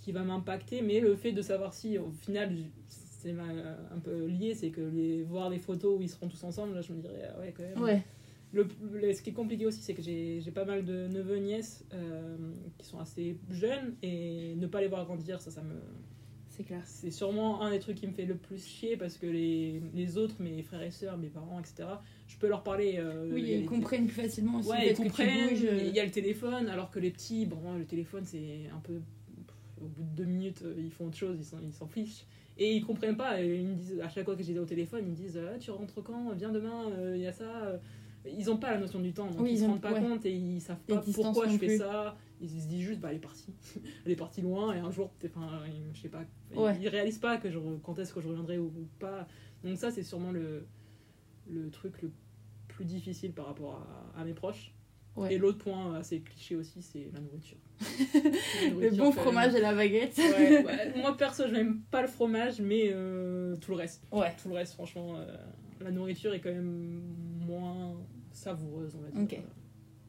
qui 0.00 0.12
va 0.12 0.22
m'impacter, 0.22 0.82
mais 0.82 1.00
le 1.00 1.14
fait 1.14 1.32
de 1.32 1.42
savoir 1.42 1.74
si, 1.74 1.98
au 1.98 2.10
final, 2.10 2.54
c'est 2.88 3.30
un 3.38 3.98
peu 4.02 4.26
lié, 4.26 4.54
c'est 4.54 4.70
que 4.70 4.80
les, 4.80 5.22
voir 5.22 5.50
des 5.50 5.58
photos 5.58 5.98
où 5.98 6.02
ils 6.02 6.08
seront 6.08 6.28
tous 6.28 6.42
ensemble, 6.44 6.74
là, 6.74 6.80
je 6.80 6.92
me 6.92 7.00
dirais, 7.00 7.28
ah 7.34 7.38
ouais, 7.40 7.52
quand 7.56 7.62
même. 7.62 7.82
Ouais. 7.82 8.02
Le, 8.52 8.66
le- 8.92 9.12
ce 9.12 9.22
qui 9.22 9.30
est 9.30 9.34
compliqué 9.34 9.66
aussi, 9.66 9.80
c'est 9.82 9.94
que 9.94 10.02
j'ai 10.02 10.40
pas 10.52 10.64
mal 10.64 10.84
de 10.84 11.06
neveux 11.06 11.36
nièces 11.36 11.84
euh, 11.92 12.36
qui 12.78 12.86
sont 12.86 12.98
assez 12.98 13.36
jeunes, 13.50 13.94
et 14.02 14.54
ne 14.56 14.66
pas 14.66 14.80
les 14.80 14.88
voir 14.88 15.04
grandir, 15.04 15.40
ça, 15.40 15.50
ça 15.50 15.62
me, 15.62 15.74
c'est 16.48 16.64
clair. 16.64 16.80
c'est 16.84 17.10
sûrement 17.12 17.62
un 17.62 17.70
des 17.70 17.78
trucs 17.78 17.96
qui 17.98 18.06
me 18.08 18.12
fait 18.12 18.24
le 18.24 18.34
plus 18.36 18.66
chier 18.66 18.96
parce 18.96 19.16
que 19.18 19.26
les, 19.26 19.80
les 19.94 20.16
autres, 20.18 20.34
mes 20.40 20.62
frères 20.62 20.82
et 20.82 20.90
sœurs, 20.90 21.16
mes 21.18 21.28
parents, 21.28 21.60
etc., 21.60 21.88
je 22.26 22.36
peux 22.38 22.48
leur 22.48 22.62
parler. 22.64 22.94
euh, 22.96 23.30
Oui, 23.32 23.42
ils 23.46 23.60
les- 23.60 23.64
comprennent 23.66 24.06
plus 24.06 24.22
facilement 24.22 24.58
aussi 24.58 24.70
Ouais, 24.70 24.90
ils 24.90 24.96
comprennent. 24.96 25.50
euh, 25.62 25.84
Il 25.86 25.94
y 25.94 26.00
a 26.00 26.04
le 26.04 26.10
téléphone, 26.10 26.68
alors 26.68 26.90
que 26.90 26.98
les 26.98 27.10
petits, 27.10 27.44
bon, 27.46 27.74
le 27.78 27.84
téléphone, 27.84 28.24
c'est 28.24 28.62
un 28.74 28.80
peu. 28.80 28.94
Au 29.80 29.86
bout 29.86 30.02
de 30.02 30.16
deux 30.16 30.24
minutes, 30.24 30.62
euh, 30.64 30.74
ils 30.78 30.90
font 30.90 31.06
autre 31.06 31.16
chose, 31.16 31.36
ils 31.62 31.72
s'en 31.72 31.86
fichent. 31.86 32.24
Et 32.58 32.76
ils 32.76 32.84
comprennent 32.84 33.16
pas. 33.16 33.40
et 33.42 33.60
Ils 33.60 33.66
me 33.66 33.74
disent, 33.74 34.00
à 34.00 34.08
chaque 34.08 34.24
fois 34.26 34.36
que 34.36 34.42
j'étais 34.42 34.58
au 34.58 34.66
téléphone, 34.66 35.00
ils 35.04 35.10
me 35.10 35.16
disent 35.16 35.38
Ah, 35.38 35.58
Tu 35.58 35.70
rentres 35.70 36.02
quand 36.02 36.32
Viens 36.34 36.50
demain, 36.52 36.90
euh, 36.90 37.14
il 37.16 37.22
y 37.22 37.26
a 37.26 37.32
ça. 37.32 37.64
euh. 37.64 37.78
Ils 38.26 38.50
ont 38.50 38.58
pas 38.58 38.72
la 38.72 38.78
notion 38.78 39.00
du 39.00 39.14
temps, 39.14 39.28
donc 39.30 39.40
Oui, 39.40 39.52
ils 39.52 39.54
ils 39.54 39.58
se 39.60 39.64
rendent 39.64 39.80
pas 39.80 39.94
ouais. 39.94 40.00
compte 40.00 40.26
et 40.26 40.32
ils 40.34 40.60
savent 40.60 40.78
pas 40.86 40.98
pourquoi 40.98 41.48
je 41.48 41.56
fais 41.56 41.66
plus. 41.68 41.78
ça. 41.78 42.18
Ils 42.42 42.50
se 42.50 42.66
disent 42.68 42.82
juste 42.82 43.00
Bah, 43.00 43.08
elle 43.10 43.16
est 43.16 43.20
partie. 43.20 43.46
elle 44.04 44.12
est 44.12 44.16
partie 44.16 44.42
loin 44.42 44.74
et 44.74 44.78
un 44.78 44.90
jour, 44.90 45.10
enfin, 45.24 45.62
je 45.94 46.00
sais 46.02 46.08
pas. 46.10 46.24
Ouais. 46.54 46.76
Ils 46.82 46.88
réalisent 46.88 47.18
pas 47.18 47.38
que 47.38 47.50
je, 47.50 47.58
quand 47.82 47.98
est-ce 47.98 48.12
que 48.12 48.20
je 48.20 48.28
reviendrai 48.28 48.58
ou, 48.58 48.66
ou 48.66 48.86
pas. 48.98 49.26
Donc, 49.64 49.78
ça, 49.78 49.90
c'est 49.90 50.02
sûrement 50.02 50.32
le, 50.32 50.66
le 51.48 51.70
truc 51.70 52.02
le 52.02 52.10
plus 52.68 52.84
difficile 52.84 53.32
par 53.32 53.46
rapport 53.46 53.86
à, 54.14 54.20
à 54.20 54.24
mes 54.24 54.34
proches. 54.34 54.74
Ouais. 55.16 55.34
Et 55.34 55.38
l'autre 55.38 55.58
point 55.58 55.94
assez 55.96 56.20
cliché 56.20 56.56
aussi, 56.56 56.80
c'est 56.82 57.10
la 57.12 57.20
nourriture. 57.20 57.58
La 58.80 58.90
Le 58.90 58.96
bon 58.96 59.10
fromage 59.12 59.54
et 59.54 59.60
la 59.60 59.74
baguette. 59.74 60.16
Ouais, 60.18 60.64
ouais. 60.66 60.92
moi 60.96 61.16
perso, 61.16 61.44
je 61.48 61.52
n'aime 61.52 61.80
pas 61.90 62.02
le 62.02 62.08
fromage, 62.08 62.60
mais 62.60 62.90
euh, 62.92 63.56
tout 63.56 63.72
le 63.72 63.78
reste. 63.78 64.02
Ouais. 64.12 64.32
Tout 64.40 64.48
le 64.48 64.54
reste, 64.54 64.74
franchement, 64.74 65.16
euh, 65.16 65.36
la 65.80 65.90
nourriture 65.90 66.32
est 66.34 66.40
quand 66.40 66.52
même 66.52 67.02
moins 67.46 67.94
savoureuse, 68.32 68.94
on 68.96 69.00
va 69.02 69.10
dire. 69.24 69.38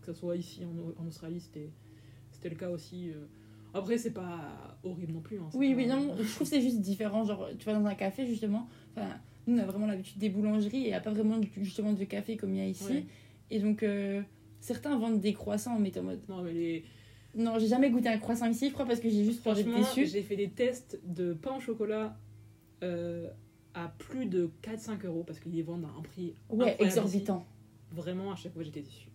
Que 0.02 0.14
ce 0.14 0.20
soit 0.20 0.36
ici 0.36 0.62
en, 0.66 1.02
en 1.04 1.08
Australie, 1.08 1.40
c'était 1.40 1.72
c'était 2.32 2.50
le 2.50 2.56
cas 2.56 2.70
aussi. 2.70 3.10
euh. 3.10 3.26
Après, 3.74 3.98
c'est 3.98 4.12
pas 4.12 4.78
horrible 4.84 5.14
non 5.14 5.22
plus. 5.22 5.40
hein, 5.40 5.50
Oui, 5.54 5.72
pas- 5.72 5.78
oui, 5.78 5.88
non, 5.88 6.16
je 6.18 6.24
trouve 6.24 6.40
que 6.40 6.54
c'est 6.56 6.62
juste 6.62 6.82
différent. 6.82 7.24
Genre, 7.24 7.50
tu 7.58 7.66
vas 7.66 7.74
dans 7.74 7.86
un 7.86 7.96
café, 7.96 8.26
justement. 8.28 8.68
Nous, 9.48 9.58
on 9.58 9.60
a 9.60 9.66
vraiment 9.66 9.88
l'habitude 9.88 10.18
des 10.20 10.30
boulangeries 10.30 10.78
et 10.78 10.88
il 10.88 10.88
n'y 10.88 10.94
a 10.94 11.00
pas 11.00 11.12
vraiment 11.12 11.40
justement 11.58 11.94
de 11.94 12.04
café 12.04 12.38
comme 12.38 12.54
il 12.54 12.58
y 12.58 12.62
a 12.62 12.68
ici. 12.68 12.84
Ouais. 12.92 13.06
Et 13.50 13.60
donc, 13.60 13.82
euh, 13.84 14.22
certains 14.62 14.98
vendent 14.98 15.20
des 15.20 15.34
croissants, 15.34 15.78
mais 15.78 15.92
t'es 15.92 16.00
en 16.00 16.04
mode. 16.04 16.22
Non, 16.30 16.42
mais 16.42 16.54
les... 16.54 16.86
Non, 17.36 17.60
j'ai 17.60 17.68
jamais 17.68 17.90
goûté 17.90 18.08
un 18.10 18.18
croissant 18.18 18.50
ici, 18.50 18.68
je 18.70 18.74
crois, 18.74 18.86
parce 18.86 19.00
que 19.00 19.10
j'ai 19.10 19.24
juste 19.26 19.42
franchement, 19.42 19.82
j'ai 19.96 20.22
fait 20.24 20.36
des 20.38 20.50
tests 20.50 21.00
de 21.06 21.34
pain 21.34 21.56
au 21.58 21.60
chocolat 21.60 22.18
euh, 22.84 23.30
à 23.74 23.88
plus 23.98 24.26
de 24.26 24.50
4-5 24.64 25.06
euros 25.06 25.24
parce 25.24 25.40
qu'ils 25.40 25.54
les 25.54 25.62
vendent 25.62 25.86
à 25.86 25.98
un 25.98 26.02
prix 26.02 26.34
Ouais, 26.50 26.76
exorbitant. 26.80 27.46
vraiment 27.92 28.32
à 28.32 28.36
chaque 28.36 28.54
fois 28.54 28.64
j'étais 28.64 28.82
déçue. 28.82 29.08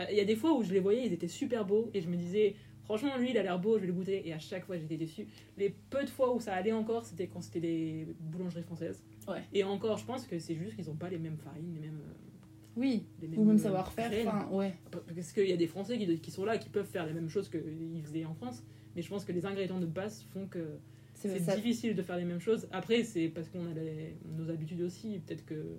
Euh, 0.00 0.04
Il 0.10 0.16
y 0.16 0.20
a 0.20 0.24
des 0.24 0.36
fois 0.36 0.52
où 0.56 0.62
je 0.62 0.72
les 0.72 0.80
voyais, 0.80 1.06
ils 1.06 1.12
étaient 1.14 1.28
super 1.28 1.64
beaux 1.64 1.88
et 1.94 2.00
je 2.02 2.08
me 2.08 2.16
disais 2.16 2.56
franchement 2.84 3.16
lui 3.16 3.30
il 3.30 3.38
a 3.38 3.42
l'air 3.42 3.58
beau, 3.58 3.76
je 3.76 3.82
vais 3.82 3.86
le 3.86 3.92
goûter 3.94 4.26
et 4.28 4.34
à 4.34 4.38
chaque 4.38 4.66
fois 4.66 4.76
j'étais 4.76 4.98
déçue. 4.98 5.26
Les 5.56 5.70
peu 5.88 6.04
de 6.04 6.10
fois 6.10 6.34
où 6.34 6.40
ça 6.40 6.52
allait 6.54 6.72
encore, 6.72 7.06
c'était 7.06 7.26
quand 7.26 7.40
c'était 7.40 7.60
des 7.60 8.06
boulangeries 8.20 8.64
françaises. 8.64 9.02
Ouais. 9.28 9.42
Et 9.54 9.64
encore, 9.64 9.96
je 9.96 10.04
pense 10.04 10.26
que 10.26 10.38
c'est 10.38 10.56
juste 10.56 10.76
qu'ils 10.76 10.90
ont 10.90 10.96
pas 10.96 11.08
les 11.08 11.18
mêmes 11.18 11.38
farines, 11.38 11.72
les 11.74 11.80
mêmes 11.80 12.00
euh, 12.04 12.28
Oui, 12.76 13.04
ou 13.36 13.44
même 13.44 13.58
savoir-faire. 13.58 14.10
ouais. 14.52 14.74
Parce 15.14 15.32
qu'il 15.32 15.46
y 15.48 15.52
a 15.52 15.56
des 15.56 15.66
Français 15.66 15.98
qui, 15.98 16.18
qui 16.20 16.30
sont 16.30 16.44
là 16.44 16.56
qui 16.58 16.68
peuvent 16.70 16.86
faire 16.86 17.06
les 17.06 17.12
mêmes 17.12 17.28
choses 17.28 17.48
qu'ils 17.50 18.02
faisaient 18.02 18.24
en 18.24 18.34
France, 18.34 18.62
mais 18.96 19.02
je 19.02 19.08
pense 19.08 19.24
que 19.24 19.32
les 19.32 19.44
ingrédients 19.46 19.80
de 19.80 19.86
base 19.86 20.24
font 20.32 20.46
que 20.46 20.78
C'est 21.14 21.38
difficile 21.54 21.94
de 21.94 22.02
faire 22.02 22.16
les 22.16 22.24
mêmes 22.24 22.40
choses. 22.40 22.66
Après, 22.72 23.04
c'est 23.04 23.28
parce 23.28 23.48
qu'on 23.48 23.66
a 23.70 23.74
les- 23.74 24.16
nos 24.38 24.48
habitudes 24.50 24.80
aussi. 24.82 25.20
Peut-être 25.26 25.44
que 25.44 25.76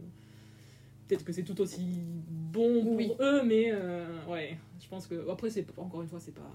peut-être 1.08 1.26
que 1.26 1.34
c'est 1.34 1.44
tout 1.44 1.60
aussi 1.62 1.82
bon 2.30 2.84
pour 2.84 2.96
Oui. 2.96 3.12
eux, 3.20 3.44
mais 3.44 3.72
euh, 3.72 4.06
ouais, 4.28 4.58
je 4.80 4.88
pense 4.88 5.06
que 5.08 5.30
après 5.30 5.50
c'est 5.50 5.66
encore 5.78 6.02
une 6.02 6.08
fois 6.08 6.20
c'est 6.20 6.34
pas, 6.34 6.50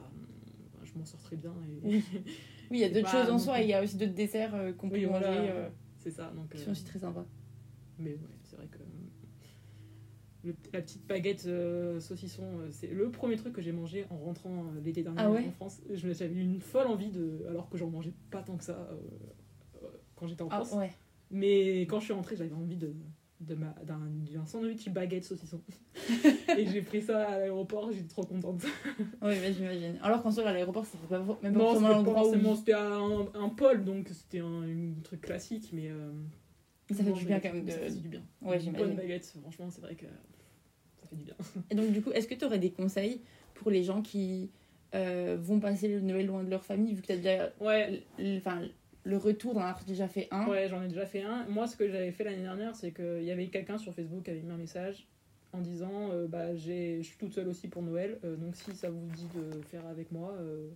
je 0.85 0.99
m'en 0.99 1.05
sors 1.05 1.21
très 1.21 1.37
bien 1.37 1.53
et 1.69 1.87
Oui. 1.87 2.05
Oui, 2.71 2.79
il 2.79 2.81
y 2.81 2.85
a 2.85 2.89
d'autres 2.91 3.09
choses 3.11 3.31
en 3.31 3.39
soi, 3.39 3.61
il 3.61 3.69
y 3.69 3.73
a 3.75 3.83
aussi 3.83 3.97
d'autres 3.97 4.15
desserts 4.15 4.55
euh, 4.55 4.73
qu'on 4.73 4.89
peut 4.89 4.97
Oui, 4.97 5.07
manger 5.07 5.19
voilà. 5.21 5.41
euh, 5.43 5.69
c'est 5.99 6.11
ça. 6.11 6.31
Donc, 6.37 6.51
qui 6.51 6.59
sont 6.63 6.71
aussi 6.71 6.85
très 6.85 6.99
sympas. 6.99 7.27
mais 7.99 8.11
ouais, 8.13 8.19
le- 10.45 10.55
la 10.73 10.81
petite 10.81 11.07
baguette 11.07 11.45
euh, 11.47 12.01
saucisson, 12.01 12.45
euh, 12.61 12.69
c'est 12.71 12.87
le 12.89 13.11
premier 13.11 13.37
truc 13.37 13.53
que 13.53 13.63
j'ai 13.63 13.73
mangé 13.73 14.07
en 14.11 14.17
rentrant 14.19 14.65
euh, 14.67 14.81
l'été 14.85 15.03
dernier 15.03 15.19
Ah 15.21 15.31
ouais 15.31 15.47
en 15.49 15.51
France. 15.53 15.81
Je- 15.91 16.13
J'avais 16.13 16.35
eu 16.35 16.41
une 16.41 16.61
folle 16.61 16.87
envie 16.87 17.11
de, 17.11 17.45
alors 17.49 17.69
que 17.69 17.77
j'en 17.79 17.89
mangeais 17.91 18.13
pas 18.31 18.43
tant 18.43 18.57
que 18.57 18.65
ça 18.65 18.89
quand 20.17 20.27
j'étais 20.27 20.43
en 20.43 20.49
Ah, 20.51 20.57
France. 20.65 20.73
ouais. 20.79 20.91
Mais 21.31 21.83
quand 21.83 22.01
je 22.01 22.05
suis 22.07 22.15
rentrée, 22.15 22.37
j'avais 22.37 22.53
envie 22.55 22.77
de, 22.77 22.95
de 23.41 23.55
d'un 23.85 24.01
d'un 24.33 24.47
sandwich 24.47 24.89
baguette 24.89 25.25
saucisson 25.25 25.61
et 26.59 26.67
j'ai 26.67 26.83
pris 26.83 27.03
ça 27.03 27.25
à 27.29 27.39
l'aéroport 27.39 27.93
j'étais 27.93 28.09
trop 28.09 28.25
contente 28.25 28.63
Oui, 29.23 29.35
mais 29.41 29.53
j'imagine. 29.53 29.99
Alors 30.03 30.23
qu'en 30.23 30.31
soi, 30.33 30.45
à 30.49 30.53
l'aéroport, 30.53 30.87
ça 30.87 30.99
fait 30.99 31.07
pas 31.07 31.19
même 31.21 31.37
pas 31.41 31.51
non 31.51 31.59
forcément 31.67 31.75
c'était 31.89 31.95
l'endroit 31.95 32.21
où. 32.21 32.25
forcément 32.25 32.55
c'était 32.57 32.73
un, 32.73 33.27
un 33.35 33.49
pôle 33.51 33.85
donc 33.85 34.09
c'était 34.09 34.41
un, 34.41 34.63
un 34.63 35.01
truc 35.05 35.21
classique 35.21 35.71
mais 35.73 35.89
Ça 36.95 37.05
fait 37.05 37.13
du 37.13 37.25
bien 37.25 37.41
quand 37.41 37.53
même 37.53 37.65
de. 37.65 37.71
ça 37.71 37.79
fait 37.79 37.91
du 37.91 38.09
bien 38.09 38.23
Ouais, 38.43 38.59
j'imagine. 38.61 38.87
bonne 38.87 38.97
baguette 38.97 39.27
franchement 39.41 39.69
c'est 39.71 39.81
vrai 39.81 39.95
que 39.95 40.07
ça 41.01 41.07
fait 41.09 41.17
du 41.17 41.25
bien 41.25 41.35
Et 41.71 41.75
donc, 41.75 41.93
du 41.93 42.03
coup, 42.03 42.11
est-ce 42.13 42.27
que 42.29 42.35
tu 42.35 42.45
aurais 42.45 42.59
des 42.59 42.71
conseils 42.71 43.21
pour 43.55 43.71
les 43.71 43.83
gens 43.83 44.03
qui 44.03 44.51
euh, 44.95 45.37
vont 45.41 45.61
passer 45.61 45.89
le 45.89 46.01
Noël 46.01 46.27
loin 46.27 46.43
de 46.45 46.51
leur 46.51 46.65
famille, 46.65 46.95
vu 46.95 47.03
que 47.03 47.07
tu 47.07 47.13
as 47.13 47.17
déjà. 47.17 47.53
ouais 47.61 48.03
Enfin, 48.39 48.63
le 49.05 49.17
retour, 49.17 49.55
d'en 49.55 49.61
avoir 49.61 49.85
déjà 49.85 50.09
fait 50.09 50.29
un? 50.31 50.47
Ouais, 50.49 50.69
j'en 50.69 50.83
ai 50.83 50.89
déjà 50.89 51.07
fait 51.07 51.23
un. 51.23 51.45
Moi, 51.49 51.67
ce 51.67 51.77
que 51.77 51.89
j'avais 51.89 52.11
fait 52.13 52.25
l'année 52.25 52.43
dernière, 52.43 52.75
c'est 52.75 52.93
qu'il 52.93 53.23
y 53.25 53.31
avait 53.31 53.47
quelqu'un 53.49 53.79
sur 53.79 53.95
Facebook 53.95 54.25
qui 54.25 54.31
avait 54.31 54.41
mis 54.43 54.51
un 54.53 54.57
message 54.59 55.07
en 55.53 55.61
disant 55.61 56.11
euh, 56.13 56.27
bah, 56.27 56.55
Je 56.57 57.01
suis 57.03 57.17
toute 57.19 57.33
seule 57.33 57.49
aussi 57.49 57.69
pour 57.69 57.83
Noël, 57.83 58.19
euh, 58.25 58.37
donc 58.37 58.55
si 58.57 58.73
ça 58.75 58.91
vous 58.91 59.07
dit 59.15 59.27
de 59.35 59.61
faire 59.63 59.87
avec 59.87 60.13
moi, 60.13 60.35
euh, 60.41 60.69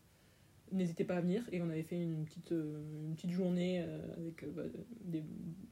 n'hésitez 0.72 1.04
pas 1.04 1.16
à 1.16 1.20
venir. 1.20 1.44
Et 1.52 1.60
on 1.62 1.68
avait 1.68 1.82
fait 1.82 2.00
une 2.00 2.24
petite, 2.24 2.52
euh, 2.52 2.80
une 3.06 3.14
petite 3.14 3.30
journée 3.30 3.82
euh, 3.86 3.98
avec 4.16 4.42
euh, 4.42 4.52
bah, 4.54 4.62
des 5.04 5.24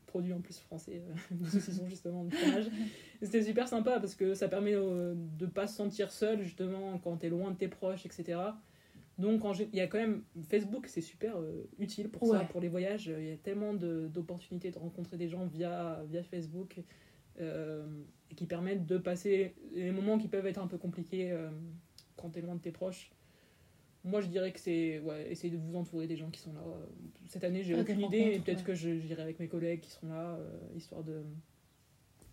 produits 0.07 0.33
en 0.33 0.41
plus 0.41 0.59
français, 0.59 1.03
saucissons 1.51 1.89
justement, 1.89 2.25
du 2.25 2.37
fromage. 2.37 2.71
C'était 3.23 3.43
super 3.43 3.69
sympa 3.69 4.01
parce 4.01 4.15
que 4.15 4.35
ça 4.35 4.49
permet 4.49 4.75
de 4.75 5.47
pas 5.47 5.67
se 5.67 5.77
sentir 5.77 6.11
seul 6.11 6.43
justement 6.43 6.99
quand 6.99 7.17
t'es 7.19 7.29
loin 7.29 7.51
de 7.51 7.57
tes 7.57 7.69
proches, 7.69 8.07
etc. 8.07 8.39
Donc 9.21 9.43
il 9.59 9.77
y 9.77 9.81
a 9.81 9.87
quand 9.87 9.99
même 9.99 10.23
Facebook, 10.49 10.87
c'est 10.87 11.03
super 11.03 11.37
euh, 11.37 11.69
utile 11.79 12.09
pour 12.09 12.27
ça, 12.27 12.41
pour 12.45 12.61
les 12.61 12.69
voyages. 12.69 13.13
Il 13.19 13.27
y 13.27 13.33
a 13.33 13.37
tellement 13.37 13.75
de- 13.75 14.09
d'opportunités 14.09 14.71
de, 14.71 14.79
rencontrer 14.79 15.19
des 15.19 15.29
gens 15.29 15.45
via, 15.45 16.03
via 16.09 16.23
Facebook 16.23 16.81
euh, 17.39 17.87
et 18.31 18.35
qui 18.35 18.47
permettent 18.47 18.87
de 18.87 18.97
passer 18.97 19.55
les 19.73 19.91
moments 19.91 20.17
qui 20.17 20.29
peuvent 20.29 20.47
être 20.47 20.59
un 20.59 20.67
peu 20.67 20.79
compliqués 20.79 21.31
euh, 21.33 21.51
quand 22.17 22.31
t'es 22.31 22.41
loin 22.41 22.55
de 22.55 22.61
tes 22.61 22.73
proches. 22.73 23.13
Moi, 24.05 24.21
je 24.23 24.29
dirais 24.29 24.51
que 24.53 24.61
c'est 24.61 24.99
ouais, 25.01 25.31
essayer 25.31 25.53
de 25.55 25.59
vous 25.59 25.77
entourer 25.77 26.07
des 26.07 26.17
gens 26.17 26.31
qui 26.31 26.41
sont 26.41 26.53
là. 26.55 26.61
Cette 27.29 27.45
année, 27.45 27.63
j'ai 27.63 27.75
Ah, 27.75 27.81
aucune 27.83 28.01
idée, 28.01 28.41
peut-être 28.45 28.59
ouais. 28.61 28.65
que 28.65 28.75
je- 28.75 28.99
j'irai 28.99 29.23
avec 29.23 29.39
mes 29.39 29.49
collègues 29.49 29.81
qui 29.81 29.91
seront 29.91 30.09
là, 30.09 30.37
euh, 30.37 30.49
histoire 30.77 31.03
de 31.03 31.23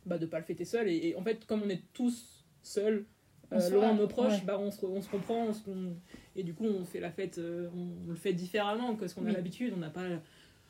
bah, 0.05 0.17
de 0.17 0.25
pas 0.25 0.39
le 0.39 0.45
fêter 0.45 0.63
seul. 0.63 0.87
Et, 0.87 1.09
et 1.09 1.15
en 1.17 1.21
fait, 1.21 1.45
comme 1.45 1.61
on 1.63 1.69
est 1.69 1.81
tous 1.91 2.45
seuls, 2.63 3.05
euh, 3.51 3.69
loin 3.69 3.93
de 3.93 3.99
nos 3.99 4.07
proches, 4.07 4.39
ouais. 4.39 4.45
bah, 4.45 4.57
on, 4.57 4.71
se, 4.71 4.85
on 4.85 5.01
se 5.01 5.09
comprend, 5.09 5.47
on 5.47 5.53
se- 5.53 5.69
on- 5.69 5.95
et 6.37 6.43
du 6.43 6.53
coup, 6.53 6.63
on 6.65 6.85
fait 6.85 7.01
la 7.01 7.11
fête, 7.11 7.37
euh, 7.39 7.69
on, 7.75 8.05
on 8.05 8.09
le 8.11 8.15
fait 8.15 8.31
différemment 8.33 8.95
que 8.95 9.05
ce 9.07 9.15
qu'on 9.15 9.23
Oui. 9.25 9.31
a 9.31 9.33
l'habitude. 9.33 9.73
On 9.75 9.79
n'a 9.79 9.89
pas 9.89 10.05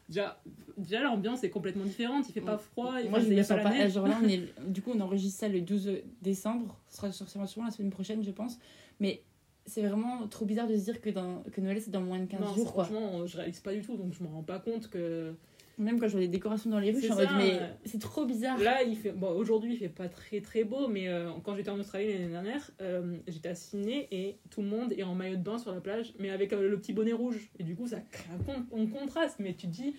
déjà, 0.10 0.42
déjà 0.78 1.04
l'ambiance 1.04 1.44
est 1.44 1.52
complètement 1.52 1.84
différente. 1.86 2.26
Il 2.28 2.32
fait 2.32 2.42
pas 2.42 2.58
froid, 2.58 2.96
il 3.00 3.12
Moi, 3.12 3.20
je 3.20 3.28
il 3.28 3.34
y 3.34 3.36
me 3.38 3.44
sens 3.44 3.58
pas 3.58 3.64
pas. 3.66 3.70
neige. 3.78 3.94
Genre 3.94 4.08
là, 4.08 4.18
on 4.24 4.28
est... 4.28 4.42
Du 4.68 4.82
coup, 4.82 4.92
on 4.96 5.00
enregistre 5.02 5.42
ça 5.42 5.48
le 5.50 5.62
12 5.62 5.92
décembre. 6.24 6.80
Ce 6.90 6.98
sera 7.12 7.46
sûrement 7.46 7.66
la 7.68 7.72
semaine 7.72 7.92
prochaine, 7.92 8.24
je 8.24 8.32
pense. 8.32 8.58
Mais 9.00 9.22
c'est 9.68 9.82
vraiment 9.82 10.28
trop 10.28 10.46
bizarre 10.46 10.68
de 10.68 10.76
se 10.76 10.84
dire 10.86 11.00
que, 11.02 11.10
dans... 11.12 11.44
que 11.52 11.62
Noël, 11.62 11.80
c'est 11.80 11.92
dans 11.92 12.02
moins 12.02 12.20
de 12.20 12.26
15 12.26 12.40
Non, 12.42 12.54
jours, 12.56 12.74
quoi. 12.74 12.86
franchement, 12.86 13.26
je 13.28 13.38
réalise 13.38 13.60
pas 13.60 13.74
du 13.74 13.82
tout, 13.82 13.96
donc 13.98 14.14
je 14.14 14.24
me 14.24 14.28
rends 14.30 14.42
pas 14.42 14.58
compte 14.60 14.90
que 14.90 15.34
Même 15.78 16.00
quand 16.00 16.08
je 16.08 16.14
vois 16.14 16.22
des 16.22 16.28
décorations 16.28 16.70
dans 16.72 16.80
les 16.80 16.90
rues, 16.92 16.96
je 17.02 17.08
C'est 17.08 17.14
suis 17.14 17.14
en 17.14 17.18
mode, 17.18 17.38
mais 17.38 17.60
c'est 17.86 18.00
trop 18.00 18.26
bizarre. 18.26 18.58
Là, 18.60 18.82
il 18.84 18.96
fait 18.96 19.12
bon. 19.12 19.30
Aujourd'hui, 19.30 19.74
il 19.74 19.78
fait 19.78 19.90
pas 19.90 20.08
très 20.10 20.42
très 20.42 20.64
beau, 20.64 20.88
mais 20.88 21.08
euh, 21.10 21.30
quand 21.44 21.54
j'étais 21.56 21.70
en 21.70 21.80
Australie 21.80 22.12
l'année 22.14 22.30
dernière, 22.30 22.72
euh, 22.82 23.18
j'étais 23.28 23.50
à 23.50 23.56
Sydney 23.56 24.08
et 24.12 24.38
tout 24.50 24.62
le 24.62 24.68
monde 24.70 24.94
est 24.94 25.04
en 25.04 25.14
maillot 25.14 25.36
de 25.36 25.44
bain 25.44 25.58
sur 25.60 25.72
la 25.74 25.82
plage, 25.82 26.14
mais 26.18 26.30
avec 26.32 26.52
euh, 26.54 26.68
le 26.70 26.80
petit 26.80 26.94
bonnet 26.94 27.14
rouge. 27.14 27.50
Et 27.60 27.64
du 27.64 27.76
coup, 27.76 27.86
ça 27.88 28.00
crée 28.12 28.30
un, 28.34 28.44
con- 28.44 28.66
un 28.76 28.88
contraste. 28.88 29.36
Mais 29.40 29.54
tu 29.54 29.68
te 29.68 29.72
dis, 29.74 29.94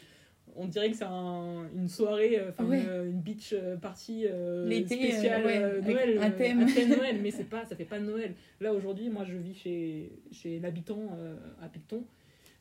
on 0.61 0.67
dirait 0.67 0.91
que 0.91 0.97
c'est 0.97 1.05
un- 1.05 1.67
une 1.75 1.89
soirée, 1.89 2.39
euh, 2.39 2.51
enfin 2.51 2.65
Ouais. 2.67 2.81
une, 2.83 3.11
une 3.13 3.21
beach 3.21 3.53
euh, 3.53 3.77
party 3.77 4.27
euh, 4.27 4.67
euh, 4.69 4.87
spéciale 4.87 5.45
ouais, 5.45 5.59
euh, 5.63 5.81
Noël, 5.81 6.19
un 6.19 6.31
euh, 6.31 6.37
thème. 6.37 6.67
Noël, 6.99 7.21
mais 7.23 7.31
c'est 7.31 7.49
pas, 7.49 7.65
ça 7.65 7.77
fait 7.77 7.85
pas 7.85 7.99
Noël. 8.01 8.35
Là 8.61 8.75
aujourd'hui, 8.75 9.09
moi, 9.09 9.25
je 9.25 9.37
vis 9.37 9.55
chez 9.55 10.13
chez 10.33 10.59
l'habitant 10.59 11.17
euh, 11.19 11.37
à 11.63 11.69
Picton. 11.69 12.05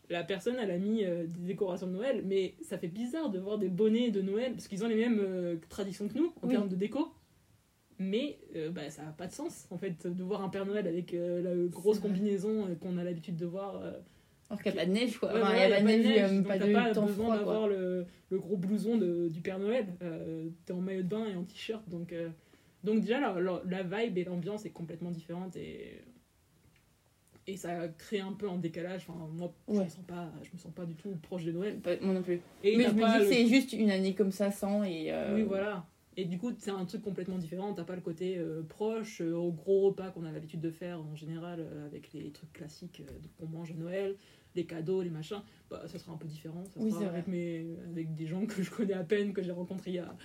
La 0.09 0.23
personne, 0.23 0.55
elle 0.61 0.71
a 0.71 0.77
mis 0.77 1.03
euh, 1.03 1.25
des 1.27 1.47
décorations 1.47 1.87
de 1.87 1.91
Noël, 1.91 2.23
mais 2.25 2.53
ça 2.61 2.77
fait 2.77 2.87
bizarre 2.87 3.29
de 3.29 3.39
voir 3.39 3.57
des 3.57 3.67
bonnets 3.67 4.09
de 4.09 4.21
Noël, 4.21 4.53
parce 4.53 4.69
qu'ils 4.69 4.85
ont 4.85 4.87
les 4.87 4.95
mêmes 4.95 5.19
euh, 5.19 5.57
traditions 5.67 6.07
que 6.07 6.17
nous 6.17 6.33
en 6.41 6.47
Oui. 6.47 6.53
termes 6.53 6.69
de 6.69 6.75
déco. 6.77 7.11
Mais 7.99 8.37
euh, 8.55 8.69
bah, 8.69 8.89
ça 8.89 9.01
n'a 9.03 9.11
pas 9.11 9.27
de 9.27 9.33
sens, 9.33 9.67
en 9.71 9.77
fait, 9.77 10.05
de 10.07 10.23
voir 10.23 10.43
un 10.43 10.49
Père 10.49 10.65
Noël 10.65 10.87
avec 10.87 11.13
euh, 11.13 11.41
la 11.41 11.67
grosse 11.69 11.99
combinaison 11.99 12.67
euh, 12.67 12.75
qu'on 12.75 12.97
a 12.97 13.03
l'habitude 13.03 13.35
de 13.35 13.45
voir. 13.47 13.81
Alors 14.49 14.61
qu'il 14.61 14.71
n'y 14.71 14.77
a 14.77 14.81
pas 14.81 14.87
de 14.87 14.93
neige, 14.93 15.17
quoi. 15.17 15.33
Ouais, 15.33 15.41
Enfin, 15.41 15.51
il 15.51 15.55
voilà, 15.55 15.67
n'y 15.67 15.73
a 15.73 15.75
pas 15.77 15.81
de 15.81 16.03
neige, 16.03 16.31
il 16.31 16.37
donc 16.37 16.47
pas 16.47 16.57
t'as 16.57 16.67
de 16.67 16.73
pas 16.73 16.91
temps 16.93 17.05
besoin 17.05 17.35
d'avoir 17.37 17.67
le, 17.67 18.05
le 18.29 18.39
gros 18.39 18.55
blouson 18.57 18.97
de, 18.97 19.27
du 19.29 19.41
Père 19.41 19.59
Noël. 19.59 19.87
Euh, 20.01 20.47
T'es 20.65 20.73
en 20.73 20.81
maillot 20.81 21.01
de 21.03 21.07
bain 21.07 21.25
et 21.25 21.35
en 21.35 21.43
t-shirt, 21.43 21.87
donc, 21.89 22.13
euh, 22.13 22.29
donc 22.83 23.01
déjà 23.01 23.19
la, 23.19 23.39
la, 23.39 23.61
la 23.67 23.83
vibe 23.83 24.17
et 24.17 24.23
l'ambiance 24.23 24.65
est 24.65 24.69
complètement 24.69 25.11
différente 25.11 25.55
et, 25.57 26.01
et 27.45 27.55
ça 27.55 27.87
crée 27.97 28.19
un 28.19 28.33
peu 28.33 28.49
un 28.49 28.57
décalage. 28.57 29.05
Enfin, 29.07 29.27
moi, 29.33 29.53
je, 29.67 29.73
Ouais. 29.73 29.83
me 29.85 29.89
sens 29.89 30.05
pas, 30.05 30.31
je 30.43 30.49
me 30.53 30.57
sens 30.57 30.71
pas 30.73 30.85
du 30.85 30.95
tout 30.95 31.09
proche 31.23 31.43
de 31.45 31.51
Noël. 31.51 31.79
Pas- 31.79 31.97
Moi 32.01 32.13
non 32.13 32.21
plus. 32.21 32.41
Et 32.63 32.75
mais 32.77 32.85
je 32.85 32.89
me 32.91 32.95
dis 33.05 33.17
que 33.19 33.23
le- 33.23 33.29
c'est 33.31 33.47
juste 33.47 33.73
une 33.73 33.89
année 33.89 34.13
comme 34.15 34.31
ça, 34.31 34.51
sans 34.51 34.83
et. 34.83 35.11
euh, 35.11 35.35
Oui, 35.35 35.43
voilà. 35.43 35.85
Et 36.19 36.25
du 36.25 36.39
coup, 36.39 36.51
c'est 36.57 36.71
un 36.71 36.83
truc 36.85 37.03
complètement 37.03 37.37
différent. 37.37 37.73
T'as 37.73 37.83
pas 37.83 37.93
le 37.95 38.01
côté 38.01 38.37
euh, 38.39 38.63
proche, 38.67 39.21
euh, 39.21 39.33
au 39.35 39.51
gros 39.51 39.81
repas 39.81 40.09
qu'on 40.09 40.25
a 40.25 40.31
l'habitude 40.31 40.61
de 40.61 40.71
faire 40.71 40.99
en 40.99 41.15
général, 41.15 41.63
avec 41.85 42.11
les 42.13 42.31
trucs 42.31 42.51
classiques 42.53 43.03
qu'on 43.39 43.45
mange 43.45 43.69
à 43.71 43.75
Noël, 43.75 44.15
les 44.57 44.65
cadeaux, 44.65 45.01
les 45.01 45.09
machins. 45.09 45.41
Bah, 45.69 45.83
ça 45.87 45.97
sera 45.97 46.11
un 46.13 46.17
peu 46.17 46.27
différent. 46.27 46.63
Ça 46.65 46.79
Oui, 46.81 46.89
sera 46.91 46.99
c'est 47.01 47.05
vrai. 47.07 47.15
avec, 47.15 47.27
mes, 47.27 47.65
avec 47.89 48.15
des 48.15 48.27
gens 48.27 48.45
que 48.45 48.61
je 48.61 48.69
connais 48.69 48.93
à 48.93 49.03
peine, 49.03 49.33
que 49.33 49.41
j'ai 49.41 49.51
rencontrés 49.51 49.91
il 49.91 49.95
y 49.95 49.99
a, 49.99 50.15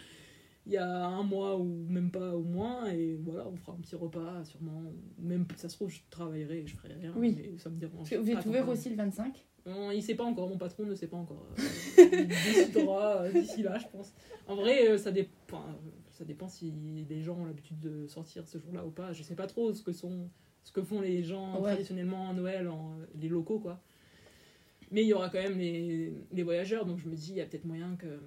il 0.67 0.73
y 0.73 0.77
a 0.77 1.07
un 1.07 1.23
mois 1.23 1.57
ou 1.59 1.87
même 1.89 2.11
pas 2.11 2.35
au 2.35 2.43
moins. 2.43 2.87
Et 2.91 3.17
voilà, 3.23 3.47
on 3.49 3.57
fera 3.57 3.73
un 3.73 3.81
petit 3.81 3.97
repas, 3.97 4.45
sûrement. 4.45 4.83
Même 5.19 5.47
ça 5.57 5.69
se 5.69 5.77
trouve, 5.77 5.91
je 5.91 6.01
travaillerai 6.11 6.61
et 6.61 6.67
je 6.67 6.77
ferai 6.77 6.95
rien. 6.95 7.13
Oui. 7.17 7.37
Mais 7.37 7.59
ça 7.59 7.71
me 7.71 7.77
dérange. 7.77 8.13
Vous 8.13 8.31
êtes 8.31 8.47
ouvert 8.47 8.69
aussi 8.69 8.91
le 8.91 8.97
25 8.97 9.45
non, 9.65 9.93
il 9.93 10.03
sait 10.03 10.17
pas 10.17 10.25
encore, 10.25 10.49
mon 10.49 10.59
patron 10.59 10.85
ne 10.85 10.95
sait 10.95 11.07
pas 11.07 11.17
encore. 11.17 11.47
Euh, 11.57 12.03
il 12.13 12.27
décidera 12.27 13.23
euh, 13.23 13.33
d'ici 13.33 13.63
là, 13.63 13.79
je 13.79 13.87
pense. 13.87 14.13
En 14.49 14.57
vrai, 14.57 14.89
euh, 14.89 14.99
ça, 14.99 15.13
dépend, 15.13 15.65
ça 16.11 16.25
dépend 16.25 16.49
si 16.49 16.73
les 17.09 17.23
gens 17.23 17.39
ont 17.39 17.45
l'habitude 17.45 17.79
de 17.79 18.09
sortir 18.09 18.47
ce 18.49 18.59
jour-là 18.59 18.85
ou 18.85 18.91
pas. 18.91 19.13
Je 19.13 19.23
sais 19.23 19.37
pas 19.37 19.47
trop 19.47 19.73
ce 19.73 19.83
que, 19.83 19.93
sont, 19.93 20.29
ce 20.65 20.73
que 20.73 20.83
font 20.83 21.01
les 21.01 21.23
gens 21.23 21.61
Ouais. 21.61 21.71
traditionnellement 21.73 22.29
à 22.31 22.33
Noël, 22.33 22.67
en, 22.67 22.97
les 23.15 23.29
locaux, 23.29 23.61
quoi. 23.61 23.81
Mais 24.93 25.03
il 25.03 25.09
y 25.09 25.13
aura 25.15 25.29
quand 25.31 25.43
même 25.43 25.59
les, 25.59 26.13
les 26.33 26.43
voyageurs, 26.43 26.85
donc 26.87 26.99
je 26.99 27.09
me 27.09 27.15
dis, 27.17 27.31
il 27.31 27.37
y 27.37 27.41
a 27.41 27.47
peut-être 27.47 27.65
moyen 27.65 27.97
que 27.97 28.21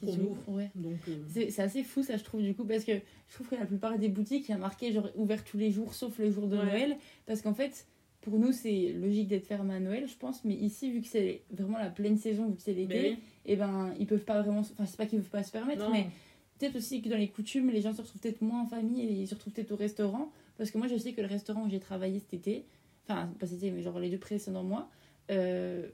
qu'on 0.00 0.12
ouvre. 0.18 0.48
Ouais. 0.48 0.70
Donc, 0.74 0.96
euh, 1.08 1.16
C'est 1.28 1.50
c'est 1.50 1.60
assez 1.62 1.82
fou 1.84 2.02
ça 2.02 2.16
je 2.16 2.24
trouve 2.24 2.42
du 2.42 2.54
coup 2.54 2.64
parce 2.64 2.84
que 2.84 2.92
je 3.28 3.34
trouve 3.34 3.48
que 3.48 3.54
la 3.54 3.66
plupart 3.66 3.98
des 3.98 4.08
boutiques 4.08 4.48
il 4.48 4.52
y 4.52 4.54
a 4.54 4.58
marqué 4.58 4.92
genre 4.92 5.10
ouvert 5.14 5.44
tous 5.44 5.58
les 5.58 5.70
jours 5.70 5.92
sauf 5.92 6.18
le 6.18 6.30
jour 6.30 6.46
de 6.48 6.56
Ouais. 6.56 6.64
Noël 6.64 6.96
parce 7.26 7.42
qu'en 7.42 7.52
fait 7.52 7.86
pour 8.22 8.38
nous 8.38 8.50
c'est 8.52 8.94
logique 8.94 9.28
d'être 9.28 9.46
fermé 9.46 9.74
à 9.74 9.80
Noël 9.80 10.06
je 10.08 10.16
pense 10.16 10.42
mais 10.46 10.54
ici 10.54 10.90
vu 10.90 11.02
que 11.02 11.06
c'est 11.06 11.42
vraiment 11.50 11.76
la 11.76 11.90
pleine 11.90 12.16
saison 12.16 12.48
vu 12.48 12.56
que 12.56 12.62
c'est 12.62 12.72
l'été 12.72 12.94
mais 12.94 13.10
oui. 13.10 13.18
et 13.44 13.56
ben 13.56 13.92
ils 13.98 14.06
peuvent 14.06 14.24
pas 14.24 14.40
vraiment 14.40 14.60
enfin 14.60 14.86
c'est 14.86 14.96
pas 14.96 15.04
qu'ils 15.04 15.18
peuvent 15.18 15.28
pas 15.28 15.42
se 15.42 15.52
permettre 15.52 15.84
Non. 15.84 15.92
mais 15.92 16.06
peut-être 16.58 16.76
aussi 16.76 17.02
que 17.02 17.10
dans 17.10 17.18
les 17.18 17.28
coutumes 17.28 17.68
les 17.68 17.82
gens 17.82 17.92
se 17.92 18.00
retrouvent 18.00 18.22
peut-être 18.22 18.40
moins 18.40 18.62
en 18.62 18.66
famille 18.66 19.02
et 19.02 19.12
ils 19.12 19.28
se 19.28 19.34
retrouvent 19.34 19.52
peut-être 19.52 19.72
au 19.72 19.76
restaurant 19.76 20.32
parce 20.56 20.70
que 20.70 20.78
moi 20.78 20.88
je 20.88 20.96
sais 20.96 21.12
que 21.12 21.20
le 21.20 21.26
restaurant 21.28 21.66
où 21.66 21.68
j'ai 21.68 21.78
travaillé 21.80 22.20
cet 22.20 22.32
été 22.32 22.64
enfin 23.06 23.30
pas 23.38 23.46
cet 23.46 23.58
été 23.58 23.70
mais 23.70 23.82
genre 23.82 23.98
les 24.00 24.08
deux 24.08 24.18
précédents 24.18 24.64
mois 24.64 24.88
euh, 25.30 25.88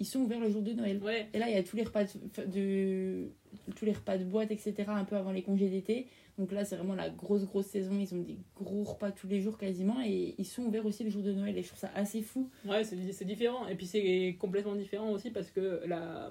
ils 0.00 0.06
sont 0.06 0.20
ouverts 0.20 0.40
le 0.40 0.48
jour 0.50 0.62
de 0.62 0.72
Noël 0.72 1.00
Ouais, 1.02 1.26
et 1.32 1.38
là, 1.38 1.48
il 1.48 1.54
y 1.54 1.58
a 1.58 1.62
tous 1.62 1.76
les 1.76 1.82
repas 1.82 2.04
de, 2.04 2.44
de- 2.46 3.28
tous 3.74 3.84
les 3.84 3.92
repas 3.92 4.16
de 4.18 4.24
boîte, 4.24 4.50
etc., 4.52 4.74
un 4.88 5.04
peu 5.04 5.16
avant 5.16 5.32
les 5.32 5.42
congés 5.42 5.68
d'été. 5.68 6.06
Donc 6.38 6.52
là, 6.52 6.64
c'est 6.64 6.76
vraiment 6.76 6.94
la 6.94 7.10
grosse, 7.10 7.44
grosse 7.44 7.66
saison. 7.66 7.98
Ils 7.98 8.14
ont 8.14 8.22
des 8.22 8.38
gros 8.54 8.84
repas 8.84 9.10
tous 9.10 9.26
les 9.26 9.40
jours 9.40 9.58
quasiment. 9.58 9.96
Et 10.06 10.36
ils 10.38 10.44
sont 10.44 10.62
ouverts 10.62 10.86
aussi 10.86 11.02
le 11.02 11.10
jour 11.10 11.22
de 11.22 11.32
Noël. 11.32 11.58
Et 11.58 11.62
je 11.62 11.68
trouve 11.68 11.80
ça 11.80 11.90
assez 11.96 12.22
fou. 12.22 12.48
Ouais, 12.64 12.84
c'est 12.84 13.24
différent. 13.24 13.66
Et 13.66 13.74
puis 13.74 13.86
c'est 13.86 14.36
complètement 14.38 14.76
différent 14.76 15.10
aussi 15.10 15.30
parce 15.30 15.50
que 15.50 15.82
la, 15.86 16.30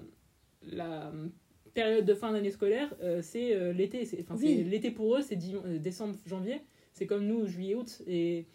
la 0.63 1.11
période 1.73 2.05
de 2.05 2.13
fin 2.13 2.31
d'année 2.31 2.51
scolaire, 2.51 2.93
euh, 3.03 3.21
c'est 3.21 3.53
euh, 3.53 3.73
l'été. 3.73 4.07
Enfin, 4.21 4.35
Oui. 4.39 4.63
L'été 4.63 4.91
pour 4.91 5.17
eux, 5.17 5.21
c'est 5.21 5.35
décembre, 5.81 6.15
janvier. 6.25 6.61
C'est 6.93 7.05
comme 7.05 7.25
nous, 7.27 7.45
juillet, 7.45 7.75
août. 7.75 8.01
Et 8.07 8.45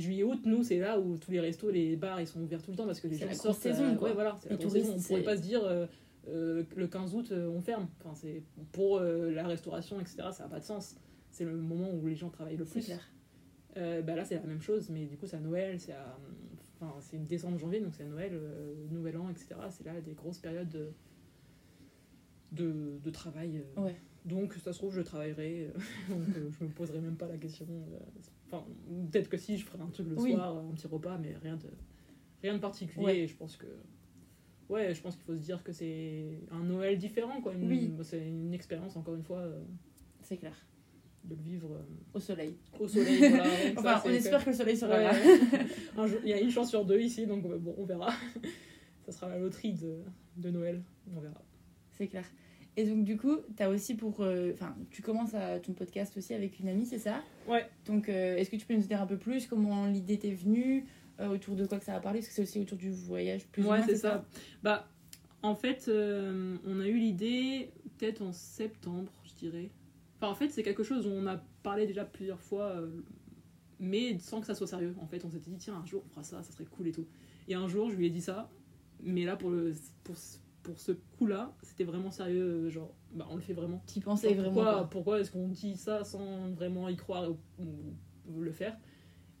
juillet, 0.00 0.22
août, 0.24 0.40
nous, 0.44 0.62
c'est 0.62 0.78
là 0.78 0.98
où 0.98 1.16
tous 1.18 1.30
les 1.30 1.40
restos, 1.40 1.70
les 1.70 1.96
bars, 1.96 2.20
ils 2.20 2.26
sont 2.26 2.40
ouverts 2.40 2.62
tout 2.62 2.70
le 2.70 2.76
temps 2.76 2.86
parce 2.86 3.00
que 3.00 3.06
les 3.08 3.14
C'est 3.14 3.22
gens 3.22 3.28
la 3.28 3.34
sortent. 3.34 3.60
saison, 3.60 3.84
euh, 3.84 3.94
quoi. 3.94 4.08
ouais, 4.08 4.14
voilà, 4.14 4.36
c'est 4.42 4.50
la 4.50 4.56
touristes, 4.56 4.86
saison. 4.86 4.96
On 4.98 5.00
pourrait 5.02 5.20
c'est- 5.20 5.24
pas 5.24 5.36
se 5.36 5.42
dire 5.42 5.62
euh, 5.64 5.86
euh, 6.28 6.62
le 6.76 6.86
15 6.86 7.14
août, 7.14 7.32
on 7.32 7.60
ferme. 7.60 7.88
Enfin, 8.00 8.14
c'est 8.14 8.42
pour 8.72 9.00
la 9.00 9.46
restauration, 9.46 10.00
etc. 10.00 10.16
Ça 10.32 10.44
n'a 10.44 10.48
pas 10.48 10.60
de 10.60 10.64
sens. 10.64 10.96
C'est 11.30 11.44
le 11.44 11.56
moment 11.56 11.90
où 11.92 12.06
les 12.06 12.14
gens 12.14 12.30
travaillent 12.30 12.56
le 12.56 12.64
C'est 12.64 12.72
plus. 12.72 12.84
clair. 12.84 13.00
Bah 13.76 14.14
là 14.14 14.24
c'est 14.24 14.36
la 14.36 14.42
même 14.42 14.60
chose 14.60 14.88
mais 14.88 15.04
du 15.06 15.16
coup 15.16 15.26
c'est 15.26 15.34
à 15.36 15.40
Noël 15.40 15.80
c'est 15.80 15.90
à 15.94 16.16
enfin 16.80 16.94
c'est 17.00 17.18
décembre 17.24 17.58
janvier 17.58 17.80
donc 17.80 17.92
c'est 17.96 18.04
à 18.04 18.06
Noël 18.06 18.40
Nouvel 18.92 19.16
An 19.16 19.28
etc 19.30 19.56
c'est 19.70 19.84
là 19.84 20.00
des 20.00 20.12
grosses 20.12 20.38
périodes 20.38 20.68
de 20.68 20.92
de, 22.52 23.00
de 23.02 23.10
travail. 23.10 23.64
Ouais. 23.76 23.96
donc 24.24 24.54
ça 24.54 24.72
se 24.72 24.78
trouve 24.78 24.94
je 24.94 25.00
travaillerai 25.00 25.72
donc 26.08 26.20
euh, 26.36 26.50
je 26.56 26.64
me 26.64 26.70
poserai 26.70 27.00
même 27.00 27.16
pas 27.16 27.26
la 27.26 27.36
question 27.36 27.66
euh, 27.68 27.98
enfin 28.54 28.64
peut-être 29.10 29.28
que 29.28 29.36
si 29.36 29.56
je 29.58 29.64
ferai 29.64 29.82
un 29.82 29.88
truc 29.90 30.08
le 30.08 30.18
Oui. 30.18 30.32
soir 30.32 30.56
un 30.58 30.72
petit 30.72 30.86
repas 30.86 31.18
mais 31.18 31.34
rien 31.42 31.56
de 31.56 31.68
rien 32.42 32.54
de 32.54 32.58
particulier 32.58 33.04
Ouais. 33.04 33.18
et 33.20 33.26
je 33.26 33.36
pense 33.36 33.56
que 33.56 33.66
ouais, 34.68 34.94
je 34.94 35.00
pense 35.02 35.14
qu'il 35.16 35.24
faut 35.24 35.34
se 35.34 35.40
dire 35.42 35.62
que 35.62 35.72
c'est 35.72 36.40
un 36.50 36.62
Noël 36.64 36.96
différent, 36.98 37.40
quoi. 37.42 37.52
Une- 37.52 37.68
Oui. 37.68 37.92
C'est 38.02 38.26
une 38.26 38.54
expérience, 38.54 38.96
encore 38.96 39.14
une 39.14 39.22
fois, 39.22 39.40
euh, 39.40 39.62
C'est 40.22 40.38
clair. 40.38 40.54
de 41.24 41.34
le 41.34 41.42
vivre 41.42 41.70
euh, 41.74 41.82
Au 42.14 42.18
soleil. 42.20 42.56
au 42.80 42.88
soleil. 42.88 43.18
voilà. 43.18 43.44
Donc 43.74 43.84
ça, 43.84 43.96
Enfin, 43.98 44.02
on 44.08 44.12
espère 44.12 44.42
que 44.44 44.50
le 44.50 44.56
soleil 44.56 44.76
sera 44.76 44.96
Ouais. 44.96 45.04
là. 45.04 45.12
Un 45.98 46.06
jour- 46.06 46.20
Il 46.24 46.30
y 46.30 46.32
a 46.32 46.40
une 46.40 46.50
chance 46.50 46.70
sur 46.70 46.84
deux 46.84 46.98
ici, 46.98 47.26
donc 47.26 47.44
euh, 47.44 47.58
bon, 47.58 47.74
on 47.78 47.84
verra. 47.84 48.10
ça 49.06 49.12
sera 49.12 49.28
la 49.28 49.38
loterie 49.38 49.74
de, 49.74 49.98
de 50.38 50.50
Noël, 50.50 50.82
on 51.14 51.20
verra. 51.20 51.42
C'est 51.92 52.08
clair. 52.08 52.24
Et 52.76 52.84
donc, 52.84 53.04
du 53.04 53.16
coup, 53.16 53.36
as 53.58 53.68
aussi 53.68 53.94
pour. 53.94 54.20
euh, 54.20 54.52
Enfin, 54.52 54.74
tu 54.90 55.00
commences 55.02 55.34
à 55.34 55.60
ton 55.60 55.72
podcast 55.72 56.16
aussi 56.16 56.34
avec 56.34 56.58
une 56.58 56.68
amie, 56.68 56.86
c'est 56.86 56.98
ça? 56.98 57.22
Ouais. 57.46 57.66
Donc, 57.86 58.08
euh, 58.08 58.36
est-ce 58.36 58.50
que 58.50 58.56
tu 58.56 58.66
peux 58.66 58.74
nous 58.74 58.82
dire 58.82 59.00
un 59.00 59.06
peu 59.06 59.16
plus 59.16 59.46
comment 59.46 59.86
l'idée 59.86 60.18
t'est 60.18 60.32
venue 60.32 60.86
euh, 61.20 61.28
Autour 61.28 61.54
de 61.54 61.66
quoi 61.66 61.78
que 61.78 61.84
ça 61.84 61.94
a 61.94 62.00
parlé? 62.00 62.18
Parce 62.18 62.28
que 62.28 62.34
c'est 62.34 62.42
aussi 62.42 62.58
autour 62.60 62.76
du 62.78 62.90
voyage, 62.90 63.46
plus 63.46 63.64
ou 63.64 63.68
ouais, 63.68 63.82
c'est 63.86 63.96
ça? 63.96 64.24
Bah, 64.62 64.88
en 65.42 65.54
fait, 65.54 65.88
on 65.88 66.80
a 66.80 66.88
eu 66.88 66.98
l'idée 66.98 67.70
peut-être 67.98 68.22
en 68.22 68.32
septembre, 68.32 69.12
je 69.24 69.34
dirais. 69.46 69.70
Enfin, 70.16 70.32
en 70.32 70.34
fait, 70.34 70.48
c'est 70.48 70.62
quelque 70.62 70.82
chose 70.82 71.06
où 71.06 71.10
on 71.10 71.26
a 71.26 71.36
parlé 71.62 71.86
déjà 71.86 72.04
plusieurs 72.04 72.40
fois, 72.40 72.74
mais 73.78 74.18
sans 74.18 74.40
que 74.40 74.46
ça 74.46 74.54
soit 74.54 74.66
sérieux. 74.66 74.96
En 75.00 75.06
fait, 75.06 75.24
on 75.24 75.30
s'était 75.30 75.50
dit, 75.50 75.58
tiens, 75.58 75.76
un 75.76 75.86
jour, 75.86 76.02
on 76.06 76.08
fera 76.08 76.22
ça, 76.24 76.42
ça 76.42 76.50
serait 76.50 76.64
cool 76.64 76.88
et 76.88 76.92
tout. 76.92 77.06
Et 77.46 77.54
un 77.54 77.68
jour, 77.68 77.90
je 77.90 77.96
lui 77.96 78.06
ai 78.06 78.10
dit 78.10 78.22
ça, 78.22 78.50
mais 79.02 79.24
là, 79.24 79.36
pour, 79.36 79.50
le, 79.50 79.74
pour, 80.02 80.16
pour 80.64 80.80
ce 80.80 80.92
coup-là, 80.92 81.54
c'était 81.62 81.84
vraiment 81.84 82.10
sérieux. 82.10 82.66
euh, 82.66 82.70
Genre, 82.70 82.92
bah, 83.12 83.26
on 83.30 83.36
le 83.36 83.42
fait 83.42 83.52
vraiment. 83.52 83.82
T'y 83.86 84.00
pensais 84.00 84.28
Genre, 84.28 84.36
vraiment 84.38 84.52
pourquoi, 84.52 84.72
quoi. 84.72 84.90
pourquoi 84.90 85.20
est-ce 85.20 85.30
qu'on 85.30 85.48
dit 85.48 85.76
ça 85.76 86.04
sans 86.04 86.50
vraiment 86.50 86.88
y 86.88 86.96
croire 86.96 87.30
ou, 87.30 87.38
ou- 87.60 87.94
ou 88.34 88.40
le 88.40 88.50
faire? 88.52 88.76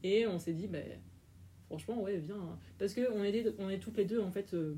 Et 0.02 0.26
on 0.26 0.38
s'est 0.38 0.52
dit, 0.52 0.68
ben, 0.68 0.84
franchement, 1.66 2.02
ouais, 2.02 2.18
viens. 2.18 2.58
Parce 2.78 2.94
qu'on 2.94 3.24
est, 3.24 3.54
on 3.58 3.70
est 3.70 3.80
toutes 3.80 3.96
les 3.96 4.04
deux, 4.04 4.20
en 4.20 4.30
fait, 4.30 4.54
euh, 4.54 4.76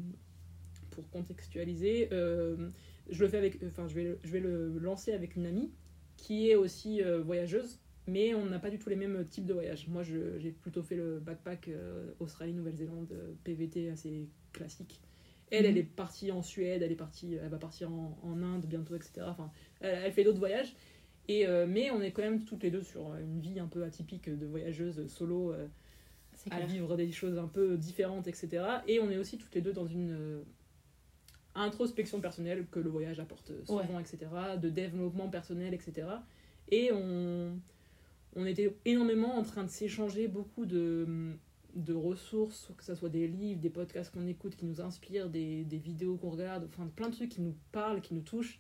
pour 0.90 1.08
contextualiser, 1.10 2.08
euh, 2.12 2.70
je 3.10 3.22
le 3.22 3.28
fais 3.28 3.38
avec. 3.38 3.62
Enfin, 3.64 3.86
je 3.88 3.94
vais, 3.94 4.04
le- 4.04 4.18
je 4.24 4.30
vais 4.32 4.40
le 4.40 4.78
lancer 4.78 5.12
avec 5.12 5.36
une 5.36 5.46
amie 5.46 5.72
qui 6.16 6.48
est 6.50 6.54
aussi 6.56 7.02
euh, 7.02 7.20
voyageuse, 7.20 7.80
mais 8.06 8.34
on 8.34 8.46
n'a 8.46 8.58
pas 8.58 8.70
du 8.70 8.78
tout 8.78 8.88
les 8.88 8.96
mêmes 8.96 9.26
types 9.28 9.46
de 9.46 9.52
voyages. 9.52 9.88
Moi, 9.88 10.02
j'ai 10.04 10.52
plutôt 10.52 10.82
fait 10.82 10.96
le 10.96 11.18
backpack 11.20 11.70
Australie, 12.20 12.54
Nouvelle-Zélande, 12.54 13.12
euh, 13.12 13.32
PVT 13.44 13.90
assez 13.90 14.28
classique. 14.52 15.02
Elle, 15.50 15.64
Mhm. 15.64 15.70
elle 15.70 15.78
est 15.78 15.82
partie 15.84 16.32
en 16.32 16.42
Suède, 16.42 16.82
elle 16.82 16.92
est 16.92 16.96
partie, 16.96 17.34
elle 17.34 17.48
va 17.50 17.58
partir 17.58 17.90
en, 17.92 18.18
en 18.22 18.42
Inde 18.42 18.66
bientôt, 18.66 18.94
etc. 18.96 19.26
Enfin, 19.28 19.50
elle, 19.80 19.98
elle 20.04 20.12
fait 20.12 20.24
d'autres 20.24 20.38
voyages. 20.40 20.74
Et, 21.28 21.46
euh, 21.46 21.66
mais 21.68 21.90
on 21.90 22.00
est 22.02 22.12
quand 22.12 22.22
même 22.22 22.44
toutes 22.44 22.62
les 22.62 22.70
deux 22.70 22.82
sur 22.82 23.14
une 23.16 23.40
vie 23.40 23.58
un 23.58 23.66
peu 23.66 23.82
atypique 23.84 24.28
de 24.30 24.46
voyageuse 24.46 25.06
solo, 25.08 25.52
euh, 25.52 25.66
à 26.50 26.56
clair. 26.56 26.66
vivre 26.66 26.96
des 26.96 27.10
choses 27.12 27.38
un 27.38 27.48
peu 27.48 27.76
différentes, 27.76 28.28
etc. 28.28 28.64
Et 28.86 29.00
on 29.00 29.10
est 29.10 29.16
aussi 29.18 29.36
toutes 29.38 29.54
les 29.54 29.60
deux 29.60 29.72
dans 29.72 29.86
une 29.86 30.12
euh, 30.12 30.42
introspection 31.54 32.20
personnelle 32.20 32.66
que 32.70 32.78
le 32.78 32.90
voyage 32.90 33.18
apporte 33.20 33.52
souvent, 33.64 33.98
etc. 33.98 34.18
De 34.60 34.68
développement 34.68 35.28
personnel, 35.28 35.74
etc. 35.74 36.08
Et 36.70 36.90
on, 36.92 37.58
on 38.36 38.46
était 38.46 38.76
énormément 38.84 39.36
en 39.36 39.42
train 39.42 39.64
de 39.64 39.70
s'échanger 39.70 40.28
beaucoup 40.28 40.66
de, 40.66 41.34
de 41.76 41.94
ressources, 41.94 42.72
que 42.76 42.82
ce 42.84 42.94
soit 42.94 43.08
des 43.10 43.28
livres, 43.28 43.60
des 43.60 43.70
podcasts 43.70 44.12
qu'on 44.12 44.26
écoute 44.26 44.56
qui 44.56 44.64
nous 44.66 44.80
inspirent, 44.80 45.28
des, 45.28 45.64
des 45.64 45.78
vidéos 45.78 46.16
qu'on 46.16 46.30
regarde, 46.30 46.66
enfin 46.68 46.90
plein 46.94 47.08
de 47.10 47.14
trucs 47.14 47.28
qui 47.30 47.40
nous 47.42 47.54
parlent, 47.72 48.00
qui 48.00 48.14
nous 48.14 48.22
touchent. 48.22 48.58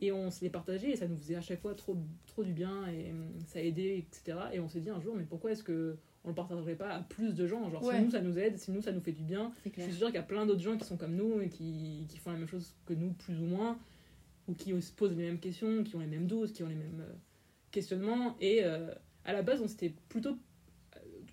Et 0.00 0.12
on 0.12 0.30
se 0.30 0.42
les 0.42 0.50
partageait 0.50 0.90
et 0.90 0.96
ça 0.96 1.06
nous 1.08 1.16
faisait 1.16 1.36
à 1.36 1.40
chaque 1.40 1.60
fois 1.60 1.74
trop, 1.74 1.96
trop 2.26 2.42
du 2.44 2.52
bien 2.52 2.86
et 2.88 3.12
hum, 3.12 3.28
ça 3.46 3.62
aidait, 3.62 3.98
etc. 3.98 4.38
Et 4.52 4.60
on 4.60 4.68
s'est 4.68 4.80
dit 4.80 4.90
un 4.90 5.00
jour, 5.00 5.14
mais 5.16 5.24
pourquoi 5.24 5.52
est-ce 5.52 5.62
que 5.62 5.96
on 6.24 6.30
le 6.30 6.34
partagerait 6.34 6.74
pas 6.74 6.90
à 6.90 7.00
plus 7.02 7.34
de 7.34 7.46
gens? 7.46 7.70
Genre, 7.70 7.82
Ouais. 7.84 7.96
si 7.98 8.04
nous 8.04 8.10
ça 8.10 8.20
nous 8.20 8.38
aide, 8.38 8.58
si 8.58 8.70
nous 8.72 8.82
ça 8.82 8.92
nous 8.92 9.00
fait 9.00 9.12
du 9.12 9.22
bien, 9.22 9.52
je 9.64 9.80
suis 9.82 9.92
sûre 9.92 10.06
qu'il 10.08 10.16
y 10.16 10.18
a 10.18 10.22
plein 10.24 10.44
d'autres 10.44 10.60
gens 10.60 10.76
qui 10.76 10.84
sont 10.84 10.96
comme 10.96 11.14
nous 11.14 11.40
et 11.40 11.48
qui, 11.48 12.04
qui 12.08 12.18
font 12.18 12.30
la 12.32 12.38
même 12.38 12.48
chose 12.48 12.74
que 12.84 12.94
nous, 12.94 13.12
plus 13.12 13.38
ou 13.40 13.44
moins, 13.44 13.78
ou 14.48 14.54
qui 14.54 14.70
se 14.82 14.92
posent 14.92 15.16
les 15.16 15.24
mêmes 15.24 15.38
questions, 15.38 15.82
qui 15.84 15.94
ont 15.96 16.00
les 16.00 16.06
mêmes 16.06 16.26
doutes, 16.26 16.52
qui 16.52 16.62
ont 16.62 16.68
les 16.68 16.74
mêmes 16.74 17.00
euh, 17.00 17.14
questionnements. 17.70 18.36
Et 18.40 18.64
euh, 18.64 18.92
à 19.24 19.32
la 19.32 19.42
base, 19.42 19.62
on 19.62 19.68
s'était 19.68 19.94
plutôt. 20.08 20.36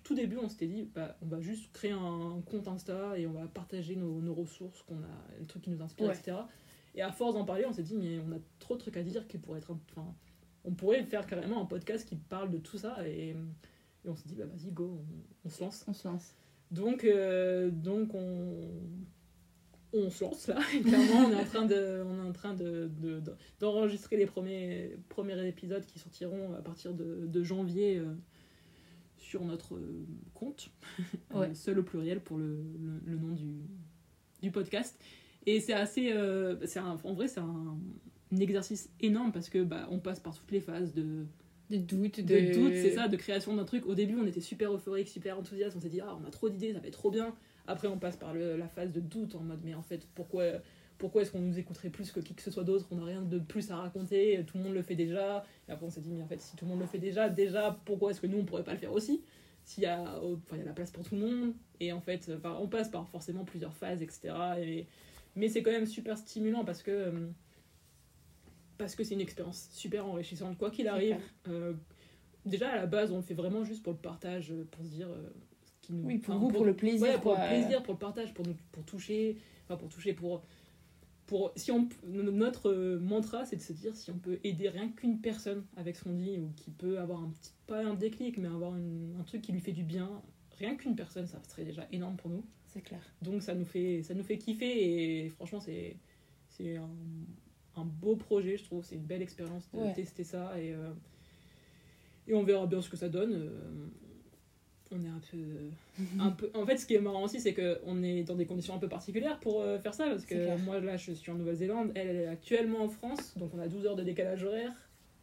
Tout 0.04 0.14
début, 0.14 0.36
on 0.36 0.48
s'était 0.48 0.66
dit, 0.66 0.88
bah, 0.94 1.16
on 1.22 1.26
va 1.26 1.40
juste 1.40 1.72
créer 1.72 1.90
un 1.92 2.40
compte 2.46 2.68
Insta 2.68 3.18
et 3.18 3.26
on 3.26 3.32
va 3.32 3.46
partager 3.48 3.96
nos, 3.96 4.20
nos 4.20 4.34
ressources, 4.34 4.82
qu'on 4.82 4.96
a, 4.96 5.38
les 5.40 5.46
trucs 5.46 5.62
qui 5.62 5.70
nous 5.70 5.82
inspirent, 5.82 6.08
Ouais. 6.08 6.14
etc. 6.16 6.36
Et 6.94 7.02
à 7.02 7.10
force 7.10 7.34
d'en 7.34 7.44
parler, 7.44 7.64
on 7.66 7.72
s'est 7.72 7.82
dit, 7.82 7.96
mais 7.96 8.18
on 8.18 8.30
a 8.32 8.38
trop 8.58 8.74
de 8.74 8.80
trucs 8.80 8.96
à 8.98 9.02
dire 9.02 9.26
qui 9.26 9.38
pourraient 9.38 9.58
être. 9.58 9.72
Enfin, 9.90 10.14
on 10.64 10.72
pourrait 10.72 11.02
faire 11.04 11.26
carrément 11.26 11.60
un 11.60 11.64
podcast 11.64 12.06
qui 12.08 12.14
parle 12.16 12.50
de 12.50 12.58
tout 12.58 12.78
ça. 12.78 12.96
Et, 13.08 13.30
et 13.30 14.08
on 14.08 14.14
s'est 14.14 14.28
dit, 14.28 14.34
bah, 14.36 14.44
vas-y, 14.46 14.70
go, 14.70 15.00
on- 15.00 15.46
on 15.46 15.50
se 15.50 15.62
lance. 15.64 15.84
On 15.88 15.92
se 15.94 16.06
lance. 16.06 16.34
Donc, 16.70 17.04
euh, 17.04 17.70
donc 17.70 18.14
on, 18.14 18.60
on 19.92 20.10
se 20.10 20.24
lance 20.24 20.46
là. 20.48 20.58
Et 20.74 20.80
clairement, 20.82 21.26
on 21.28 21.30
est 21.32 21.34
en 21.40 21.44
train 21.44 21.64
de, 21.66 22.04
on 22.06 22.24
est 22.24 22.28
en 22.28 22.32
train 22.32 22.54
de, 22.54 22.90
de- 23.00 23.20
de- 23.20 23.34
d'enregistrer 23.60 24.16
les 24.16 24.26
premiers, 24.26 24.96
premiers 25.08 25.46
épisodes 25.48 25.84
qui 25.86 25.98
sortiront 25.98 26.54
à 26.54 26.62
partir 26.62 26.92
de, 26.94 27.26
de 27.26 27.42
janvier 27.42 27.98
euh, 27.98 28.14
sur 29.34 29.44
notre 29.44 29.74
euh, 29.74 30.06
compte. 30.32 30.70
Ouais. 31.34 31.48
Euh, 31.50 31.54
seul 31.54 31.80
au 31.80 31.82
pluriel 31.82 32.20
pour 32.20 32.38
le, 32.38 32.56
le, 32.80 33.00
le 33.12 33.16
nom 33.18 33.32
du, 33.34 33.62
du 34.42 34.50
podcast. 34.52 34.96
Et 35.46 35.58
c'est 35.60 35.72
assez. 35.72 36.12
euh, 36.12 36.56
un- 36.76 36.96
en 37.02 37.12
vrai, 37.14 37.26
c'est 37.26 37.40
un, 37.40 37.76
un 38.32 38.36
exercice 38.38 38.90
énorme 39.00 39.32
parce 39.32 39.48
que 39.48 39.64
bah, 39.64 39.88
on 39.90 39.98
passe 39.98 40.20
par 40.20 40.34
toutes 40.38 40.52
les 40.52 40.60
phases 40.60 40.94
de 40.94 41.26
De 41.70 41.76
doute, 41.78 42.20
de 42.20 42.22
de. 42.22 42.54
doute, 42.54 42.72
c'est 42.74 42.92
ça, 42.94 43.08
de 43.08 43.16
création 43.16 43.56
d'un 43.56 43.64
truc. 43.64 43.84
Au 43.86 43.94
début, 43.96 44.14
on 44.16 44.26
était 44.26 44.40
super 44.40 44.72
euphorique, 44.72 45.08
super 45.08 45.36
enthousiaste, 45.38 45.76
on 45.76 45.80
s'est 45.80 45.88
dit, 45.88 46.00
ah, 46.00 46.16
on 46.22 46.24
a 46.26 46.30
trop 46.30 46.48
d'idées, 46.48 46.72
ça 46.72 46.78
va 46.78 46.86
être 46.86 46.92
trop 46.98 47.10
bien. 47.10 47.34
Après, 47.66 47.88
on 47.88 47.98
passe 47.98 48.16
par 48.16 48.32
le- 48.34 48.56
la 48.56 48.68
phase 48.68 48.92
de 48.92 49.00
doute 49.00 49.34
en 49.34 49.40
mode, 49.40 49.60
mais 49.64 49.74
en 49.74 49.82
fait, 49.82 50.06
pourquoi, 50.14 50.44
pourquoi 50.98 51.22
est-ce 51.22 51.30
qu'on 51.32 51.40
nous 51.40 51.58
écouterait 51.58 51.90
plus 51.90 52.10
que 52.12 52.20
qui 52.20 52.34
que 52.34 52.42
ce 52.42 52.50
soit 52.50 52.64
d'autre 52.64 52.86
On 52.90 52.96
n'a 52.96 53.04
rien 53.04 53.22
de 53.22 53.38
plus 53.38 53.70
à 53.70 53.76
raconter, 53.76 54.44
tout 54.46 54.58
le 54.58 54.64
monde 54.64 54.74
le 54.74 54.82
fait 54.82 54.94
déjà. 54.96 55.44
Et 55.68 55.72
après, 55.72 55.86
on 55.86 55.90
s'est 55.90 56.00
dit, 56.00 56.10
mais 56.10 56.22
en 56.22 56.26
fait, 56.26 56.40
si 56.40 56.56
tout 56.56 56.64
le 56.64 56.70
monde 56.70 56.80
le 56.80 56.86
fait 56.86 56.98
déjà, 56.98 57.28
déjà, 57.28 57.78
pourquoi 57.84 58.10
est-ce 58.10 58.20
que 58.20 58.26
nous, 58.26 58.38
on 58.38 58.44
pourrait 58.44 58.64
pas 58.64 58.72
le 58.72 58.78
faire 58.78 58.92
aussi? 58.92 59.22
S'il 59.64 59.82
y, 59.84 59.86
a, 59.86 60.20
enfin, 60.22 60.56
y 60.56 60.60
a 60.60 60.64
la 60.64 60.72
place 60.72 60.90
pour 60.90 61.04
tout 61.04 61.14
le 61.14 61.20
monde. 61.22 61.54
Et 61.80 61.92
en 61.92 62.00
fait, 62.00 62.30
enfin, 62.36 62.56
on 62.60 62.68
passe 62.68 62.88
par 62.90 63.08
forcément 63.08 63.44
plusieurs 63.44 63.74
phases, 63.74 64.02
etc. 64.02 64.34
Et, 64.58 64.86
mais 65.36 65.48
c'est 65.48 65.62
quand 65.62 65.70
même 65.72 65.86
super 65.86 66.16
stimulant 66.18 66.64
parce 66.64 66.82
que. 66.82 66.90
euh, 66.90 67.26
Parce 68.78 68.94
que 68.94 69.04
c'est 69.04 69.14
une 69.14 69.20
expérience 69.20 69.68
super 69.72 70.06
enrichissante, 70.06 70.58
quoi 70.58 70.70
qu'il 70.70 70.88
arrive. 70.88 71.16
Euh, 71.48 71.72
déjà 72.44 72.70
à 72.70 72.76
la 72.76 72.86
base 72.86 73.10
on 73.10 73.16
le 73.16 73.22
fait 73.22 73.32
vraiment 73.34 73.64
juste 73.64 73.82
pour 73.82 73.92
le 73.94 73.98
partage 73.98 74.50
euh, 74.50 74.66
pour 74.70 74.84
se 74.84 74.90
dire 74.90 75.08
euh, 75.08 75.30
ce 75.64 75.86
qui 75.86 75.92
nous 75.94 76.04
Oui, 76.06 76.18
pour 76.18 76.34
enfin, 76.34 76.44
vous, 76.44 76.50
pour 76.52 76.64
le 76.66 76.74
plaisir. 76.74 77.00
ouais, 77.02 77.14
pour 77.14 77.34
quoi. 77.34 77.42
le 77.42 77.48
plaisir 77.48 77.82
pour 77.82 77.94
le 77.94 77.98
partage 77.98 78.34
pour 78.34 78.44
nous 78.46 78.54
pour 78.72 78.84
toucher 78.84 79.38
enfin 79.64 79.76
pour 79.78 79.88
toucher 79.88 80.12
pour 80.12 80.42
pour 81.26 81.52
si 81.56 81.70
on 81.72 81.88
notre 82.06 82.70
euh, 82.70 82.98
mantra 83.00 83.46
c'est 83.46 83.56
de 83.56 83.62
se 83.62 83.72
dire 83.72 83.96
si 83.96 84.10
on 84.10 84.18
peut 84.18 84.38
aider 84.44 84.68
rien 84.68 84.90
qu'une 84.90 85.20
personne 85.20 85.64
avec 85.76 85.96
ce 85.96 86.04
qu'on 86.04 86.12
dit 86.14 86.38
ou 86.38 86.50
qui 86.56 86.70
peut 86.70 86.98
avoir 86.98 87.22
un 87.22 87.30
petit 87.30 87.52
pas 87.66 87.84
un 87.84 87.94
déclic 87.94 88.36
mais 88.38 88.48
avoir 88.48 88.76
une- 88.76 89.16
un 89.18 89.22
truc 89.24 89.40
qui 89.42 89.52
lui 89.52 89.60
fait 89.60 89.72
du 89.72 89.84
bien 89.84 90.22
rien 90.58 90.76
qu'une 90.76 90.94
personne 90.96 91.26
ça 91.26 91.40
serait 91.48 91.64
déjà 91.64 91.86
énorme 91.92 92.16
pour 92.16 92.30
nous 92.30 92.44
C'est 92.66 92.82
clair. 92.82 93.00
donc 93.22 93.42
ça 93.42 93.54
nous 93.54 93.64
fait 93.64 94.02
ça 94.02 94.12
nous 94.14 94.22
fait 94.22 94.36
kiffer 94.38 95.24
et 95.24 95.28
franchement 95.30 95.60
c'est 95.60 95.96
c'est 96.50 96.76
un, 96.76 96.90
un 97.76 97.84
beau 97.84 98.16
projet 98.16 98.56
je 98.58 98.64
trouve 98.64 98.84
c'est 98.84 98.96
une 98.96 99.06
belle 99.06 99.22
expérience 99.22 99.70
de 99.72 99.78
Ouais. 99.78 99.92
tester 99.94 100.24
ça 100.24 100.60
et 100.60 100.72
euh, 100.74 100.92
et 102.26 102.34
on 102.34 102.42
verra 102.44 102.66
bien 102.66 102.80
ce 102.82 102.88
que 102.90 102.96
ça 102.96 103.08
donne 103.08 103.32
Euh, 103.32 103.88
on 104.94 105.02
est 105.04 105.08
un 105.08 105.20
peu 105.30 105.38
un 106.20 106.30
peu 106.30 106.50
en 106.54 106.64
fait 106.66 106.76
ce 106.78 106.86
qui 106.86 106.94
est 106.94 107.00
marrant 107.00 107.22
aussi 107.24 107.40
c'est 107.40 107.52
que 107.54 107.80
on 107.86 108.02
est 108.02 108.22
dans 108.22 108.34
des 108.36 108.46
conditions 108.46 108.74
un 108.74 108.78
peu 108.78 108.88
particulières 108.88 109.38
pour 109.40 109.60
euh, 109.62 109.78
faire 109.78 109.94
ça 109.94 110.06
parce 110.06 110.24
que 110.24 110.56
moi 110.64 110.80
là 110.80 110.96
je 110.96 111.12
suis 111.12 111.30
en 111.30 111.34
Nouvelle-Zélande 111.34 111.90
elle, 111.94 112.08
elle 112.08 112.16
est 112.16 112.26
actuellement 112.26 112.82
en 112.84 112.88
France 112.88 113.36
donc 113.36 113.50
on 113.54 113.58
a 113.58 113.68
12 113.68 113.86
heures 113.86 113.96
de 113.96 114.04
décalage 114.04 114.44
horaire 114.44 114.72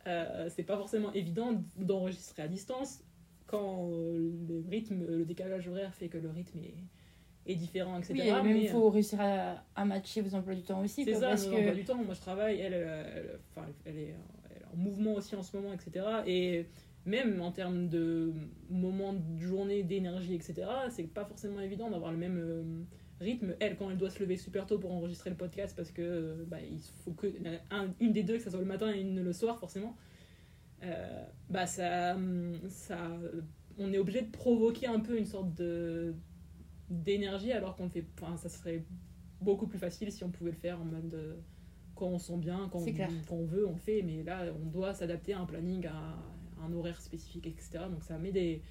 Euh, 0.08 0.50
c'est 0.50 0.64
pas 0.64 0.78
forcément 0.78 1.14
évident 1.14 1.64
d'enregistrer 1.78 2.42
à 2.44 2.48
distance 2.48 3.04
quand 3.46 3.90
euh, 3.92 4.32
le 4.50 4.64
rythme 4.68 5.06
le 5.06 5.26
décalage 5.26 5.68
horaire 5.68 5.94
fait 5.94 6.08
que 6.10 6.18
le 6.18 6.30
rythme 6.30 6.58
est, 6.64 7.52
est 7.52 7.56
différent 7.56 8.00
etc 8.00 8.14
Oui, 8.16 8.28
et 8.28 8.32
même 8.44 8.58
il 8.58 8.68
faut 8.70 8.90
réussir 8.90 9.20
à, 9.22 9.64
à 9.76 9.86
matcher 9.86 10.22
vos 10.22 10.34
emplois 10.36 10.56
du 10.56 10.64
temps 10.64 10.82
aussi. 10.84 11.04
c'est 11.06 11.14
ça, 11.14 11.30
parce 11.30 11.46
nos 11.46 11.52
que... 11.54 11.58
emplois 11.60 11.76
du 11.76 11.84
temps. 11.86 12.04
Moi, 12.04 12.16
je 12.16 12.22
travaille, 12.22 12.60
elle, 12.62 12.74
elle, 12.74 13.40
elle- 13.56 13.74
elle 13.86 13.98
est 14.00 14.16
en 14.74 14.78
mouvement 14.78 15.14
aussi 15.14 15.36
en 15.36 15.44
ce 15.44 15.56
moment, 15.58 15.72
etc. 15.74 15.92
Et 16.26 16.66
même 17.06 17.42
en 17.42 17.52
termes 17.52 17.88
de 17.90 18.32
moments 18.70 19.14
de 19.14 19.40
journée, 19.40 19.84
d'énergie, 19.84 20.36
etc., 20.36 20.68
c'est 20.90 21.04
pas 21.08 21.26
forcément 21.26 21.60
évident 21.60 21.90
d'avoir 21.90 22.12
le 22.12 22.18
même 22.18 22.38
euh, 22.38 22.64
rythme. 23.20 23.56
Elle, 23.60 23.76
quand 23.76 23.90
elle 23.90 23.98
doit 23.98 24.10
se 24.12 24.20
lever 24.20 24.38
super 24.38 24.66
tôt 24.68 24.78
pour 24.78 24.92
enregistrer 24.92 25.30
le 25.32 25.36
podcast, 25.36 25.76
parce 25.76 25.92
que 25.92 26.02
euh, 26.02 26.46
bah, 26.48 26.58
il 26.62 26.80
faut 27.04 27.12
que 27.14 27.28
un- 27.72 27.90
une 28.00 28.12
des 28.14 28.24
deux, 28.24 28.38
que 28.38 28.44
ça 28.44 28.52
soit 28.52 28.60
le 28.60 28.66
matin 28.66 28.92
et 28.94 29.00
une 29.02 29.22
le 29.24 29.34
soir, 29.34 29.58
forcément, 29.60 29.96
euh, 30.84 31.26
bah, 31.50 31.66
ça, 31.66 32.16
ça, 32.70 32.98
on 33.78 33.92
est 33.94 33.98
obligé 33.98 34.22
de 34.22 34.30
provoquer 34.32 34.88
un 34.88 35.00
peu 35.00 35.18
une 35.18 35.26
sorte 35.26 35.54
de 35.56 36.14
d'énergie 36.90 37.54
alors 37.54 37.76
qu'on 37.78 37.84
le 37.86 37.90
fait 37.90 38.06
enfin, 38.22 38.36
ça 38.36 38.50
serait 38.50 38.84
beaucoup 39.40 39.66
plus 39.66 39.80
facile 39.80 40.12
si 40.12 40.26
on 40.26 40.30
pouvait 40.30 40.52
le 40.52 40.58
faire 40.58 40.82
en 40.82 40.84
mode 40.84 41.14
euh, 41.14 41.36
quand 41.96 42.08
on 42.08 42.18
sent 42.20 42.36
bien 42.38 42.68
quand, 42.70 42.80
on, 42.80 42.84
quand 43.30 43.36
on 43.36 43.46
veut 43.46 43.66
on 43.66 43.72
le 43.72 43.78
fait 43.80 44.02
mais 44.02 44.24
là 44.24 44.44
on 44.62 44.66
doit 44.70 44.94
s'adapter 44.94 45.32
à 45.32 45.40
un 45.40 45.46
planning 45.46 45.88
à, 45.88 46.18
un 46.68 46.74
horaire 46.74 47.00
spécifique 47.02 47.48
etc 47.48 47.86
donc 47.92 48.04
ça 48.04 48.18
met 48.18 48.32
des, 48.32 48.62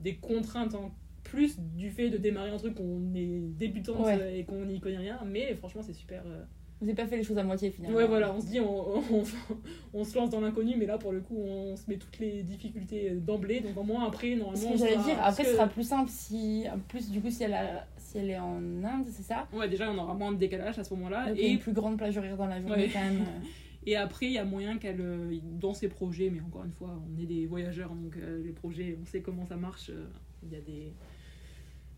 des 0.00 0.16
contraintes 0.16 0.74
en 0.74 0.90
plus 1.24 1.58
du 1.60 1.90
fait 1.90 2.10
de 2.10 2.16
démarrer 2.16 2.50
un 2.50 2.56
truc 2.56 2.74
qu'on 2.74 3.14
est 3.14 3.40
débutante 3.56 4.04
Ouais. 4.04 4.18
euh, 4.20 4.36
et 4.38 4.44
qu'on 4.44 4.64
n'y 4.64 4.80
connaît 4.80 4.96
rien, 4.96 5.20
mais 5.24 5.54
franchement, 5.54 5.80
c'est 5.80 5.92
super. 5.92 6.20
euh, 6.26 6.42
Vous 6.80 6.86
n'avez 6.86 6.96
pas 6.96 7.06
fait 7.06 7.16
les 7.16 7.22
choses 7.22 7.38
à 7.38 7.44
moitié 7.44 7.70
finalement. 7.70 7.96
Ouais, 7.96 8.08
voilà, 8.08 8.34
on 8.34 8.40
se 8.40 8.46
dit, 8.46 8.58
on, 8.58 8.96
on, 8.98 9.22
on 9.94 10.02
se 10.04 10.16
lance 10.18 10.30
dans 10.30 10.40
l'inconnu, 10.40 10.74
mais 10.76 10.84
là, 10.86 10.98
pour 10.98 11.12
le 11.12 11.20
coup, 11.20 11.36
on 11.38 11.76
se 11.76 11.88
met 11.88 11.96
toutes 11.96 12.18
les 12.18 12.42
difficultés 12.42 13.10
euh, 13.12 13.20
d'emblée, 13.20 13.60
donc 13.60 13.76
au 13.78 13.84
moins, 13.84 14.04
après, 14.04 14.32
Ce 14.32 14.38
normalement. 14.40 14.68
que 14.70 14.74
on 14.74 14.76
j'allais 14.78 14.96
dire, 14.96 15.16
après 15.22 15.44
que- 15.44 15.48
ce 15.50 15.54
sera 15.54 15.68
plus 15.68 15.84
simple 15.84 16.10
si. 16.10 16.64
En 16.74 16.80
plus, 16.80 17.08
du 17.08 17.20
coup, 17.20 17.30
si 17.30 17.44
elle, 17.44 17.54
a... 17.54 17.86
si 17.98 18.18
elle 18.18 18.30
est 18.30 18.38
en 18.40 18.56
Inde, 18.82 19.06
c'est 19.08 19.22
ça? 19.22 19.46
Ouais, 19.52 19.68
déjà, 19.68 19.92
on 19.92 19.98
aura 19.98 20.14
moins 20.14 20.32
de 20.32 20.38
décalage 20.38 20.76
à 20.80 20.82
ce 20.82 20.92
moment-là. 20.94 21.28
Donc, 21.28 21.38
Et 21.38 21.50
une 21.52 21.60
plus 21.60 21.72
grande 21.72 21.96
plage 21.98 22.18
horaire 22.18 22.36
dans 22.36 22.46
la 22.46 22.60
journée 22.60 22.74
Ouais. 22.86 22.90
quand 22.92 23.00
même. 23.00 23.24
Et 23.84 23.96
après, 23.96 24.26
il 24.26 24.32
y 24.32 24.38
a 24.38 24.44
moyen 24.44 24.78
qu'elle, 24.78 25.00
euh, 25.00 25.36
dans 25.60 25.74
ses 25.74 25.88
projets, 25.88 26.30
mais 26.30 26.40
encore 26.40 26.64
une 26.64 26.72
fois, 26.72 27.02
on 27.10 27.20
est 27.20 27.26
des 27.26 27.46
voyageurs, 27.46 27.90
donc 27.94 28.16
euh, 28.16 28.42
les 28.44 28.52
projets, 28.52 28.96
on 29.00 29.06
sait 29.06 29.20
comment 29.22 29.44
ça 29.46 29.56
marche. 29.56 29.90
euh, 29.90 30.06
Il 30.44 30.52
y 30.52 30.56
a 30.56 30.60
des 30.60 30.92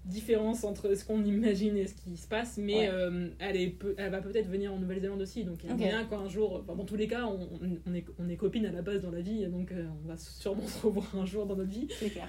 différences 0.07 0.65
entre 0.65 0.95
ce 0.95 1.03
qu'on 1.03 1.25
imagine 1.25 1.79
et 1.79 1.87
ce 1.87 1.95
qui 1.95 2.19
se 2.19 2.29
passe, 2.29 2.59
mais 2.59 2.75
Ouais. 2.75 2.89
euh, 2.93 3.29
elle, 3.39 3.57
est 3.57 3.69
peu- 3.69 3.95
elle 3.97 4.11
va 4.11 4.21
peut-être 4.21 4.49
venir 4.51 4.71
en 4.71 4.79
Nouvelle-Zélande 4.79 5.23
aussi, 5.23 5.45
donc 5.45 5.65
il 5.65 5.71
y 5.71 5.73
a 5.73 5.77
moyen 5.77 6.05
qu'un 6.05 6.29
jour, 6.29 6.61
enfin, 6.63 6.75
dans 6.77 6.85
tous 6.85 6.97
les 6.97 7.07
cas, 7.09 7.25
on, 7.27 7.95
est, 7.95 8.05
on 8.19 8.29
est 8.29 8.37
copines 8.37 8.67
à 8.67 8.71
la 8.73 8.83
base 8.83 9.01
dans 9.01 9.11
la 9.11 9.23
vie, 9.23 9.47
donc 9.47 9.73
on 9.73 10.07
va 10.07 10.19
sûrement 10.19 10.67
se 10.67 10.87
revoir 10.87 11.17
un 11.17 11.25
jour 11.25 11.47
dans 11.47 11.57
notre 11.57 11.71
vie. 11.71 11.87
C'est 11.91 12.11
clair. 12.11 12.29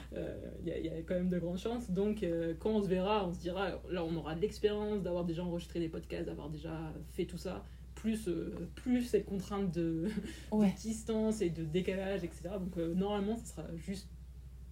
Il 0.63 0.69
y, 0.69 0.71
a- 0.71 0.79
il 0.79 0.85
y 0.85 0.89
a 0.89 1.01
quand 1.01 1.15
même 1.15 1.27
de 1.29 1.37
grandes 1.37 1.57
chances. 1.57 1.91
Donc, 1.91 2.25
quand 2.59 2.69
on 2.71 2.81
se 2.81 2.87
verra, 2.87 3.27
on 3.27 3.33
se 3.33 3.39
dira, 3.41 3.81
là, 3.91 4.05
on 4.05 4.15
aura 4.15 4.35
de 4.35 4.41
l'expérience 4.41 5.01
d'avoir 5.03 5.25
déjà 5.25 5.43
enregistré 5.43 5.81
des 5.81 5.89
podcasts, 5.89 6.27
d'avoir 6.27 6.49
déjà 6.49 6.93
fait 7.11 7.25
tout 7.25 7.37
ça, 7.37 7.65
plus, 8.05 8.27
euh, 8.27 8.53
plus 8.75 9.01
cette 9.01 9.25
contrainte 9.25 9.73
de, 9.73 10.07
Ouais. 10.51 10.69
de 10.71 10.75
distance 10.77 11.41
et 11.41 11.49
de 11.49 11.63
décalage, 11.63 12.23
etc. 12.23 12.41
Donc, 12.59 12.77
euh, 12.77 12.93
normalement, 12.93 13.35
ça 13.37 13.45
sera 13.45 13.63
juste 13.75 14.07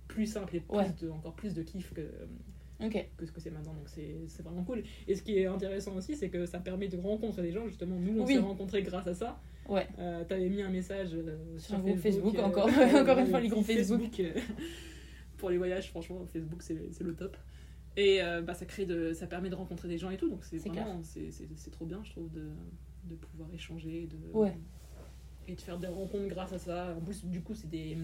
plus 0.08 0.28
simple 0.28 0.56
et 0.58 0.60
plus 0.60 0.78
Ouais. 0.78 0.93
de, 1.02 1.10
encore 1.10 1.34
plus 1.34 1.56
de 1.56 1.63
kiff 1.63 1.91
que, 1.96 2.02
que 3.17 3.26
ce 3.26 3.32
que 3.32 3.39
c'est 3.41 3.50
maintenant. 3.50 3.74
Donc, 3.74 3.88
c'est 3.89 4.43
vraiment 4.43 4.63
cool. 4.63 4.84
Et 5.08 5.15
ce 5.15 5.24
qui 5.24 5.38
est 5.39 5.48
intéressant 5.48 5.96
aussi, 5.96 6.15
c'est 6.15 6.30
que 6.30 6.46
ça 6.46 6.60
permet 6.60 6.88
de 6.89 6.98
rencontrer 6.98 7.41
des 7.41 7.52
gens. 7.52 7.65
Justement, 7.67 7.96
nous, 8.00 8.19
on 8.22 8.26
Oui. 8.26 8.34
s'est 8.36 8.39
rencontrés 8.39 8.84
grâce 8.84 9.08
à 9.08 9.15
ça. 9.15 9.39
Ouais. 9.67 9.88
Euh, 9.98 10.24
T'avais 10.26 10.50
mis 10.50 10.62
un 10.62 10.69
message 10.69 11.10
euh, 11.13 11.58
Sur 11.58 11.80
Facebook, 11.98 12.38
encore- 12.38 12.67
encore 12.96 13.17
une 13.17 13.28
fois, 13.28 13.39
les 13.39 13.48
groupes 13.50 13.65
Facebook, 13.65 14.22
pour 15.38 15.50
les 15.50 15.58
voyages, 15.58 15.89
franchement, 15.89 16.24
Facebook, 16.28 16.62
c'est 16.62 16.76
le 17.02 17.15
top. 17.15 17.36
Et 17.96 18.22
euh, 18.24 18.41
bah, 18.41 18.54
ça, 18.54 18.65
crée 18.65 18.86
de, 18.86 19.13
ça 19.13 19.28
permet 19.28 19.50
de 19.50 19.56
rencontrer 19.56 19.88
des 19.88 19.98
gens 20.00 20.10
et 20.10 20.17
tout, 20.17 20.30
donc 20.30 20.43
c'est 20.43 20.58
vraiment 20.58 21.02
c'est- 21.04 21.72
trop 21.72 21.86
bien, 21.86 22.02
je 22.04 22.12
trouve, 22.12 22.32
de, 22.32 22.50
de 23.04 23.16
pouvoir 23.16 23.50
échanger 23.54 24.08
de, 24.08 24.18
Ouais. 24.38 24.58
et 25.48 25.56
de 25.56 25.62
faire 25.62 25.78
des 25.78 25.88
rencontres 25.88 26.28
grâce 26.28 26.54
à 26.54 26.58
ça. 26.60 26.96
En 26.98 27.02
plus, 27.02 27.26
du 27.26 27.42
coup, 27.42 27.54
c'est 27.54 27.70
des, 27.70 27.98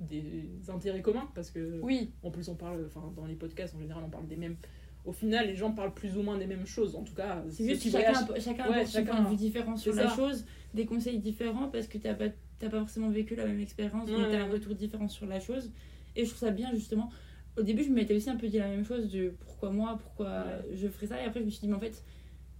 des 0.00 0.48
intérêts 0.68 1.02
communs, 1.02 1.28
parce 1.34 1.50
que 1.50 1.80
Oui, 1.82 2.10
en 2.22 2.30
plus, 2.30 2.48
on 2.48 2.54
parle, 2.54 2.84
enfin, 2.86 3.12
dans 3.16 3.26
les 3.26 3.34
podcasts, 3.34 3.74
en 3.74 3.80
général, 3.80 4.02
on 4.04 4.10
parle 4.10 4.26
des 4.26 4.36
mêmes. 4.36 4.56
Au 5.04 5.12
final, 5.12 5.46
les 5.46 5.54
gens 5.54 5.70
parlent 5.72 5.94
plus 5.94 6.18
ou 6.18 6.22
moins 6.22 6.36
des 6.36 6.46
mêmes 6.46 6.66
choses, 6.66 6.96
en 6.96 7.02
tout 7.04 7.14
cas. 7.14 7.42
c'est 7.48 7.64
juste 7.64 7.82
qui 7.82 7.90
que 7.92 7.98
chacun, 7.98 8.24
voyagent- 8.24 8.44
chacun 8.44 8.68
Ouais, 8.70 8.84
chacun- 8.86 9.14
point 9.14 9.24
de 9.24 9.28
vue 9.30 9.36
différent 9.36 9.76
sur 9.76 9.94
c'est 9.94 10.02
la 10.02 10.08
ça. 10.10 10.16
chose, 10.16 10.44
des 10.74 10.84
conseils 10.84 11.18
différents 11.20 11.68
parce 11.68 11.86
que 11.86 11.96
t'as 11.98 12.14
pas, 12.14 12.28
t'as 12.58 12.68
pas 12.68 12.80
forcément 12.80 13.08
vécu 13.08 13.36
la 13.36 13.46
même 13.46 13.60
expérience, 13.60 14.08
donc 14.10 14.18
Ouais, 14.18 14.30
t'as 14.30 14.40
un 14.42 14.46
ouais. 14.46 14.52
retour 14.54 14.74
différent 14.74 15.08
sur 15.08 15.26
la 15.26 15.38
chose. 15.40 15.70
Et 16.16 16.24
je 16.24 16.30
trouve 16.30 16.40
ça 16.40 16.50
bien 16.50 16.72
justement. 16.74 17.10
Au 17.56 17.62
début, 17.62 17.84
je 17.84 17.90
m'étais 17.90 18.14
aussi 18.14 18.28
un 18.28 18.36
peu 18.36 18.48
dit 18.48 18.58
la 18.58 18.68
même 18.68 18.84
chose 18.84 19.10
de 19.10 19.30
pourquoi 19.40 19.70
moi, 19.70 19.96
pourquoi 20.02 20.26
Ouais. 20.44 20.74
je 20.74 20.88
ferais 20.88 21.06
ça. 21.06 21.22
Et 21.22 21.24
après, 21.24 21.40
je 21.40 21.44
me 21.46 21.50
suis 21.50 21.60
dit, 21.60 21.68
mais 21.68 21.76
en 21.76 21.80
fait, 21.80 22.04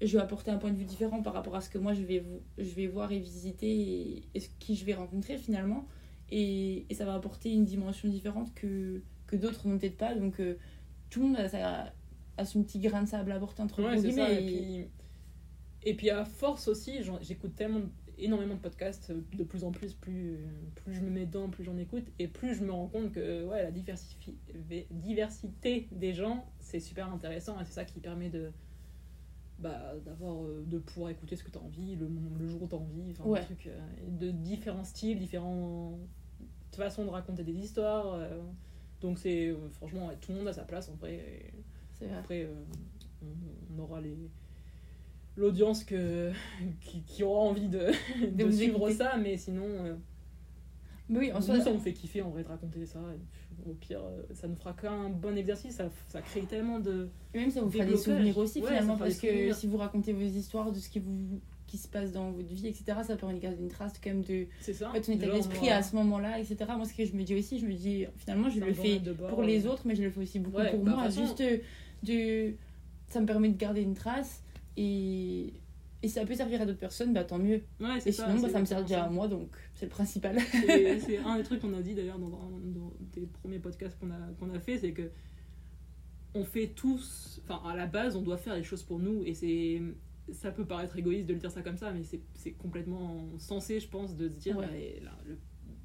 je 0.03 0.13
vais 0.17 0.23
apporter 0.23 0.51
un 0.51 0.59
point 0.59 0.71
de 0.71 0.77
vue 0.77 0.85
différent 0.85 1.23
par 1.23 1.33
rapport 1.33 1.57
à 1.57 1.61
ce 1.61 1.71
que 1.71 1.79
moi 1.79 1.95
je 1.95 2.03
vais, 2.03 2.23
je 2.59 2.75
vais 2.75 2.87
voir 2.87 3.13
et 3.13 3.19
visiter 3.19 3.71
et, 3.71 4.29
et 4.35 4.41
ce 4.41 4.49
qui 4.59 4.75
je 4.77 4.85
vais 4.85 4.95
rencontrer 4.95 5.39
finalement. 5.39 5.87
Et, 6.31 6.87
et 6.91 6.95
ça 6.95 7.05
va 7.05 7.15
apporter 7.15 7.53
une 7.53 7.65
dimension 7.65 8.09
différente 8.09 8.53
que, 8.55 9.01
que 9.27 9.37
d'autres 9.37 9.67
n'ont 9.69 9.79
peut-être 9.79 9.97
pas. 9.97 10.15
Donc, 10.15 10.41
euh, 10.41 10.57
tout 11.09 11.21
le 11.21 11.27
monde 11.29 11.37
a, 11.37 11.49
sa- 11.49 11.93
a 12.37 12.45
son 12.45 12.63
petit 12.65 12.81
grain 12.81 13.03
de 13.03 13.09
sable 13.09 13.31
à 13.33 13.37
apporter 13.37 13.63
entre 13.63 13.81
Ouais, 13.83 13.95
guillemets. 13.97 14.13
ça. 14.13 14.33
et- 14.33 14.47
puis, 14.47 14.89
et 15.85 15.95
puis 15.95 16.11
à 16.11 16.25
force 16.25 16.67
aussi, 16.69 16.99
j'écoute 17.23 17.55
tellement 17.55 17.83
énormément 18.19 18.55
de 18.55 18.61
podcasts, 18.61 19.13
de 19.13 19.45
plus 19.45 19.63
en 19.63 19.71
plus, 19.71 19.95
plus, 19.95 20.39
plus 20.75 20.95
je 20.95 21.01
me 21.01 21.11
mets 21.11 21.27
dedans, 21.27 21.49
plus 21.49 21.63
j'en 21.65 21.77
écoute, 21.77 22.07
et 22.19 22.27
plus 22.29 22.55
je 22.55 22.65
me 22.65 22.73
rends 22.73 22.89
compte 22.89 23.13
que 23.13 23.45
ouais, 23.45 23.63
la 23.63 23.71
diversité 24.91 25.89
des 25.93 26.13
gens, 26.13 26.45
c'est 26.59 26.81
super 26.81 27.13
intéressant, 27.13 27.61
et 27.61 27.65
c'est 27.65 27.73
ça 27.73 27.85
qui 27.85 28.01
permet 28.01 28.31
de 28.31 28.51
bah, 29.59 29.95
d'avoir 30.05 30.43
euh, 30.45 30.65
de 30.67 30.79
pouvoir 30.79 31.11
écouter 31.11 31.37
ce 31.37 31.45
que 31.45 31.51
tu 31.51 31.59
as 31.59 31.63
envie, 31.63 31.97
le, 31.97 32.09
le 32.39 32.47
jour 32.47 32.63
où 32.63 32.69
tu 32.69 32.75
as 32.75 32.79
envie, 32.79 33.11
enfin, 33.13 33.25
Ouais. 33.25 33.41
euh, 33.67 33.81
de 34.19 34.31
différents 34.31 34.85
styles, 34.85 35.19
différentes 35.19 35.99
façons 36.73 37.05
de 37.05 37.11
raconter 37.11 37.43
des 37.45 37.55
histoires. 37.57 38.15
euh, 38.15 38.41
donc 39.01 39.19
c'est 39.19 39.55
franchement, 39.73 40.11
tout 40.21 40.33
le 40.33 40.39
monde 40.39 40.49
a 40.49 40.53
sa 40.53 40.65
place 40.65 40.89
en 40.89 40.95
vrai. 40.97 41.15
et- 41.15 42.11
après, 42.13 42.43
euh, 42.45 42.53
on, 43.23 43.75
on 43.75 43.83
aura 43.83 44.01
les 44.01 44.17
l'audience 45.37 45.85
que 45.85 46.33
qui, 46.81 47.03
qui 47.03 47.23
aura 47.23 47.41
envie 47.41 47.69
de, 47.69 47.91
de, 48.33 48.51
suivre 48.51 48.77
écouter. 48.77 48.95
ça, 48.95 49.17
mais 49.17 49.37
sinon, 49.37 49.65
euh, 49.67 49.95
Mais 51.09 51.19
oui, 51.19 51.33
en 51.33 51.37
nous, 51.37 51.43
soi, 51.43 51.61
ça 51.61 51.73
nous 51.73 51.79
fait 51.79 51.93
kiffer 51.93 52.23
en 52.23 52.31
vrai 52.31 52.43
de 52.43 52.49
raconter 52.49 52.85
ça. 52.87 53.01
Et 53.15 53.46
au 53.65 53.73
pire, 53.75 54.01
euh, 54.05 54.23
ça 54.35 54.49
nous 54.49 54.57
fera 54.57 54.73
qu'un 54.73 55.09
bon 55.09 55.37
exercice. 55.37 55.77
Ça, 55.77 55.89
ça 56.09 56.21
crée 56.23 56.43
tellement 56.43 56.79
de. 56.81 57.09
Et 57.35 57.39
même 57.39 57.51
ça 57.51 57.61
vous 57.63 57.71
fera 57.71 57.85
des 57.85 57.97
souvenirs 57.97 58.37
aussi 58.39 58.61
Ouais, 58.61 58.67
finalement 58.69 58.97
parce 58.97 59.19
que 59.19 59.53
si 59.53 59.67
vous 59.67 59.77
racontez 59.77 60.13
vos 60.13 60.21
histoires 60.25 60.73
de 60.73 60.79
ce 60.79 60.89
qui 60.89 60.99
vous 61.01 61.41
qui 61.67 61.79
se 61.79 61.89
passe 61.89 62.13
dans 62.13 62.31
votre 62.31 62.47
vie 62.47 62.69
etc 62.69 62.85
ça 63.05 63.17
permet 63.17 63.35
de 63.35 63.41
garder 63.41 63.61
une 63.61 63.67
trace 63.69 63.93
quand 64.03 64.11
même 64.11 64.23
de 64.23 64.47
C'est 64.61 64.73
ça. 64.73 64.89
en 64.89 64.93
fait, 64.93 65.01
ton 65.01 65.11
état 65.13 65.29
d'esprit 65.29 65.69
à 65.69 65.83
ce 65.83 65.97
moment-là 65.97 66.39
etc 66.39 66.59
moi 66.77 66.85
ce 66.87 66.95
que 66.95 67.05
je 67.05 67.13
me 67.15 67.25
dis 67.25 67.35
aussi 67.35 67.59
je 67.59 67.67
me 67.67 67.73
dis 67.73 68.07
finalement 68.19 68.49
je 68.49 68.61
le 68.61 68.73
fais 68.73 69.01
bord, 69.01 69.27
pour 69.31 69.43
les 69.43 69.67
autres 69.67 69.83
mais 69.85 69.97
je 69.97 70.05
le 70.05 70.11
fais 70.11 70.21
aussi 70.21 70.39
beaucoup 70.39 70.59
Ouais, 70.59 70.71
pour 70.71 70.85
bah, 70.85 70.93
moi 70.93 71.03
façon- 71.07 71.23
juste 71.27 71.41
euh, 71.41 71.59
de 72.05 72.53
ça 73.09 73.21
me 73.21 73.27
permet 73.27 73.49
de 73.49 73.57
garder 73.57 73.83
une 73.83 73.95
trace 73.95 74.43
et 74.77 75.46
et 76.07 76.09
si 76.09 76.15
ça 76.15 76.25
peut 76.25 76.35
servir 76.35 76.61
à 76.63 76.67
d'autres 76.67 76.79
personnes 76.79 77.13
bah 77.13 77.25
tant 77.25 77.39
mieux 77.39 77.63
Ouais, 77.81 77.99
et 78.07 78.13
ça. 78.13 78.27
sinon 78.27 78.41
bah, 78.43 78.49
ça 78.49 78.61
me 78.61 78.65
sert 78.65 78.83
déjà 78.83 79.05
à 79.05 79.09
moi 79.11 79.29
donc 79.29 79.51
c'est 79.75 79.87
le 79.87 79.91
principal. 79.91 80.39
C'est 81.01 81.19
un 81.19 81.37
des 81.37 81.43
trucs 81.43 81.61
qu'on 81.61 81.75
a 81.75 81.83
dit 81.83 81.95
d'ailleurs 81.95 82.19
dans, 82.19 82.51
des 83.13 83.27
premiers 83.27 83.59
podcasts 83.59 83.99
qu'on 83.99 84.11
a, 84.11 84.19
qu'on 84.39 84.51
a 84.55 84.59
fait, 84.61 84.79
c'est 84.79 84.93
que 84.93 85.11
on 86.35 86.45
fait 86.45 86.69
tous, 86.69 87.41
enfin 87.45 87.61
à 87.69 87.75
la 87.77 87.87
base, 87.87 88.15
on 88.17 88.23
doit 88.23 88.37
faire 88.37 88.55
les 88.55 88.63
choses 88.63 88.83
pour 88.83 88.99
nous 88.99 89.23
et 89.25 89.35
c'est 89.35 89.81
ça 90.33 90.51
peut 90.51 90.65
paraître 90.67 90.97
égoïste 90.99 91.27
de 91.29 91.35
le 91.35 91.39
dire 91.39 91.51
ça 91.53 91.63
comme 91.63 91.77
ça, 91.77 91.93
mais 91.93 92.03
c'est- 92.03 92.21
c'est 92.35 92.51
complètement 92.53 93.29
sensé, 93.39 93.79
je 93.79 93.89
pense, 93.89 94.17
de 94.17 94.29
se 94.29 94.39
dire 94.39 94.57
Ouais. 94.59 94.97
et 94.99 95.01
là, 95.05 95.17
le- 95.27 95.39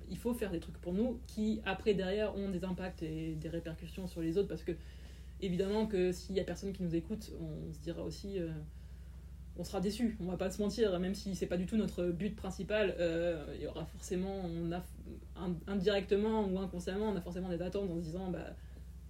il 0.10 0.18
faut 0.18 0.34
faire 0.34 0.52
des 0.52 0.60
trucs 0.60 0.78
pour 0.80 0.94
nous 0.94 1.20
qui, 1.28 1.62
après, 1.64 1.94
derrière, 1.94 2.36
ont 2.36 2.50
des 2.50 2.64
impacts 2.66 3.04
et 3.04 3.36
des 3.36 3.50
répercussions 3.50 4.08
sur 4.08 4.20
les 4.22 4.38
autres 4.38 4.48
parce 4.50 4.64
que, 4.64 4.72
évidemment, 5.42 5.86
que 5.86 6.12
s'il 6.12 6.36
y 6.36 6.40
a 6.40 6.44
personne 6.44 6.74
qui 6.74 6.82
nous 6.84 6.96
écoute, 6.96 7.32
on 7.40 7.72
se 7.72 7.80
dira 7.80 8.04
aussi. 8.04 8.40
euh, 8.40 8.50
on 9.58 9.64
sera 9.64 9.82
déçu, 9.82 10.18
on 10.20 10.26
va 10.26 10.38
pas 10.38 10.50
se 10.50 10.62
mentir, 10.62 10.98
même 11.00 11.14
si 11.14 11.36
c'est 11.36 11.46
pas 11.46 11.58
du 11.58 11.66
tout 11.66 11.78
notre 11.78 12.08
but 12.08 12.36
principal, 12.36 12.96
euh, 13.00 13.54
il 13.56 13.62
y 13.64 13.68
aura 13.68 13.86
forcément, 13.86 14.42
on 14.46 14.72
a 14.72 14.84
in- 15.36 15.56
indirectement 15.68 16.48
ou 16.48 16.58
inconsciemment, 16.60 17.10
on 17.10 17.16
a 17.16 17.22
forcément 17.22 17.50
des 17.50 17.62
attentes 17.62 17.90
en 17.92 17.98
se 17.98 18.04
disant 18.04 18.32
bah 18.32 18.56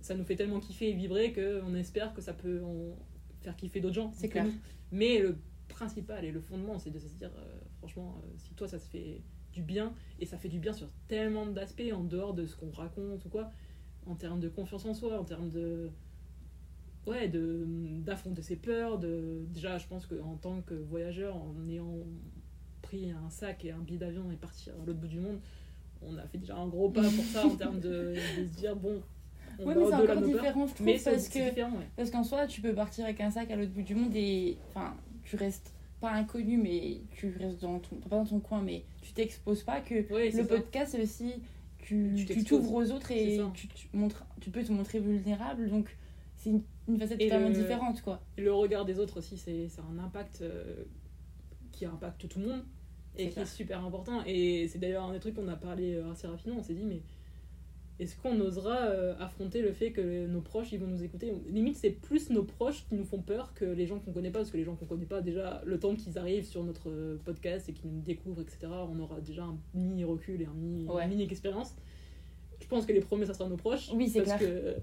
ça 0.02 0.16
nous 0.16 0.24
fait 0.24 0.36
tellement 0.36 0.60
kiffer 0.60 0.90
et 0.90 0.94
vibrer 0.94 1.32
qu'on 1.32 1.76
espère 1.76 2.14
que 2.14 2.22
ça 2.22 2.34
peut 2.34 2.64
en 2.64 2.98
faire 3.42 3.56
kiffer 3.56 3.80
d'autres 3.82 3.96
gens. 3.96 4.12
C'est 4.14 4.30
clair. 4.30 4.46
nous. 4.46 4.54
Mais 4.92 5.20
le 5.20 5.38
principal 5.70 6.26
et 6.26 6.32
le 6.32 6.42
fondement, 6.42 6.80
c'est 6.80 6.90
de 6.90 7.00
se 7.00 7.08
dire 7.08 7.32
euh, 7.38 7.60
franchement, 7.78 8.22
euh, 8.24 8.28
si 8.38 8.54
toi 8.56 8.68
ça 8.68 8.80
se 8.80 8.90
fait 8.90 9.22
du 9.54 9.62
bien 9.62 9.94
et 10.20 10.26
ça 10.26 10.38
fait 10.38 10.50
du 10.50 10.60
bien 10.60 10.74
sur 10.74 10.88
tellement 11.08 11.46
d'aspects 11.46 11.84
en 11.94 12.04
dehors 12.04 12.34
de 12.34 12.46
ce 12.46 12.56
qu'on 12.56 12.72
raconte 12.72 13.24
ou 13.26 13.30
quoi, 13.30 13.52
en 14.08 14.16
termes 14.16 14.40
de 14.40 14.50
confiance 14.50 14.86
en 14.86 14.94
soi, 14.94 15.20
en 15.20 15.24
termes 15.24 15.50
de 15.50 15.92
ouais 17.08 17.28
de 17.28 17.66
d'affronter 18.04 18.42
ses 18.42 18.56
peurs 18.56 19.00
de 19.00 19.46
déjà 19.54 19.78
je 19.78 19.88
pense 19.88 20.06
qu'en 20.06 20.36
tant 20.36 20.62
que 20.62 20.74
voyageur 20.74 21.36
en 21.36 21.56
ayant 21.68 21.98
pris 22.82 23.12
un 23.12 23.30
sac 23.30 23.66
et 23.66 23.72
un 23.72 23.80
billet 23.80 23.98
d'avion 23.98 24.32
et 24.32 24.36
partir 24.36 24.74
à 24.74 24.86
l'autre 24.86 25.00
bout 25.00 25.08
du 25.08 25.20
monde 25.20 25.40
on 26.02 26.18
a 26.18 26.26
fait 26.28 26.38
déjà 26.38 26.56
un 26.56 26.68
gros 26.68 26.90
pas 26.90 27.02
pour 27.02 27.26
ça 27.26 27.46
en 27.46 27.56
termes 27.56 27.80
de, 27.80 28.16
de 28.38 28.46
se 28.46 28.54
dire 28.56 28.76
bon 28.76 29.02
on 29.60 29.68
oui 29.68 29.76
mais 29.78 29.86
c'est 29.86 29.94
encore 29.94 30.22
différent 30.22 30.68
je 30.68 30.74
trouve 30.74 30.86
mais 30.86 31.00
parce 31.04 31.30
que 31.30 31.40
ouais. 31.40 31.88
Parce 31.96 32.10
qu'en 32.10 32.24
soi, 32.24 32.48
tu 32.48 32.62
peux 32.62 32.74
partir 32.74 33.06
avec 33.06 33.22
un 33.22 33.32
sac 33.32 33.52
à 33.52 33.56
l'autre 33.56 33.72
bout 33.72 33.82
du 33.82 33.96
monde 33.96 34.16
et. 34.16 34.58
Enfin, 34.70 34.96
tu 35.24 35.36
restes 35.36 35.74
pas 36.00 36.12
inconnu, 36.12 36.58
mais 36.58 37.02
tu 37.12 37.36
restes 37.40 37.62
dans 37.62 37.80
ton. 37.80 37.98
Pas 37.98 38.18
dans 38.18 38.26
ton 38.26 38.40
coin, 38.40 38.62
mais 38.62 38.84
tu 39.02 39.14
t'exposes 39.14 39.64
pas. 39.64 39.82
Que 39.82 39.96
le 39.96 40.44
podcast, 40.46 40.94
c'est 40.94 41.04
aussi. 41.04 41.34
Tu 41.80 42.26
Tu 42.28 42.44
t'ouvres 42.44 42.74
aux 42.74 42.92
autres 42.92 43.12
et 43.12 43.40
tu, 43.54 43.68
tu 43.68 43.88
montres, 43.94 44.24
tu 44.40 44.50
peux 44.50 44.64
te 44.64 44.72
montrer 44.72 45.00
vulnérable. 45.00 45.70
Donc, 45.70 45.96
c'est 46.42 46.50
une, 46.50 46.64
une 46.88 46.98
facette 47.00 47.22
Et 47.22 47.26
totalement 47.26 47.50
le- 47.50 47.54
différente, 47.56 48.02
quoi. 48.02 48.22
Le 48.38 48.52
regard 48.54 48.86
des 48.86 49.00
autres 49.00 49.18
aussi, 49.20 49.38
c'est 49.38 49.68
un 49.80 50.00
impact 50.00 50.42
euh, 50.42 50.84
qui 51.72 51.86
impacte 51.86 52.28
tout 52.28 52.40
le 52.40 52.48
monde 52.48 52.64
et 53.18 53.28
qui 53.28 53.34
clair. 53.34 53.46
est 53.46 53.50
super 53.50 53.84
important. 53.86 54.24
Et 54.26 54.68
c'est 54.68 54.80
d'ailleurs 54.80 55.04
un 55.04 55.14
des 55.14 55.20
trucs 55.20 55.36
qu'on 55.36 55.48
a 55.48 55.56
parlé 55.56 55.94
euh, 55.96 56.12
assez 56.12 56.28
rapidement. 56.28 56.58
On 56.60 56.64
s'est 56.64 56.74
dit, 56.74 56.84
mais 56.86 57.02
est-ce 58.00 58.16
qu'on 58.18 58.40
osera 58.40 58.78
euh, 58.78 59.14
affronter 59.20 59.62
le 59.62 59.74
fait 59.74 59.92
que 59.92 60.26
nos 60.26 60.42
proches 60.42 60.72
ils 60.72 60.80
vont 60.80 60.88
nous 60.88 61.04
écouter? 61.04 61.34
Limite, 61.50 61.76
c'est 61.76 61.92
plus 61.92 62.30
nos 62.32 62.44
proches 62.44 62.86
qui 62.90 62.96
nous 62.96 63.04
font 63.04 63.22
peur 63.22 63.54
que 63.54 63.66
les 63.66 63.86
gens 63.86 64.00
qu'on 64.00 64.12
connaît 64.12 64.32
pas, 64.32 64.40
parce 64.40 64.50
que 64.50 64.58
les 64.58 64.64
gens 64.64 64.76
qu'on 64.76 64.86
connaît 64.88 65.06
pas, 65.06 65.22
déjà, 65.22 65.62
le 65.66 65.78
temps 65.80 65.96
qu'ils 65.96 66.18
arrivent 66.18 66.46
sur 66.46 66.64
notre 66.64 66.90
euh, 66.90 67.18
podcast 67.24 67.70
et 67.70 67.74
qu'ils 67.74 67.92
nous 67.92 68.02
découvrent, 68.02 68.42
etc., 68.42 68.60
on 68.90 68.98
aura 69.00 69.20
déjà 69.22 69.44
un 69.44 69.58
mini 69.76 70.04
recul 70.04 70.42
et 70.42 70.46
un 70.46 70.54
mini, 70.54 70.88
Ouais. 70.88 71.04
une 71.04 71.10
mini 71.12 71.24
expérience. 71.24 71.76
Je 72.60 72.68
pense 72.68 72.86
que 72.88 72.94
les 72.94 73.02
premiers, 73.02 73.26
ça 73.28 73.34
sera 73.36 73.48
nos 73.50 73.58
proches. 73.58 73.92
Oui, 73.94 74.08
c'est 74.10 74.24
clair. 74.24 74.40
que 74.40 74.76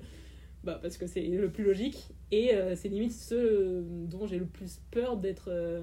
bah, 0.68 0.78
parce 0.82 0.96
que 0.98 1.06
c'est 1.06 1.22
le 1.22 1.50
plus 1.50 1.64
logique. 1.64 2.08
Et 2.30 2.54
euh, 2.54 2.76
c'est 2.76 2.88
limite 2.88 3.12
ceux 3.12 3.82
dont 4.06 4.26
j'ai 4.26 4.38
le 4.38 4.46
plus 4.46 4.80
peur 4.90 5.16
d'être. 5.16 5.48
euh, 5.50 5.80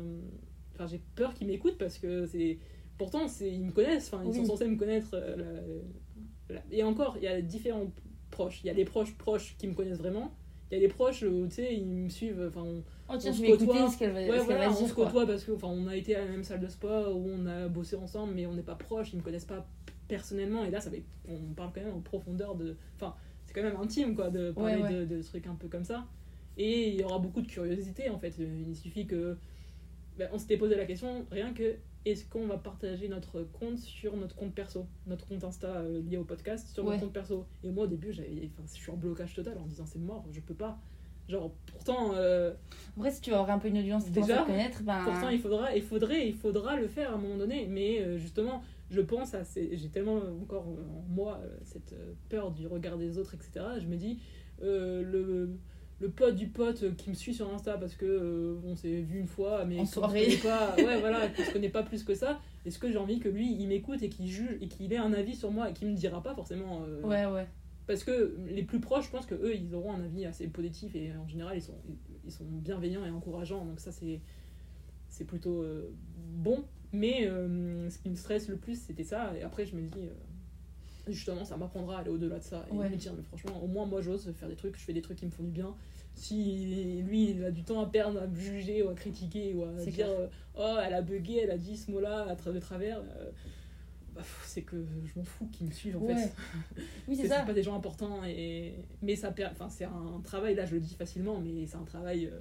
Enfin, 0.75 0.87
j'ai 0.87 1.01
peur 1.15 1.33
qu'ils 1.33 1.47
m'écoutent 1.47 1.77
parce 1.77 1.97
que 1.97 2.25
c'est. 2.25 2.59
Pourtant, 2.97 3.27
c'est... 3.27 3.49
ils 3.51 3.63
me 3.63 3.71
connaissent, 3.71 4.13
enfin, 4.13 4.23
ils 4.25 4.29
Oui. 4.31 4.35
sont 4.37 4.45
censés 4.45 4.67
me 4.67 4.75
connaître. 4.77 5.11
euh, 5.13 5.81
la- 6.49 6.55
la- 6.55 6.61
Et 6.71 6.83
encore, 6.83 7.15
il 7.17 7.23
y 7.23 7.27
a 7.27 7.41
différents 7.41 7.91
proches. 8.29 8.61
Il 8.63 8.67
y 8.67 8.69
a 8.69 8.73
les 8.73 8.85
proches 8.85 9.13
proches 9.17 9.55
qui 9.57 9.67
me 9.67 9.73
connaissent 9.73 9.97
vraiment. 9.99 10.33
Il 10.69 10.75
y 10.75 10.77
a 10.77 10.81
les 10.81 10.87
proches 10.89 11.23
où, 11.23 11.45
tu 11.47 11.55
sais, 11.55 11.73
ils 11.75 11.85
me 11.85 12.09
suivent. 12.09 12.45
Enfin, 12.49 12.61
on- 12.63 12.83
Oh, 13.07 13.13
tiens, 13.19 13.31
On 13.31 13.33
je 13.35 13.41
se 13.45 13.51
côtoie. 13.51 13.89
ce 13.91 14.05
va, 14.05 14.13
Ouais, 14.13 14.39
ce 14.39 14.43
voilà, 14.45 14.69
on 14.71 14.87
se 14.87 14.93
côtoie 14.93 15.25
parce 15.27 15.43
que 15.43 15.51
enfin 15.51 15.67
on 15.67 15.85
a 15.87 15.95
été 15.95 16.15
à 16.15 16.25
la 16.25 16.31
même 16.31 16.43
salle 16.43 16.59
de 16.59 16.67
sport 16.67 17.15
où 17.15 17.29
on 17.29 17.45
a 17.45 17.67
bossé 17.67 17.95
ensemble 17.95 18.33
mais 18.33 18.47
on 18.47 18.53
n'est 18.55 18.63
pas 18.63 18.73
proches 18.73 19.13
ils 19.13 19.17
me 19.17 19.21
connaissent 19.21 19.45
pas 19.45 19.63
personnellement 20.07 20.65
et 20.65 20.71
là 20.71 20.81
ça 20.81 20.89
on 21.29 21.53
parle 21.53 21.71
quand 21.71 21.81
même 21.81 21.93
en 21.93 21.99
profondeur 22.01 22.55
de 22.55 22.75
enfin 22.95 23.13
quand 23.55 23.63
même 23.63 23.77
intime 23.77 24.15
quoi 24.15 24.29
de 24.29 24.51
parler 24.51 24.81
Ouais, 24.83 24.93
De, 24.93 25.05
de 25.05 25.21
trucs 25.23 25.47
un 25.47 25.55
peu 25.55 25.67
comme 25.69 25.85
ça. 25.85 26.07
Et 26.57 26.89
il 26.89 26.95
y 26.99 27.03
aura 27.03 27.19
beaucoup 27.19 27.41
de 27.41 27.47
curiosité 27.47 28.09
en 28.09 28.19
fait. 28.19 28.35
Il 28.37 28.75
suffit 28.75 29.07
que 29.07 29.37
ben, 30.17 30.29
on 30.33 30.37
s'était 30.37 30.57
posé 30.57 30.75
la 30.75 30.85
question 30.85 31.25
rien 31.31 31.53
que 31.53 31.75
est-ce 32.05 32.25
qu'on 32.29 32.47
va 32.47 32.57
partager 32.57 33.07
notre 33.09 33.41
compte 33.43 33.79
sur 33.79 34.15
notre 34.15 34.35
compte 34.35 34.53
perso 34.53 34.87
notre 35.07 35.27
compte 35.27 35.43
Insta 35.43 35.77
euh, 35.81 36.01
lié 36.03 36.17
au 36.17 36.23
podcast 36.23 36.67
sur 36.69 36.83
Ouais. 36.83 36.91
notre 36.91 37.05
compte 37.05 37.13
perso? 37.13 37.47
Et 37.63 37.71
moi 37.71 37.85
au 37.85 37.87
début 37.87 38.13
j'avais 38.13 38.49
enfin 38.53 38.63
je 38.67 38.79
suis 38.81 38.91
en 38.91 38.97
blocage 38.97 39.33
total 39.33 39.57
en 39.57 39.65
disant 39.65 39.85
c'est 39.85 39.99
mort 39.99 40.25
je 40.31 40.39
peux 40.41 40.53
pas 40.55 40.79
genre 41.29 41.51
pourtant 41.65 42.11
euh, 42.15 42.53
En 42.97 43.01
vrai, 43.01 43.11
si 43.11 43.21
tu 43.21 43.29
veux 43.31 43.35
avoir 43.35 43.51
un 43.55 43.59
peu 43.59 43.67
une 43.67 43.77
audience 43.79 44.09
Déjà, 44.11 44.43
connaître, 44.43 44.83
ben. 44.83 45.01
Pourtant, 45.05 45.29
il 45.29 45.39
faudra, 45.39 45.75
il 45.75 45.81
faudrait, 45.81 46.27
il 46.27 46.33
faudra 46.35 46.75
le 46.75 46.87
faire 46.87 47.11
à 47.11 47.13
un 47.15 47.17
moment 47.17 47.37
donné. 47.37 47.67
Mais 47.69 48.01
euh, 48.01 48.17
justement, 48.17 48.61
je 48.91 49.01
pense 49.01 49.33
à, 49.33 49.43
ces- 49.43 49.75
j'ai 49.77 49.89
tellement 49.89 50.17
encore 50.41 50.67
en 50.67 51.03
moi 51.09 51.39
euh, 51.43 51.57
cette 51.63 51.93
euh, 51.93 52.13
peur 52.29 52.51
du 52.51 52.67
regard 52.67 52.97
des 52.97 53.17
autres, 53.17 53.33
etc. 53.35 53.65
Je 53.81 53.87
me 53.87 53.95
dis, 53.95 54.19
euh, 54.61 55.01
le, 55.03 55.49
le 55.99 56.09
pote 56.09 56.35
du 56.35 56.47
pote 56.47 56.95
qui 56.95 57.09
me 57.09 57.15
suit 57.15 57.33
sur 57.33 57.51
Insta 57.53 57.77
parce 57.77 57.95
que 57.95 58.59
on 58.63 58.75
s'est 58.75 59.01
vu 59.01 59.19
une 59.19 59.27
fois, 59.27 59.65
mais 59.65 59.75
En 59.77 59.79
qu'on 59.79 59.85
se 59.85 59.93
soirée. 59.93 60.23
connaît 60.25 60.37
pas, 60.37 60.75
ouais, 60.77 60.99
voilà, 60.99 61.27
qu'on 61.29 61.43
se 61.43 61.51
connaît 61.51 61.69
pas 61.69 61.83
plus 61.83 62.03
que 62.03 62.13
ça. 62.13 62.39
Est-ce 62.65 62.79
que 62.79 62.91
j'ai 62.91 62.97
envie 62.97 63.19
que 63.19 63.29
lui, 63.29 63.51
il 63.59 63.67
m'écoute 63.67 64.01
et 64.03 64.09
qu'il 64.09 64.27
juge 64.27 64.57
et 64.61 64.67
qu'il 64.67 64.91
ait 64.93 64.97
un 64.97 65.13
avis 65.13 65.35
sur 65.35 65.51
moi 65.51 65.69
et 65.69 65.73
qu'il 65.73 65.87
me 65.87 65.95
dira 65.95 66.21
pas 66.23 66.33
forcément. 66.35 66.81
Ouais, 67.03 67.25
ouais. 67.25 67.47
Parce 67.87 68.03
que 68.03 68.35
les 68.47 68.63
plus 68.63 68.79
proches, 68.79 69.05
je 69.05 69.11
pense 69.11 69.25
que 69.25 69.35
eux, 69.35 69.55
ils 69.55 69.75
auront 69.75 69.93
un 69.93 70.03
avis 70.03 70.25
assez 70.25 70.47
positif 70.47 70.95
et 70.95 71.15
en 71.15 71.27
général, 71.27 71.57
ils 71.57 71.61
sont, 71.61 71.77
ils 72.23 72.31
sont 72.31 72.45
bienveillants 72.45 73.05
et 73.05 73.09
encourageants. 73.11 73.65
Donc 73.65 73.79
ça, 73.79 73.91
c'est, 73.91 74.21
c'est 75.07 75.25
plutôt 75.25 75.61
euh, 75.61 75.91
bon. 76.17 76.65
Mais 76.91 77.27
euh, 77.27 77.89
ce 77.89 77.97
qui 77.99 78.09
me 78.09 78.15
stresse 78.15 78.47
le 78.47 78.57
plus, 78.57 78.81
c'était 78.81 79.03
ça. 79.03 79.33
Et 79.37 79.43
après, 79.43 79.65
je 79.65 79.75
me 79.75 79.81
dis, 79.81 79.99
euh, 80.07 80.13
justement, 81.07 81.43
ça 81.43 81.57
m'apprendra 81.57 81.97
à 81.97 82.01
aller 82.01 82.09
au-delà 82.09 82.39
de 82.39 82.43
ça. 82.43 82.65
Et 82.71 82.73
Ouais. 82.73 82.89
me 82.89 82.95
dire, 82.95 83.13
mais 83.15 83.23
franchement, 83.23 83.61
au 83.61 83.67
moins, 83.67 83.85
moi, 83.85 84.01
j'ose 84.01 84.31
faire 84.33 84.47
des 84.49 84.55
trucs. 84.55 84.77
Je 84.77 84.83
fais 84.83 84.93
des 84.93 85.01
trucs 85.01 85.17
qui 85.17 85.25
me 85.25 85.31
font 85.31 85.43
du 85.43 85.51
bien. 85.51 85.75
Si 86.13 87.01
lui, 87.01 87.31
il 87.31 87.43
a 87.43 87.51
du 87.51 87.63
temps 87.63 87.81
à 87.81 87.87
perdre 87.87 88.21
à 88.21 88.27
me 88.27 88.35
juger 88.35 88.81
ou 88.81 88.89
à 88.89 88.95
critiquer 88.95 89.53
ou 89.53 89.63
à 89.65 89.73
dire, 89.91 90.07
oh, 90.57 90.77
elle 90.81 90.93
a 90.93 91.01
bugué, 91.01 91.41
elle 91.43 91.51
a 91.51 91.57
dit 91.57 91.75
ce 91.75 91.91
mot-là 91.91 92.27
à 92.29 92.35
tra- 92.35 92.53
de 92.53 92.59
travers. 92.59 93.01
Bah, 94.15 94.21
c'est 94.45 94.61
que 94.61 94.77
je 95.03 95.19
m'en 95.19 95.25
fous 95.25 95.47
qu'ils 95.51 95.67
me 95.67 95.71
suivent 95.71 95.97
en 95.97 96.01
Ouais. 96.01 96.15
fait 96.15 96.33
Oui, 97.07 97.15
c'est 97.15 97.27
ça. 97.27 97.41
pas 97.41 97.53
des 97.53 97.63
gens 97.63 97.75
importants 97.75 98.23
et 98.25 98.75
mais 99.01 99.15
ça 99.15 99.31
per- 99.31 99.49
enfin 99.51 99.69
c'est 99.69 99.85
un 99.85 100.21
travail 100.23 100.55
là 100.55 100.65
je 100.65 100.73
le 100.75 100.79
dis 100.81 100.95
facilement 100.95 101.39
mais 101.39 101.65
c'est 101.67 101.75
un 101.77 101.83
travail 101.83 102.27
euh, 102.27 102.39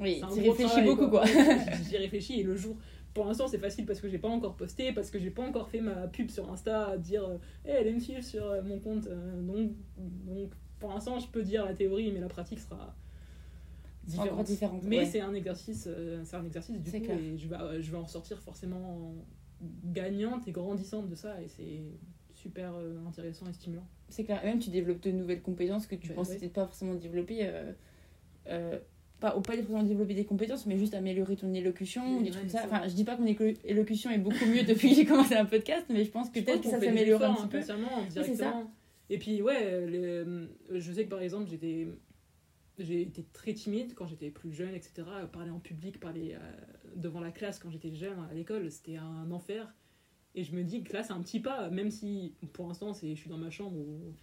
Oui, 0.00 0.20
tu 0.32 0.40
réfléchis 0.40 0.68
travail, 0.70 0.84
beaucoup, 0.86 1.08
quoi. 1.08 1.24
j'y 1.88 1.96
réfléchis 1.98 2.40
et 2.40 2.42
le 2.42 2.56
jour 2.56 2.76
pour 3.14 3.26
l'instant 3.26 3.46
c'est 3.46 3.58
facile 3.58 3.84
parce 3.84 4.00
que 4.00 4.08
j'ai 4.08 4.18
pas 4.18 4.28
encore 4.28 4.56
posté 4.56 4.92
parce 4.92 5.10
que 5.10 5.18
j'ai 5.18 5.30
pas 5.30 5.42
encore 5.46 5.68
fait 5.68 5.80
ma 5.82 6.08
pub 6.08 6.30
sur 6.30 6.50
Insta 6.50 6.86
à 6.88 6.96
dire 6.96 7.24
euh, 7.24 7.36
hey, 7.66 7.76
allez 7.76 7.92
me 7.92 8.00
suivre 8.00 8.22
sur 8.24 8.44
euh, 8.46 8.62
mon 8.62 8.80
compte 8.80 9.06
euh, 9.06 9.42
donc 9.42 9.70
donc 9.98 10.50
pour 10.80 10.90
l'instant 10.90 11.18
je 11.20 11.28
peux 11.28 11.42
dire 11.42 11.64
la 11.66 11.74
théorie 11.74 12.10
mais 12.10 12.20
la 12.20 12.28
pratique 12.28 12.58
sera 12.58 12.96
encore 14.18 14.42
différente 14.42 14.82
mais 14.84 14.98
ouais. 15.00 15.04
c'est 15.06 15.20
un 15.20 15.34
exercice 15.34 15.86
euh, 15.88 16.22
c'est 16.24 16.36
un 16.36 16.44
exercice 16.44 16.80
du 16.80 16.90
coup 16.90 17.00
clair. 17.00 17.18
et 17.18 17.36
je 17.38 17.46
vais 17.48 17.82
je 17.82 17.90
vais 17.92 17.98
en 17.98 18.02
ressortir 18.04 18.38
forcément 18.40 19.14
gagnante 19.84 20.46
et 20.48 20.52
grandissante 20.52 21.08
de 21.08 21.14
ça 21.14 21.40
et 21.42 21.48
c'est 21.48 21.82
super 22.34 22.72
euh, 22.74 22.96
intéressant 23.06 23.46
et 23.48 23.52
stimulant 23.52 23.86
C'est 24.08 24.24
clair. 24.24 24.40
Et 24.42 24.46
même, 24.48 24.58
tu 24.58 24.70
développes 24.70 25.00
de 25.02 25.10
nouvelles 25.12 25.42
compétences 25.42 25.86
que 25.86 25.94
tu 25.94 26.08
Ouais, 26.08 26.14
pensais 26.14 26.38
ouais. 26.40 26.48
pas 26.48 26.64
forcément 26.64 26.94
développer. 26.94 27.38
euh, 27.42 27.72
euh, 28.48 28.78
pas, 29.20 29.36
ou 29.36 29.40
pas 29.40 29.52
forcément 29.56 29.84
développer 29.84 30.14
des 30.14 30.24
compétences, 30.24 30.66
mais 30.66 30.76
juste 30.76 30.94
améliorer 30.94 31.36
ton 31.36 31.54
élocution 31.54 32.18
ou 32.18 32.22
des 32.24 32.30
trucs 32.30 32.42
ouais, 32.44 32.48
ça. 32.48 32.58
ça. 32.62 32.64
Enfin, 32.66 32.88
je 32.88 32.94
dis 32.94 33.04
pas 33.04 33.14
que 33.14 33.20
mon 33.22 33.28
élo- 33.28 33.56
élocution 33.64 34.10
est 34.10 34.18
beaucoup 34.18 34.46
mieux 34.46 34.64
depuis 34.64 34.90
que 34.90 34.96
j'ai 34.96 35.04
commencé 35.04 35.36
un 35.36 35.44
podcast, 35.44 35.86
mais 35.90 36.04
je 36.04 36.10
pense 36.10 36.28
que 36.30 36.40
peut-être 36.40 36.60
que 36.62 36.68
ça 36.68 36.80
s'améliore 36.80 37.22
un 37.22 37.34
petit 37.34 37.46
peu. 37.46 37.60
directement. 37.60 38.72
Et 39.10 39.18
puis, 39.18 39.40
ouais, 39.42 39.86
je 40.72 40.92
sais 40.92 41.04
que 41.04 41.10
par 41.10 41.20
exemple, 41.22 41.48
j'étais. 41.48 41.86
J'ai 42.78 43.02
été 43.02 43.24
très 43.32 43.52
timide 43.52 43.94
quand 43.94 44.06
j'étais 44.06 44.30
plus 44.30 44.52
jeune, 44.52 44.74
etc. 44.74 45.02
Parler 45.32 45.50
en 45.50 45.60
public, 45.60 46.00
parler 46.00 46.34
euh, 46.34 46.38
devant 46.96 47.20
la 47.20 47.30
classe 47.30 47.58
quand 47.58 47.70
j'étais 47.70 47.94
jeune 47.94 48.18
à 48.30 48.34
l'école, 48.34 48.70
c'était 48.70 48.96
un 48.96 49.30
enfer. 49.30 49.72
Et 50.34 50.42
je 50.42 50.54
me 50.56 50.62
dis 50.64 50.82
que 50.82 50.92
là, 50.94 51.02
c'est 51.02 51.12
un 51.12 51.20
petit 51.20 51.40
pas, 51.40 51.68
même 51.68 51.90
si 51.90 52.34
pour 52.54 52.66
l'instant, 52.66 52.92
je 52.94 53.14
suis 53.14 53.28
dans 53.28 53.36
ma 53.36 53.50
chambre 53.50 53.76
où- 53.76 54.14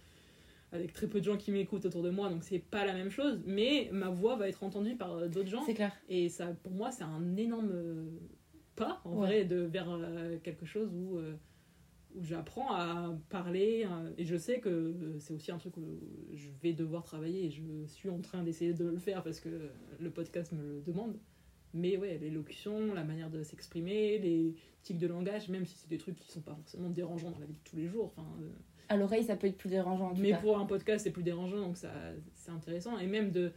avec 0.72 0.92
très 0.92 1.06
peu 1.08 1.20
de 1.20 1.24
gens 1.24 1.36
qui 1.36 1.50
m'écoutent 1.52 1.84
autour 1.86 2.02
de 2.02 2.10
moi, 2.10 2.28
donc 2.28 2.42
c'est 2.44 2.58
pas 2.60 2.84
la 2.84 2.94
même 2.94 3.10
chose. 3.10 3.40
Mais 3.44 3.88
ma 3.92 4.08
voix 4.08 4.36
va 4.36 4.48
être 4.48 4.62
entendue 4.64 4.96
par 4.96 5.12
euh, 5.12 5.28
d'autres 5.28 5.48
gens. 5.48 5.62
C'est 5.64 5.74
clair. 5.74 5.92
Et 6.08 6.28
ça, 6.28 6.48
pour 6.62 6.72
moi, 6.72 6.90
c'est 6.90 7.04
un 7.04 7.36
énorme 7.36 8.08
pas, 8.76 9.00
en 9.04 9.12
Ouais. 9.20 9.26
vrai, 9.26 9.44
de, 9.44 9.56
vers 9.56 9.88
euh, 9.90 10.38
quelque 10.42 10.66
chose 10.66 10.90
où, 10.92 11.18
euh, 11.18 11.36
où 12.16 12.22
j'apprends 12.24 12.72
à 12.72 13.16
parler. 13.28 13.86
euh, 13.90 14.10
et 14.18 14.24
je 14.24 14.36
sais 14.36 14.60
que 14.60 14.68
euh, 14.68 15.18
c'est 15.18 15.32
aussi 15.34 15.50
un 15.52 15.58
truc 15.58 15.76
où 15.76 16.00
je 16.34 16.48
vais 16.62 16.72
devoir 16.72 17.02
travailler. 17.04 17.46
Et 17.46 17.50
je 17.50 17.62
suis 17.86 18.08
en 18.10 18.20
train 18.20 18.42
d'essayer 18.42 18.72
de 18.74 18.84
le 18.86 18.98
faire 18.98 19.22
parce 19.22 19.40
que 19.40 19.70
le 19.98 20.10
podcast 20.10 20.52
me 20.52 20.62
le 20.62 20.80
demande. 20.80 21.16
Mais 21.72 21.96
ouais, 21.96 22.18
l'élocution, 22.18 22.92
la 22.94 23.04
manière 23.04 23.30
de 23.30 23.44
s'exprimer, 23.44 24.18
les 24.18 24.56
tics 24.82 24.98
de 24.98 25.06
langage, 25.06 25.48
même 25.48 25.64
si 25.64 25.76
c'est 25.78 25.88
des 25.88 25.98
trucs 25.98 26.16
qui 26.16 26.30
sont 26.32 26.40
pas 26.40 26.54
forcément 26.56 26.90
dérangeants 26.90 27.30
dans 27.30 27.38
la 27.38 27.46
vie 27.46 27.52
de 27.54 27.62
tous 27.64 27.76
les 27.76 27.86
jours. 27.86 28.06
Enfin, 28.06 28.26
euh, 28.42 28.48
À 28.88 28.96
l'oreille, 28.96 29.22
ça 29.22 29.36
peut 29.36 29.46
être 29.46 29.56
plus 29.56 29.68
dérangeant 29.68 30.10
en 30.10 30.14
tout 30.14 30.20
mais 30.20 30.30
cas. 30.30 30.38
pour 30.38 30.58
un 30.58 30.66
podcast, 30.66 31.04
c'est 31.04 31.12
plus 31.12 31.22
dérangeant, 31.22 31.60
donc 31.60 31.76
ça, 31.76 31.92
c'est 32.34 32.50
intéressant. 32.50 32.98
Et 32.98 33.06
même 33.06 33.30
de, 33.30 33.52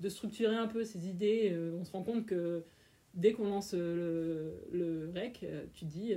de 0.00 0.08
structurer 0.08 0.56
un 0.56 0.66
peu 0.66 0.82
ses 0.82 1.08
idées, 1.08 1.50
euh, 1.52 1.76
on 1.78 1.84
se 1.84 1.92
rend 1.92 2.02
compte 2.04 2.24
que 2.24 2.64
dès 3.12 3.32
qu'on 3.32 3.48
lance 3.50 3.74
le, 3.74 4.54
le 4.72 5.10
rec, 5.14 5.44
tu 5.74 5.84
te 5.84 5.90
dis, 5.90 6.14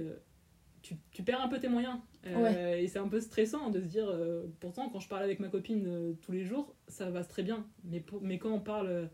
tu, 0.82 0.96
tu 1.12 1.24
perds 1.24 1.42
un 1.42 1.48
peu 1.48 1.60
tes 1.60 1.68
moyens. 1.70 1.98
Euh, 2.28 2.78
Et 2.78 2.88
c'est 2.88 3.00
un 3.00 3.08
peu 3.08 3.20
stressant 3.20 3.70
de 3.70 3.80
se 3.82 3.86
dire, 3.86 4.08
euh, 4.08 4.46
pourtant, 4.60 4.90
quand 4.90 5.00
je 5.00 5.08
parle 5.08 5.24
avec 5.24 5.40
ma 5.40 5.48
copine 5.48 5.86
euh, 5.88 6.14
tous 6.22 6.32
les 6.32 6.44
jours, 6.44 6.76
ça 6.88 7.10
va 7.10 7.24
très 7.24 7.44
bien. 7.44 7.66
Mais, 7.84 8.00
pour- 8.00 8.22
mais 8.22 8.38
quand 8.38 8.52
on 8.52 8.60
parle 8.60 9.10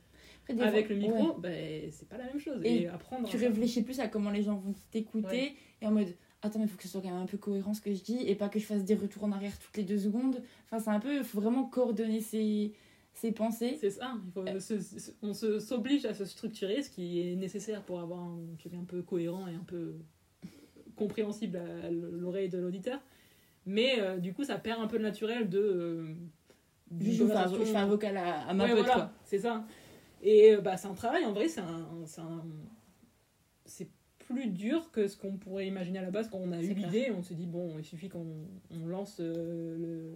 Après, 0.49 0.65
avec 0.67 0.87
fois- 0.87 0.95
le 0.95 1.01
micro, 1.01 1.27
ouais. 1.35 1.35
ben, 1.39 1.91
c'est 1.91 2.07
pas 2.09 2.17
la 2.17 2.25
même 2.25 2.39
chose. 2.39 2.59
Et 2.63 2.83
Et, 2.83 2.87
apprendre. 2.87 3.27
tu 3.29 3.37
réfléchis 3.37 3.81
plus 3.83 3.99
à 3.99 4.07
comment 4.07 4.29
les 4.31 4.43
gens 4.43 4.55
vont 4.57 4.73
t'écouter 4.91 5.27
Ouais. 5.29 5.55
et 5.81 5.87
en 5.87 5.91
mode 5.91 6.15
attends 6.43 6.59
mais 6.59 6.65
il 6.65 6.67
faut 6.69 6.77
que 6.77 6.83
ce 6.83 6.89
soit 6.89 7.01
quand 7.01 7.09
même 7.09 7.17
un 7.23 7.25
peu 7.25 7.37
cohérent 7.37 7.73
ce 7.73 7.81
que 7.81 7.91
je 7.93 8.01
dis 8.03 8.19
et 8.27 8.35
pas 8.35 8.47
que 8.47 8.59
je 8.59 8.65
fasse 8.65 8.83
des 8.85 8.93
retours 8.93 9.23
en 9.23 9.31
arrière 9.31 9.57
toutes 9.57 9.75
les 9.75 9.83
deux 9.83 9.97
secondes 9.97 10.41
enfin 10.65 10.79
c'est 10.79 10.91
un 10.91 10.99
peu 10.99 11.17
il 11.17 11.23
faut 11.23 11.41
vraiment 11.41 11.65
coordonner 11.65 12.21
ses, 12.21 12.73
ses 13.13 13.31
pensées 13.31 13.75
C'est 13.81 13.89
ça, 13.89 14.13
il 14.23 14.31
faut 14.31 14.59
se- 14.59 14.79
se- 14.79 15.11
on 15.23 15.33
s'oblige 15.33 16.05
à 16.05 16.13
se 16.13 16.25
structurer, 16.25 16.83
ce 16.83 16.91
qui 16.91 17.19
est 17.21 17.35
nécessaire 17.35 17.81
pour 17.83 17.99
avoir 17.99 18.19
un 18.19 18.37
un 18.79 18.83
peu 18.85 19.01
cohérent 19.01 19.47
et 19.47 19.55
un 19.55 19.63
peu 19.65 19.95
compréhensible 20.97 21.57
à 21.57 21.89
l'oreille 21.89 22.49
de 22.49 22.57
l'auditeur. 22.57 22.99
Mais 23.65 23.99
euh, 23.99 24.17
du 24.17 24.33
coup, 24.33 24.43
ça 24.43 24.57
perd 24.57 24.81
un 24.81 24.87
peu 24.87 24.97
le 24.97 25.03
naturel 25.03 25.49
de. 25.49 25.59
euh, 25.59 26.13
juste 26.99 27.19
je 27.19 27.25
fais, 27.27 27.33
un, 27.33 27.47
je 27.53 27.63
fais 27.63 27.75
un 27.77 27.85
vocal 27.85 28.17
à, 28.17 28.47
à 28.47 28.53
ma 28.53 28.63
Ouais, 28.65 28.69
pote 28.71 28.79
voilà, 28.79 28.93
quoi 28.93 29.11
C'est 29.23 29.39
ça. 29.39 29.65
Et 30.21 30.55
euh, 30.55 30.61
bah, 30.61 30.77
c'est 30.77 30.87
un 30.87 30.93
travail, 30.93 31.25
en 31.25 31.31
vrai, 31.33 31.47
c'est 31.47 31.61
un. 31.61 31.87
c'est 33.65 33.89
plus 34.19 34.47
dur 34.47 34.91
que 34.91 35.07
ce 35.07 35.15
qu'on 35.15 35.37
pourrait 35.37 35.67
imaginer 35.67 35.99
à 35.99 36.01
la 36.01 36.11
base 36.11 36.29
quand 36.29 36.39
on 36.39 36.51
a 36.51 36.61
eu 36.61 36.73
l'idée. 36.73 37.11
On 37.17 37.21
se 37.23 37.33
dit, 37.33 37.45
bon, 37.45 37.75
il 37.77 37.85
suffit 37.85 38.09
qu'on 38.09 38.25
on 38.71 38.85
lance 38.87 39.19
le, 39.19 40.11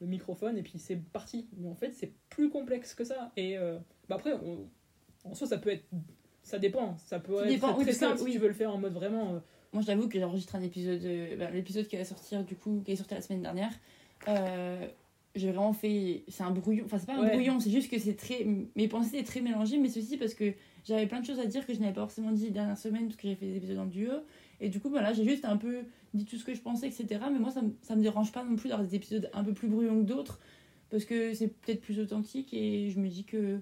le 0.00 0.06
microphone 0.06 0.58
et 0.58 0.62
puis 0.62 0.78
c'est 0.78 0.96
parti. 0.96 1.48
Mais 1.56 1.68
en 1.68 1.74
fait, 1.74 1.92
c'est 1.94 2.12
plus 2.28 2.50
complexe 2.50 2.94
que 2.94 3.04
ça. 3.04 3.30
Et 3.36 3.56
euh, 3.56 3.78
bah, 4.08 4.16
après, 4.16 4.34
on- 4.34 4.68
en 5.24 5.34
soi, 5.34 5.46
ça 5.46 5.58
peut 5.58 5.70
être. 5.70 5.84
Ça 6.42 6.58
dépend. 6.58 6.96
Ça 6.98 7.18
peut 7.18 7.36
Ça 7.38 7.42
être 7.44 7.48
dépend, 7.48 7.68
très, 7.68 7.78
oui, 7.78 7.84
très 7.84 7.92
parce 7.92 7.98
que, 7.98 8.04
simple 8.06 8.22
oui. 8.24 8.30
si 8.32 8.36
tu 8.36 8.42
veux 8.42 8.48
le 8.48 8.54
faire 8.54 8.72
en 8.72 8.78
mode 8.78 8.92
vraiment. 8.94 9.34
euh, 9.34 9.38
moi 9.76 9.82
j'avoue 9.86 10.08
que 10.08 10.18
j'enregistre 10.18 10.56
un 10.56 10.62
épisode 10.62 11.04
euh, 11.04 11.36
bah, 11.36 11.50
l'épisode 11.50 11.86
qui 11.86 11.96
va 11.96 12.04
sortir 12.04 12.42
du 12.44 12.56
coup 12.56 12.82
qui 12.84 12.92
est 12.92 12.96
sorti 12.96 13.14
la 13.14 13.20
semaine 13.20 13.42
dernière. 13.42 13.72
Euh, 14.28 14.86
j'ai 15.34 15.48
vraiment 15.50 15.74
fait 15.74 16.22
c'est 16.28 16.42
un 16.44 16.50
brouillon 16.50 16.84
enfin 16.86 16.98
c'est 16.98 17.04
pas 17.06 17.14
un 17.16 17.22
Ouais. 17.22 17.32
brouillon 17.32 17.60
c'est 17.60 17.70
juste 17.70 17.90
que 17.90 17.98
c'est 17.98 18.14
très 18.14 18.46
mes 18.74 18.88
pensées 18.88 19.16
étaient 19.18 19.24
très 19.26 19.40
mélangées 19.42 19.76
mais 19.76 19.90
ceci 19.90 20.16
parce 20.16 20.32
que 20.32 20.54
j'avais 20.86 21.06
plein 21.06 21.20
de 21.20 21.26
choses 21.26 21.38
à 21.38 21.44
dire 21.46 21.66
que 21.66 21.74
je 21.74 21.80
n'avais 21.80 21.92
pas 21.92 22.00
forcément 22.00 22.32
dit 22.32 22.44
les 22.46 22.50
dernières 22.52 22.78
semaines 22.78 23.06
parce 23.08 23.16
que 23.16 23.28
j'ai 23.28 23.34
fait 23.34 23.46
des 23.46 23.56
épisodes 23.56 23.78
en 23.78 23.86
duo. 23.86 24.12
Et 24.60 24.70
du 24.70 24.80
coup 24.80 24.88
voilà 24.88 25.12
j'ai 25.12 25.24
juste 25.24 25.44
un 25.44 25.58
peu 25.58 25.80
dit 26.14 26.24
tout 26.24 26.38
ce 26.38 26.44
que 26.44 26.54
je 26.54 26.60
pensais 26.62 26.86
etc 26.88 27.20
mais 27.30 27.38
moi 27.38 27.50
ça, 27.50 27.60
ça 27.82 27.94
me 27.96 28.02
dérange 28.02 28.32
pas 28.32 28.42
non 28.44 28.56
plus 28.56 28.70
d'avoir 28.70 28.88
des 28.88 28.94
épisodes 28.94 29.28
un 29.34 29.44
peu 29.44 29.52
plus 29.52 29.68
brouillons 29.68 30.00
que 30.02 30.06
d'autres 30.06 30.40
parce 30.90 31.04
que 31.04 31.34
c'est 31.34 31.48
peut-être 31.48 31.82
plus 31.82 31.98
authentique 32.00 32.54
et 32.54 32.88
je 32.90 32.98
me 32.98 33.08
dis 33.08 33.24
que 33.24 33.60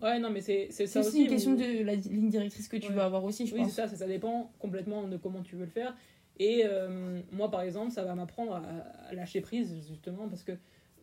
Ouais, 0.00 0.18
non, 0.18 0.30
mais 0.30 0.40
c'est 0.40 0.68
c'est 0.70 0.86
c'est 0.86 0.86
ça 0.86 1.00
aussi 1.00 1.08
aussi. 1.08 1.22
une 1.24 1.28
question 1.28 1.52
où- 1.52 1.56
de 1.56 1.82
la 1.84 1.94
ligne 1.94 2.28
directrice 2.28 2.68
que 2.68 2.76
tu 2.76 2.88
Ouais. 2.88 2.94
vas 2.94 3.04
avoir 3.04 3.22
aussi 3.24 3.46
je 3.46 3.52
Oui, 3.54 3.60
c'est 3.60 3.66
pense 3.66 3.74
ça, 3.74 3.88
ça, 3.88 3.96
ça 3.96 4.06
dépend 4.06 4.50
complètement 4.58 5.06
de 5.06 5.16
comment 5.16 5.42
tu 5.42 5.54
veux 5.56 5.64
le 5.64 5.70
faire. 5.70 5.94
Et 6.38 6.62
euh, 6.64 7.20
moi, 7.30 7.50
par 7.50 7.60
exemple, 7.62 7.92
ça 7.92 8.02
va 8.04 8.14
m'apprendre 8.14 8.54
à, 8.54 8.62
à 9.08 9.14
lâcher 9.14 9.40
prise, 9.42 9.74
justement, 9.88 10.28
parce 10.28 10.42
que 10.42 10.52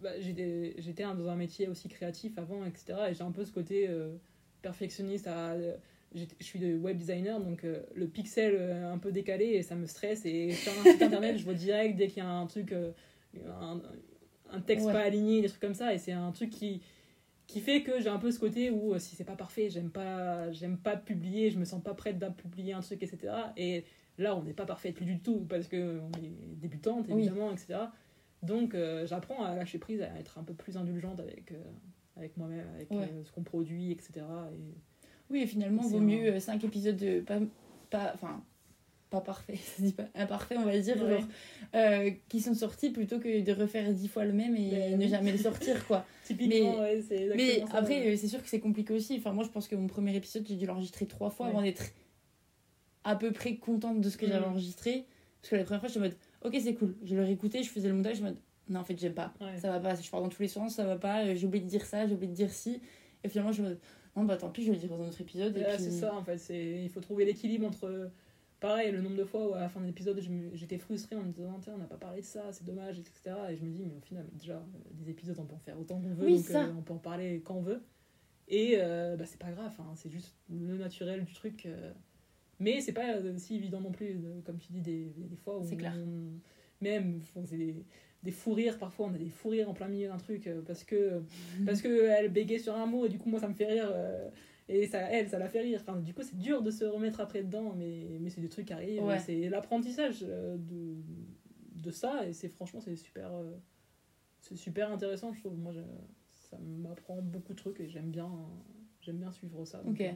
bah, 0.01 0.09
j'étais 0.19 1.03
dans 1.03 1.29
un 1.29 1.35
métier 1.35 1.67
aussi 1.67 1.87
créatif 1.87 2.37
avant, 2.37 2.65
etc. 2.65 2.97
Et 3.09 3.13
j'ai 3.13 3.21
un 3.23 3.31
peu 3.31 3.45
ce 3.45 3.51
côté 3.51 3.87
euh, 3.87 4.15
perfectionniste. 4.61 5.27
À, 5.27 5.55
j'étais- 6.13 6.35
je 6.39 6.45
suis 6.45 6.59
de 6.59 6.77
web 6.77 6.97
designer, 6.97 7.39
donc 7.39 7.63
euh, 7.63 7.83
le 7.93 8.07
pixel 8.07 8.53
euh, 8.57 8.91
un 8.91 8.97
peu 8.97 9.11
décalé, 9.13 9.45
et 9.45 9.61
ça 9.61 9.75
me 9.75 9.85
stresse. 9.85 10.25
Et 10.25 10.51
sur 10.51 10.71
un 10.81 10.91
site 10.91 11.01
internet, 11.03 11.37
je 11.37 11.43
vois 11.45 11.53
direct 11.53 11.95
dès 11.95 12.07
qu'il 12.07 12.17
y 12.23 12.25
a 12.25 12.29
un 12.29 12.47
truc, 12.47 12.71
euh, 12.73 12.91
un, 13.61 13.81
un 14.51 14.61
texte 14.61 14.87
Ouais. 14.87 14.93
pas 14.93 15.01
aligné, 15.03 15.41
des 15.41 15.47
trucs 15.47 15.61
comme 15.61 15.75
ça. 15.75 15.93
Et 15.93 15.99
c'est 15.99 16.11
un 16.11 16.31
truc 16.31 16.49
qui 16.49 16.81
qui 17.50 17.62
fait 17.62 17.82
que 17.82 18.00
j'ai 18.00 18.10
un 18.10 18.20
peu 18.20 18.30
ce 18.32 18.39
côté 18.39 18.70
où 18.70 18.93
euh, 18.93 19.00
si 19.00 19.16
c'est 19.16 19.24
pas 19.24 19.36
parfait, 19.36 19.70
j'aime 19.72 19.89
pas 19.89 20.52
j'aime 20.52 20.78
pas 20.78 20.95
publier, 20.95 21.50
je 21.50 21.58
me 21.58 21.66
sens 21.66 21.82
pas 21.84 21.95
prête 21.95 22.22
à 22.22 22.30
publier 22.30 22.74
un 22.74 22.82
truc, 22.82 23.02
etc. 23.02 23.34
Et 23.58 23.86
là, 24.20 24.36
on 24.36 24.43
n'est 24.43 24.54
pas 24.54 24.68
parfait 24.68 24.91
plus 24.91 25.06
du 25.06 25.20
tout 25.20 25.45
parce 25.50 25.68
que 25.68 26.00
on 26.00 26.12
est 26.24 26.32
débutante 26.62 27.08
Oui. 27.10 27.22
évidemment, 27.24 27.52
etc. 27.52 27.80
Donc 28.43 28.76
euh, 28.76 29.08
j'apprends 29.08 29.43
à 29.43 29.56
lâcher 29.56 29.80
prise, 29.80 30.02
à 30.02 30.08
être 30.20 30.38
un 30.38 30.43
peu 30.43 30.54
plus 30.54 30.78
indulgente 30.78 31.20
avec 31.20 31.52
euh, 31.52 31.64
avec 32.18 32.38
moi-même, 32.38 32.68
avec 32.76 32.91
Ouais. 32.91 33.10
euh, 33.12 33.24
ce 33.24 33.32
qu'on 33.32 33.43
produit, 33.43 33.91
etc. 33.91 34.12
Et 34.54 34.76
Oui, 35.32 35.41
et 35.41 35.47
finalement, 35.47 35.82
vaut 35.82 36.02
mieux 36.02 36.39
5 36.39 36.64
épisodes 36.64 36.97
de 36.97 37.22
pas, 37.22 37.39
pas, 37.89 38.12
enfin, 38.14 38.43
pas 39.10 39.22
parfait, 39.22 39.55
ça 39.78 39.82
dit 39.82 39.93
pas 39.93 40.05
imparfait, 40.16 40.55
on 40.57 40.66
va 40.66 40.78
dire, 40.78 41.01
Ouais. 41.01 41.10
genre, 41.20 41.28
euh, 41.76 42.12
qui 42.30 42.41
sont 42.41 42.53
sortis 42.53 42.89
plutôt 42.91 43.20
que 43.20 43.41
de 43.41 43.51
refaire 43.51 43.91
10 43.91 44.07
fois 44.07 44.26
le 44.26 44.34
même 44.34 44.55
et 44.55 44.70
Ben 44.70 44.97
ne 44.97 45.03
oui. 45.03 45.10
jamais 45.10 45.32
le 45.32 45.38
sortir, 45.38 45.86
quoi. 45.88 46.05
typiquement, 46.26 46.74
Mais- 46.74 46.80
ouais, 46.80 47.03
c'est 47.07 47.30
Mais 47.36 47.60
ça, 47.60 47.66
après, 47.78 48.01
ouais. 48.05 48.14
euh, 48.14 48.18
c'est 48.18 48.28
sûr 48.28 48.41
que 48.43 48.49
c'est 48.49 48.60
compliqué 48.60 48.93
aussi. 48.93 49.16
Enfin, 49.18 49.32
moi, 49.34 49.43
je 49.43 49.49
pense 49.49 49.68
que 49.68 49.76
mon 49.76 49.88
premier 49.88 50.16
épisode, 50.16 50.45
j'ai 50.47 50.55
dû 50.55 50.66
l'enregistrer 50.66 51.05
trois 51.07 51.30
fois 51.32 51.47
avant 51.47 51.62
d'être 51.64 51.84
à 53.03 53.16
peu 53.16 53.32
près 53.32 53.55
contente 53.55 54.01
de 54.01 54.10
ce 54.10 54.18
que 54.18 54.26
Mhm. 54.26 54.32
j'avais 54.32 54.45
enregistré. 54.45 55.05
Parce 55.41 55.51
que 55.51 55.55
la 55.55 55.64
première 55.64 55.80
fois, 55.80 55.88
j'étais 55.88 55.99
en 55.99 56.03
mode, 56.03 56.16
ok, 56.43 56.57
c'est 56.62 56.74
cool. 56.76 56.95
Je 57.03 57.16
le 57.16 57.24
réécoutais, 57.24 57.64
je 57.64 57.70
faisais 57.70 57.88
le 57.88 57.93
montage, 57.95 58.18
je 58.18 58.22
me 58.22 58.28
mode, 58.30 58.38
non, 58.70 58.82
en 58.82 58.84
fait, 58.84 58.99
j'aime 58.99 59.14
pas. 59.14 59.34
Ça 59.57 59.70
va 59.72 59.80
pas, 59.80 59.95
je 59.95 60.10
pars 60.10 60.22
dans 60.22 60.30
tous 60.30 60.41
les 60.41 60.47
sens, 60.49 60.76
ça 60.76 60.84
va 60.86 60.97
pas, 60.97 61.24
euh, 61.26 61.34
j'ai 61.36 61.47
oublié 61.47 61.64
de 61.64 61.70
dire 61.70 61.86
ça, 61.86 62.05
j'ai 62.05 62.14
oublié 62.14 62.30
de 62.32 62.36
dire 62.36 62.51
ci. 62.51 62.82
Et 63.24 63.30
finalement, 63.30 63.51
je 63.51 63.62
me 63.64 63.70
mode, 63.70 63.80
non, 64.16 64.24
bah 64.26 64.38
tant 64.38 64.49
pis, 64.49 64.64
je 64.64 64.68
vais 64.68 64.74
le 64.74 64.80
dire 64.80 64.89
dans 64.89 65.01
un 65.03 65.07
autre 65.07 65.22
épisode. 65.22 65.55
Et 65.57 65.62
Ouais, 65.62 65.76
puis... 65.76 65.84
c'est 65.86 65.91
ça 65.91 66.14
en 66.14 66.24
fait, 66.24 66.38
c'est 66.38 66.82
il 66.84 66.89
faut 66.89 66.99
trouver 66.99 67.24
l'équilibre 67.26 67.66
entre 67.66 68.12
pareil 68.60 68.91
le 68.91 69.01
nombre 69.01 69.16
de 69.16 69.24
fois 69.24 69.49
où 69.49 69.53
à 69.53 69.60
la 69.62 69.70
fin 69.70 69.80
de 69.82 69.86
l'épisode 69.86 70.20
j'étais 70.53 70.78
frustrée 70.78 71.16
en 71.16 71.24
me 71.24 71.32
disant 71.32 71.57
Tiens, 71.62 71.74
on 71.76 71.80
n'a 71.80 71.86
pas 71.86 71.97
parlé 71.97 72.22
de 72.22 72.26
ça, 72.26 72.51
c'est 72.51 72.66
dommage, 72.66 72.99
etc. 72.99 73.36
Et 73.49 73.55
je 73.55 73.64
me 73.64 73.70
dis 73.72 73.84
mais 73.86 73.95
au 73.97 74.01
final 74.01 74.26
déjà 74.34 74.64
des 74.91 75.10
épisodes 75.10 75.38
on 75.39 75.45
peut 75.45 75.55
en 75.55 75.60
faire 75.60 75.80
autant 75.80 75.99
qu'on 75.99 76.14
veut, 76.14 76.26
Oui, 76.26 76.36
donc 76.38 76.45
ça. 76.45 76.64
euh, 76.66 76.74
on 76.78 76.82
peut 76.82 76.93
en 76.93 76.97
parler 76.99 77.41
quand 77.43 77.55
on 77.55 77.62
veut. 77.62 77.82
Et 78.47 78.76
euh, 78.78 79.16
bah, 79.16 79.26
c'est 79.26 79.39
pas 79.39 79.51
grave, 79.51 79.76
hein, 79.80 79.93
c'est 79.95 80.10
juste 80.10 80.36
le 80.49 80.78
naturel 80.78 81.24
du 81.24 81.34
truc. 81.34 81.66
euh. 81.66 81.91
Mais 82.60 82.82
c'est 82.82 82.93
pas 82.93 83.16
euh, 83.16 83.38
si 83.38 83.55
évident 83.55 83.80
non 83.80 83.91
plus, 83.91 84.20
comme 84.45 84.57
tu 84.57 84.72
dis, 84.72 84.82
des, 84.82 85.14
des 85.16 85.36
fois 85.38 85.60
où 85.60 85.64
C'est 85.64 85.78
clair. 85.78 85.93
on- 85.97 86.39
même 86.82 87.22
on 87.36 87.41
des, 87.43 87.76
des 88.24 88.32
fous 88.32 88.53
rires 88.53 88.78
parfois, 88.80 89.07
on 89.07 89.14
a 89.14 89.18
des 89.18 89.30
fous 89.30 89.49
rires 89.49 89.70
en 89.70 89.74
plein 89.74 89.88
milieu 89.89 90.07
d'un 90.07 90.18
truc 90.18 90.49
parce 90.66 90.84
que 90.86 91.22
parce 91.66 91.82
que 91.82 92.10
elle 92.10 92.30
bégait 92.32 92.57
sur 92.60 92.74
un 92.76 92.86
mot 92.86 93.05
et 93.05 93.10
du 93.10 93.18
coup 93.18 93.30
moi 93.30 93.39
ça 93.39 93.47
me 93.49 93.53
fait 93.53 93.66
rire 93.66 93.91
et 94.70 94.88
ça 94.88 94.99
elle 95.11 95.28
ça 95.28 95.38
la 95.39 95.49
fait 95.49 95.59
rire 95.61 95.80
enfin 95.82 95.99
du 95.99 96.13
coup 96.13 96.22
c'est 96.24 96.38
dur 96.38 96.61
de 96.61 96.72
se 96.72 96.86
remettre 96.86 97.20
après 97.20 97.43
dedans 97.43 97.74
mais 97.76 98.17
mais 98.22 98.30
c'est 98.30 98.39
des 98.41 98.47
trucs 98.49 98.67
qui 98.67 98.74
arrivent 98.74 99.03
Ouais. 99.03 99.20
c'est 99.20 99.49
l'apprentissage 99.49 100.20
euh, 100.24 100.55
de 100.57 100.95
de 101.76 101.91
ça 101.91 102.26
et 102.28 102.34
c'est 102.34 102.49
franchement 102.49 102.80
c'est 102.80 102.95
super 102.95 103.34
euh, 103.34 103.57
c'est 104.41 104.55
super 104.55 104.91
intéressant 104.91 105.34
je 105.34 105.39
trouve 105.39 105.57
moi 105.57 105.74
je- 105.74 105.82
ça 106.32 106.57
m'apprend 106.59 107.22
beaucoup 107.22 107.53
de 107.53 107.57
trucs 107.57 107.80
et 107.82 107.89
j'aime 107.89 108.11
bien 108.11 108.30
j'aime 109.01 109.17
bien 109.17 109.32
suivre 109.32 109.65
ça 109.65 109.80
donc, 109.84 109.95
Ok, 109.95 110.01
euh, 110.01 110.11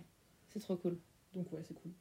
c'est 0.49 0.59
trop 0.59 0.75
cool. 0.77 0.97
donc 1.33 1.51
ouais 1.51 1.61
c'est 1.63 1.73
cool 1.73 1.91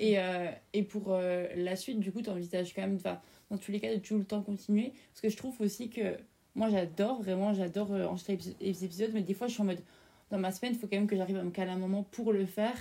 Et, 0.00 0.18
euh, 0.18 0.50
et 0.72 0.82
pour 0.82 1.12
euh, 1.12 1.46
la 1.56 1.76
suite, 1.76 2.00
du 2.00 2.10
coup, 2.12 2.22
tu 2.22 2.30
envisages 2.30 2.72
quand 2.74 2.80
même, 2.82 2.94
enfin, 2.96 3.20
dans 3.50 3.58
tous 3.58 3.70
les 3.72 3.78
cas, 3.80 3.92
de 3.94 4.00
tout 4.00 4.16
le 4.16 4.24
temps 4.24 4.40
continuer. 4.42 4.92
Parce 5.10 5.20
que 5.20 5.28
je 5.28 5.36
trouve 5.36 5.60
aussi 5.60 5.90
que 5.90 6.16
moi, 6.54 6.70
j'adore, 6.70 7.20
vraiment, 7.22 7.52
j'adore 7.52 7.90
enregistrer 7.90 8.38
les 8.60 8.84
épisodes, 8.84 9.10
mais 9.12 9.22
des 9.22 9.34
fois, 9.34 9.48
je 9.48 9.52
suis 9.52 9.62
en 9.62 9.66
mode, 9.66 9.80
dans 10.32 10.38
ma 10.38 10.50
semaine, 10.50 10.72
il 10.72 10.78
faut 10.78 10.86
quand 10.88 10.96
même 10.96 11.06
que 11.06 11.14
j'arrive 11.14 11.36
à 11.36 11.44
me 11.44 11.50
caler 11.50 11.70
un 11.70 11.78
moment 11.78 12.02
pour 12.04 12.32
le 12.32 12.46
faire. 12.46 12.74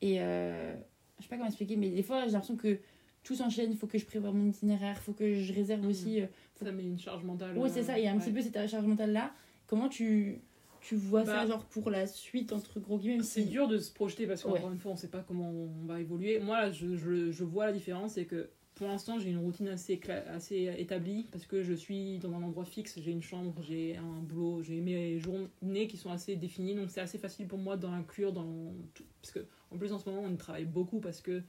Et 0.00 0.20
euh, 0.22 0.74
je 1.18 1.24
sais 1.24 1.28
pas 1.28 1.34
comment 1.36 1.48
expliquer, 1.48 1.76
mais 1.76 1.90
des 1.90 2.04
fois, 2.04 2.24
j'ai 2.24 2.30
l'impression 2.30 2.56
que 2.56 2.78
tout 3.24 3.34
s'enchaîne, 3.34 3.70
il 3.72 3.76
faut 3.76 3.88
que 3.88 3.98
je 3.98 4.06
prévoie 4.06 4.30
mon 4.30 4.46
itinéraire, 4.46 4.96
il 5.00 5.02
faut 5.02 5.12
que 5.12 5.34
je 5.34 5.52
réserve 5.52 5.82
Mhm. 5.82 5.88
aussi. 5.90 6.20
euh, 6.22 6.26
ça 6.54 6.70
met 6.70 6.84
une 6.84 6.98
charge 6.98 7.24
mentale 7.24 7.58
Oui, 7.58 7.68
c'est 7.72 7.82
ça, 7.82 7.98
il 7.98 8.04
y 8.04 8.06
a 8.06 8.12
un 8.12 8.14
ouais. 8.18 8.20
petit 8.24 8.30
peu 8.32 8.40
cette 8.40 8.68
charge 8.68 8.86
mentale-là. 8.86 9.32
Comment 9.66 9.88
tu, 9.88 10.38
tu 10.80 10.94
vois 10.94 11.24
ça, 11.24 11.42
Bah, 11.42 11.46
genre, 11.48 11.64
pour 11.64 11.90
la 11.90 12.06
suite, 12.06 12.52
entre 12.52 12.78
gros 12.78 12.98
guillemets, 12.98 13.22
C'est 13.24 13.42
si- 13.42 13.48
dur 13.48 13.66
de 13.66 13.78
se 13.78 13.92
projeter 13.92 14.26
parce 14.28 14.42
qu'encore 14.44 14.66
Ouais. 14.66 14.72
une 14.72 14.78
fois, 14.78 14.92
on 14.92 14.96
sait 14.96 15.08
pas 15.08 15.24
comment 15.26 15.50
on 15.50 15.86
va 15.86 15.98
évoluer. 16.00 16.38
Moi, 16.38 16.60
là, 16.60 16.70
je, 16.70 16.96
je, 16.96 17.32
je 17.32 17.44
vois 17.44 17.66
la 17.66 17.72
différence, 17.72 18.12
c'est 18.12 18.26
que 18.26 18.50
pour 18.74 18.88
l'instant, 18.88 19.18
j'ai 19.18 19.30
une 19.30 19.38
routine 19.38 19.68
assez, 19.68 20.00
assez 20.28 20.74
établie 20.78 21.28
parce 21.30 21.46
que 21.46 21.62
je 21.62 21.72
suis 21.72 22.18
dans 22.18 22.32
un 22.32 22.42
endroit 22.42 22.64
fixe, 22.64 22.98
j'ai 23.00 23.12
une 23.12 23.22
chambre, 23.22 23.62
j'ai 23.62 23.96
un 23.96 24.20
boulot, 24.20 24.62
j'ai 24.62 24.80
mes 24.80 25.18
journées 25.20 25.86
qui 25.86 25.96
sont 25.96 26.10
assez 26.10 26.34
définies, 26.34 26.74
donc 26.74 26.90
c'est 26.90 27.00
assez 27.00 27.18
facile 27.18 27.46
pour 27.46 27.58
moi 27.58 27.76
d'en 27.76 27.92
inclure 27.92 28.32
dans 28.32 28.74
tout. 28.94 29.04
Parce 29.22 29.32
que, 29.32 29.46
en 29.70 29.78
plus, 29.78 29.92
en 29.92 29.98
ce 29.98 30.08
moment, 30.08 30.22
on 30.22 30.36
travaille 30.36 30.64
beaucoup 30.64 30.98
parce 30.98 31.20
que, 31.20 31.42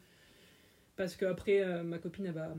parce 0.95 1.15
que 1.15 1.26
après, 1.26 1.63
euh, 1.63 1.84
ma 1.84 1.97
copine, 1.97 2.28
elle 2.28 2.34
va, 2.34 2.53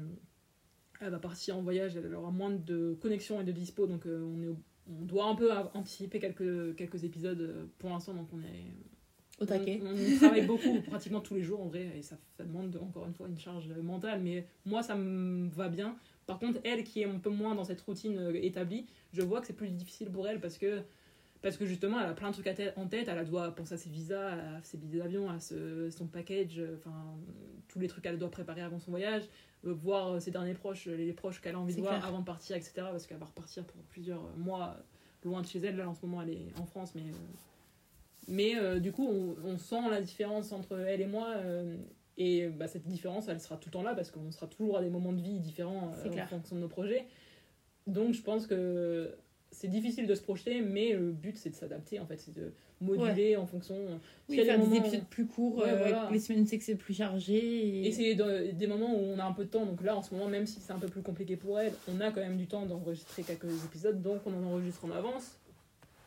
elle 1.00 1.10
va 1.10 1.18
partir 1.20 1.56
en 1.56 1.62
voyage, 1.62 1.96
elle 1.96 2.14
aura 2.14 2.32
moins 2.32 2.50
de 2.50 2.98
connexion 3.00 3.40
et 3.40 3.44
de 3.44 3.52
dispo, 3.52 3.86
donc 3.86 4.06
euh, 4.06 4.24
on 4.24 4.42
est 4.42 4.54
on 4.88 5.04
doit 5.04 5.26
un 5.26 5.34
peu 5.34 5.50
anticiper 5.74 6.20
quelques, 6.20 6.76
quelques 6.76 7.04
épisodes 7.04 7.40
euh, 7.40 7.66
pour 7.78 7.90
l'instant, 7.90 8.14
donc 8.14 8.28
on 8.32 8.40
est, 8.40 8.72
au 9.40 9.44
taquet. 9.46 9.80
on, 9.84 9.88
on 10.14 10.16
travaille 10.16 10.46
beaucoup, 10.46 10.80
pratiquement 10.82 11.20
tous 11.20 11.34
les 11.34 11.42
jours 11.42 11.60
en 11.60 11.66
vrai, 11.66 11.90
et 11.96 12.02
ça, 12.02 12.16
ça 12.36 12.44
demande 12.44 12.76
encore 12.82 13.06
une 13.06 13.14
fois 13.14 13.28
une 13.28 13.38
charge 13.38 13.68
mentale, 13.68 14.20
mais 14.22 14.46
moi 14.64 14.82
ça 14.82 14.94
me 14.96 15.48
va 15.50 15.68
bien. 15.68 15.96
Par 16.26 16.38
contre, 16.38 16.58
elle 16.64 16.82
qui 16.84 17.02
est 17.02 17.04
un 17.04 17.18
peu 17.18 17.30
moins 17.30 17.54
dans 17.54 17.64
cette 17.64 17.80
routine 17.82 18.18
euh, 18.18 18.34
établie, 18.42 18.86
je 19.12 19.22
vois 19.22 19.40
que 19.40 19.46
c'est 19.46 19.52
plus 19.52 19.68
difficile 19.68 20.10
pour 20.10 20.26
elle 20.26 20.40
parce 20.40 20.58
que, 20.58 20.82
parce 21.42 21.56
que 21.56 21.66
justement 21.66 22.00
elle 22.00 22.08
a 22.08 22.14
plein 22.14 22.28
de 22.28 22.32
trucs 22.34 22.46
à 22.48 22.54
tête- 22.54 22.72
en 22.76 22.86
tête, 22.88 23.08
elle 23.08 23.24
doit 23.28 23.54
penser 23.54 23.74
à 23.74 23.76
ses 23.76 23.90
visas, 23.90 24.32
à 24.56 24.62
ses 24.62 24.76
billets 24.78 24.98
d'avion, 24.98 25.30
à 25.30 25.38
ce- 25.38 25.88
son 25.90 26.06
package, 26.06 26.58
euh, 26.58 26.76
enfin 26.78 27.14
tous 27.68 27.78
les 27.78 27.86
trucs 27.88 28.02
qu'elle 28.04 28.18
doit 28.18 28.30
préparer 28.30 28.62
avant 28.62 28.78
son 28.80 28.90
voyage, 28.90 29.22
euh, 29.66 29.72
voir 29.72 30.20
ses 30.20 30.30
derniers 30.32 30.54
proches, 30.54 30.86
les 30.86 31.12
proches 31.12 31.40
qu'elle 31.40 31.54
a 31.54 31.60
envie 31.60 31.74
de 31.74 31.80
voir 31.82 32.00
avant 32.08 32.20
de 32.20 32.24
partir, 32.24 32.56
etc. 32.56 32.72
Parce 32.90 33.06
qu'elle 33.06 33.18
va 33.18 33.26
repartir 33.26 33.64
pour 33.64 33.80
plusieurs 33.82 34.22
mois 34.36 34.76
loin 35.24 35.42
de 35.42 35.46
chez 35.46 35.58
elle, 35.60 35.76
là 35.76 35.88
en 35.88 35.94
ce 35.94 36.04
moment 36.06 36.22
elle 36.22 36.30
est 36.30 36.46
en 36.58 36.64
France, 36.66 36.92
mais. 36.96 37.02
Mais 38.28 38.56
euh, 38.56 38.78
du 38.80 38.92
coup, 38.92 39.08
on, 39.08 39.36
on 39.48 39.58
sent 39.58 39.88
la 39.90 40.00
différence 40.00 40.52
entre 40.52 40.78
elle 40.78 41.00
et 41.00 41.06
moi. 41.06 41.34
euh, 41.36 41.76
et 42.18 42.46
bah, 42.48 42.66
cette 42.66 42.86
différence, 42.86 43.28
elle 43.28 43.40
sera 43.40 43.56
tout 43.58 43.68
le 43.68 43.72
temps 43.72 43.82
là 43.82 43.94
parce 43.94 44.10
qu'on 44.10 44.30
sera 44.32 44.46
toujours 44.46 44.78
à 44.78 44.82
des 44.82 44.88
moments 44.88 45.12
de 45.12 45.20
vie 45.20 45.38
différents 45.38 45.92
euh, 46.04 46.22
en 46.22 46.26
fonction 46.26 46.56
de 46.56 46.62
nos 46.62 46.68
projets. 46.68 47.04
Donc 47.86 48.14
je 48.14 48.22
pense 48.22 48.46
que 48.46 49.14
c'est 49.50 49.68
difficile 49.68 50.06
de 50.06 50.14
se 50.14 50.22
projeter, 50.22 50.62
mais 50.62 50.92
le 50.94 51.12
but 51.12 51.36
c'est 51.36 51.50
de 51.50 51.54
s'adapter 51.54 52.00
en 52.00 52.06
fait, 52.06 52.16
c'est 52.16 52.34
de 52.34 52.52
moduler 52.80 53.36
en 53.36 53.46
fonction. 53.46 53.76
Oui, 54.28 54.36
faire 54.36 54.58
des, 54.58 54.64
moments- 54.64 54.76
épisodes 54.76 55.04
plus 55.10 55.26
courts, 55.26 55.58
Ouais, 55.58 55.76
voilà. 55.76 56.08
les 56.10 56.18
semaines 56.18 56.46
c'est 56.46 56.56
que 56.58 56.64
c'est 56.64 56.74
plus 56.74 56.94
chargé. 56.94 57.36
Et... 57.36 57.86
Et 57.88 57.92
c'est 57.92 58.14
des 58.14 58.66
moments 58.66 58.94
où 58.94 58.98
on 58.98 59.18
a 59.18 59.24
un 59.24 59.32
peu 59.32 59.44
de 59.44 59.50
temps, 59.50 59.66
donc 59.66 59.82
là 59.82 59.94
en 59.94 60.02
ce 60.02 60.14
moment, 60.14 60.26
même 60.28 60.46
si 60.46 60.58
c'est 60.60 60.72
un 60.72 60.78
peu 60.78 60.88
plus 60.88 61.02
compliqué 61.02 61.36
pour 61.36 61.60
elle, 61.60 61.74
on 61.86 62.00
a 62.00 62.10
quand 62.10 62.20
même 62.22 62.38
du 62.38 62.46
temps 62.46 62.64
d'enregistrer 62.64 63.22
quelques 63.24 63.64
épisodes, 63.66 64.00
donc 64.02 64.22
on 64.26 64.32
en 64.32 64.42
enregistre 64.52 64.84
en 64.86 64.90
avance. 64.90 65.38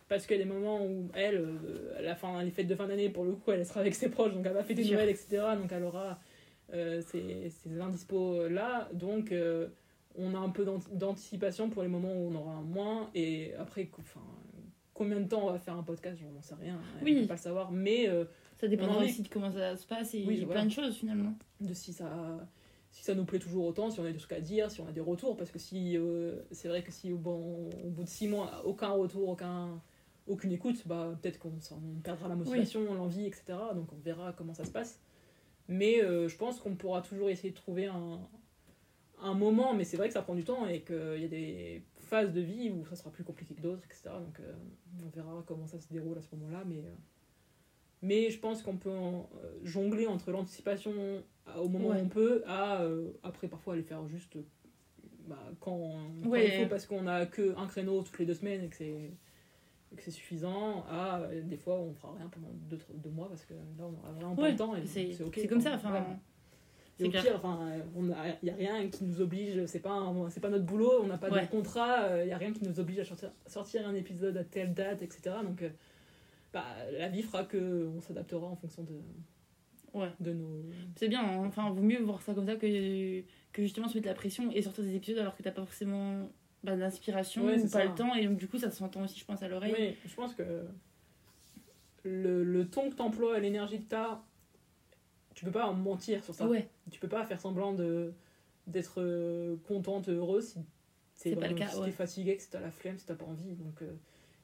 Parce 0.09 0.25
a 0.29 0.37
des 0.37 0.45
moments 0.45 0.83
où 0.85 1.09
elle, 1.13 1.35
euh, 1.37 1.97
à 1.97 2.01
la 2.01 2.15
fin, 2.15 2.43
les 2.43 2.49
fêtes 2.51 2.67
de 2.67 2.75
fin 2.75 2.87
d'année, 2.87 3.09
pour 3.09 3.23
le 3.23 3.33
coup, 3.33 3.51
elle 3.51 3.65
sera 3.65 3.79
avec 3.81 3.93
ses 3.95 4.09
proches, 4.09 4.33
donc 4.33 4.45
elle 4.45 4.53
va 4.53 4.63
fêter. 4.63 4.83
Noël, 4.91 5.07
etc. 5.09 5.43
Donc 5.55 5.71
elle 5.71 5.83
aura 5.83 6.19
euh, 6.73 7.01
ces, 7.01 7.49
ces 7.49 7.79
indispos 7.79 8.47
là. 8.49 8.89
Donc 8.93 9.31
euh, 9.31 9.67
on 10.17 10.33
a 10.33 10.39
un 10.39 10.49
peu 10.49 10.65
d'ant- 10.65 10.79
d'anticipation 10.91 11.69
pour 11.69 11.83
les 11.83 11.87
moments 11.87 12.11
où 12.13 12.31
on 12.31 12.35
aura 12.35 12.59
moins. 12.61 13.09
Et 13.15 13.53
après, 13.55 13.87
enfin, 13.99 14.21
combien 14.93 15.19
de 15.19 15.27
temps 15.27 15.47
on 15.47 15.51
va 15.51 15.59
faire 15.59 15.75
un 15.77 15.83
podcast, 15.83 16.19
j'en 16.19 16.41
sais 16.41 16.55
rien. 16.59 16.79
Elle 16.99 17.03
Oui. 17.05 17.21
peut 17.21 17.27
pas 17.27 17.33
le 17.35 17.39
savoir, 17.39 17.71
mais. 17.71 18.09
Ça 18.59 18.67
dépendra 18.67 18.97
on 18.97 19.03
aussi 19.05 19.21
de 19.21 19.29
comment 19.29 19.51
ça 19.51 19.77
se 19.77 19.87
passe 19.87 20.13
et 20.15 20.25
Oui, 20.27 20.37
plein 20.39 20.45
voilà. 20.47 20.65
de 20.65 20.71
choses 20.71 20.95
finalement. 20.97 21.33
de 21.61 21.73
si 21.73 21.93
ça 21.93 22.09
si 22.91 23.03
ça 23.03 23.13
nous 23.13 23.23
plaît 23.23 23.37
toujours 23.39 23.65
autant, 23.67 23.91
si 23.91 23.99
on 23.99 24.03
a 24.05 24.11
des 24.11 24.17
trucs 24.17 24.31
à 24.33 24.41
dire, 24.41 24.71
si 24.71 24.81
on 24.81 24.87
a 24.87 24.91
des 24.91 24.99
retours, 24.99 25.37
parce 25.37 25.51
que 25.51 25.59
si 25.59 25.95
euh, 25.95 26.37
c'est 26.51 26.67
vrai 26.67 26.81
que 26.81 26.91
si 26.91 27.11
bon, 27.11 27.69
au 27.85 27.89
bout 27.89 28.03
de 28.03 28.09
six 28.09 28.27
mois, 28.27 28.63
aucun 28.65 28.89
retour, 28.89 29.29
aucun, 29.29 29.79
aucune 30.29 30.51
écoute, 30.53 30.87
bah, 30.87 31.17
peut-être 31.21 31.39
qu'on 31.39 31.51
perdra 32.03 32.27
la 32.29 32.35
motivation, 32.35 32.93
l'envie, 32.93 33.25
etc. 33.25 33.43
Donc 33.75 33.91
on 33.91 33.97
verra 33.97 34.31
comment 34.33 34.53
ça 34.53 34.63
se 34.63 34.71
passe. 34.71 35.01
Mais 35.67 36.01
euh, 36.03 36.27
je 36.27 36.37
pense 36.37 36.59
qu'on 36.59 36.75
pourra 36.75 37.01
toujours 37.01 37.29
essayer 37.29 37.51
de 37.51 37.55
trouver 37.55 37.87
un, 37.87 38.19
un 39.21 39.33
moment, 39.33 39.73
mais 39.73 39.83
c'est 39.83 39.97
vrai 39.97 40.07
que 40.07 40.13
ça 40.13 40.21
prend 40.21 40.35
du 40.35 40.43
temps 40.43 40.67
et 40.67 40.81
qu'il 40.81 41.19
y 41.21 41.25
a 41.25 41.27
des 41.27 41.83
phases 41.97 42.31
de 42.31 42.41
vie 42.41 42.69
où 42.71 42.85
ça 42.85 42.95
sera 42.95 43.11
plus 43.11 43.23
compliqué 43.23 43.53
que 43.53 43.61
d'autres, 43.61 43.83
etc. 43.85 44.03
Donc 44.25 44.39
euh, 44.39 44.53
on 45.05 45.09
verra 45.09 45.43
comment 45.45 45.67
ça 45.67 45.79
se 45.79 45.87
déroule 45.91 46.17
à 46.17 46.21
ce 46.21 46.33
moment-là. 46.35 46.63
Mais, 46.65 46.79
euh, 46.79 46.93
mais 48.01 48.29
je 48.29 48.39
pense 48.39 48.61
qu'on 48.63 48.77
peut 48.77 48.89
en- 48.95 49.29
jongler 49.63 50.07
entre 50.07 50.31
l'anticipation 50.31 50.93
au 51.57 51.67
moment 51.67 51.89
Ouais. 51.89 52.01
où 52.01 52.05
on 52.05 52.09
peut 52.09 52.43
à 52.47 52.83
après 53.23 53.47
parfois 53.47 53.73
aller 53.73 53.83
faire 53.83 54.07
juste 54.07 54.37
bah, 55.27 55.37
quand, 55.59 55.77
quand 56.23 56.29
Ouais. 56.29 56.47
il 56.47 56.63
faut 56.63 56.69
parce 56.69 56.85
qu'on 56.87 57.05
a 57.07 57.25
que 57.25 57.55
un 57.57 57.67
créneau 57.67 58.01
toutes 58.03 58.17
les 58.19 58.25
deux 58.25 58.33
semaines 58.33 58.63
et 58.63 58.69
que 58.69 58.75
c'est 58.75 59.11
que 59.95 60.03
c'est 60.03 60.11
suffisant 60.11 60.85
à 60.89 61.19
euh, 61.21 61.41
des 61.41 61.57
fois 61.57 61.75
on 61.79 61.93
fera 61.93 62.13
rien 62.13 62.27
pendant 62.29 62.49
deux, 62.69 63.09
mois 63.09 63.27
parce 63.27 63.43
que 63.45 63.53
là 63.53 63.59
on 63.79 63.93
aura 63.99 64.11
vraiment 64.11 64.35
pas 64.35 64.41
Ouais, 64.43 64.51
le 64.51 64.57
temps 64.57 64.75
et 64.75 64.85
c'est 64.85 65.11
c'est 65.13 65.23
ok 65.23 65.33
c'est 65.41 65.47
comme 65.47 65.61
ça. 65.61 65.75
Enfin, 65.75 65.89
Voilà. 65.89 66.07
Et 66.99 67.03
C'est 67.03 67.07
au 67.07 67.11
clair. 67.11 67.23
pire, 67.23 67.35
enfin, 67.37 67.69
il 67.95 68.03
n'y 68.43 68.51
a 68.51 68.55
rien 68.55 68.89
qui 68.89 69.05
nous 69.05 69.21
oblige, 69.21 69.65
c'est 69.67 69.79
pas, 69.79 70.13
c'est 70.29 70.41
pas 70.41 70.49
notre 70.49 70.65
boulot, 70.65 71.01
on 71.01 71.07
n'a 71.07 71.17
pas 71.17 71.29
Ouais. 71.29 71.45
de 71.45 71.49
contrat, 71.49 72.19
il 72.21 72.25
n'y 72.25 72.33
a 72.33 72.37
rien 72.37 72.51
qui 72.51 72.65
nous 72.67 72.77
oblige 72.77 72.99
à 72.99 73.05
sortir, 73.05 73.31
sortir 73.47 73.87
un 73.87 73.95
épisode 73.95 74.35
à 74.35 74.43
telle 74.43 74.73
date, 74.73 75.01
etc. 75.01 75.37
Donc, 75.45 75.61
euh, 75.61 75.69
bah, 76.51 76.65
la 76.97 77.07
vie 77.07 77.21
fera 77.21 77.45
qu'on 77.45 78.01
s'adaptera 78.01 78.45
en 78.45 78.57
fonction 78.57 78.83
de, 78.83 78.99
Ouais. 79.97 80.09
de 80.19 80.33
nos. 80.33 80.61
C'est 80.97 81.07
bien, 81.07 81.23
hein. 81.23 81.45
enfin, 81.47 81.69
vaut 81.71 81.81
mieux 81.81 82.01
voir 82.01 82.21
ça 82.21 82.33
comme 82.33 82.45
ça 82.45 82.57
que, 82.57 83.21
que 83.53 83.61
justement 83.63 83.87
se 83.87 83.95
mettre 83.95 84.09
la 84.09 84.13
pression 84.13 84.51
et 84.51 84.61
sortir 84.61 84.83
des 84.83 84.95
épisodes 84.95 85.19
alors 85.19 85.37
que 85.37 85.41
t'as 85.41 85.51
pas 85.51 85.63
forcément 85.63 86.29
bah, 86.63 86.75
d'inspiration 86.75 87.45
Ouais, 87.45 87.59
ou 87.59 87.69
pas 87.69 87.85
le 87.85 87.95
temps. 87.95 88.13
Et 88.15 88.25
donc, 88.27 88.37
du 88.37 88.47
coup, 88.47 88.57
ça 88.57 88.69
s'entend 88.71 89.03
aussi, 89.03 89.19
je 89.19 89.25
pense, 89.25 89.41
à 89.43 89.47
l'oreille. 89.47 89.73
Oui, 89.77 89.95
je 90.05 90.15
pense 90.15 90.33
que 90.35 90.65
le, 92.03 92.43
le 92.43 92.67
ton 92.67 92.89
que 92.89 92.95
tu 92.95 93.01
emploies 93.01 93.37
et 93.37 93.41
l'énergie 93.41 93.81
que 93.81 93.89
tu 93.89 93.95
as, 93.95 94.21
tu 95.35 95.45
peux 95.45 95.51
pas 95.51 95.67
en 95.67 95.73
mentir 95.73 96.23
sur 96.23 96.33
ça. 96.33 96.47
Ouais, 96.47 96.67
Tu 96.91 96.99
peux 96.99 97.07
pas 97.07 97.23
faire 97.25 97.39
semblant 97.39 97.73
de 97.73 98.13
d'être 98.67 99.01
euh, 99.01 99.55
contente, 99.67 100.09
heureuse 100.09 100.55
si 101.15 101.31
C'est 101.31 101.35
pas 101.35 101.47
le 101.47 101.55
cas, 101.55 101.67
si 101.69 101.79
ouais. 101.79 101.85
t'es 101.87 101.91
fatigué, 101.91 102.37
que 102.37 102.43
si 102.43 102.49
t'as 102.51 102.59
la 102.59 102.69
flemme, 102.69 102.97
si 102.99 103.05
t'as 103.05 103.15
pas 103.15 103.25
envie. 103.25 103.55
Donc, 103.55 103.81
euh, 103.81 103.91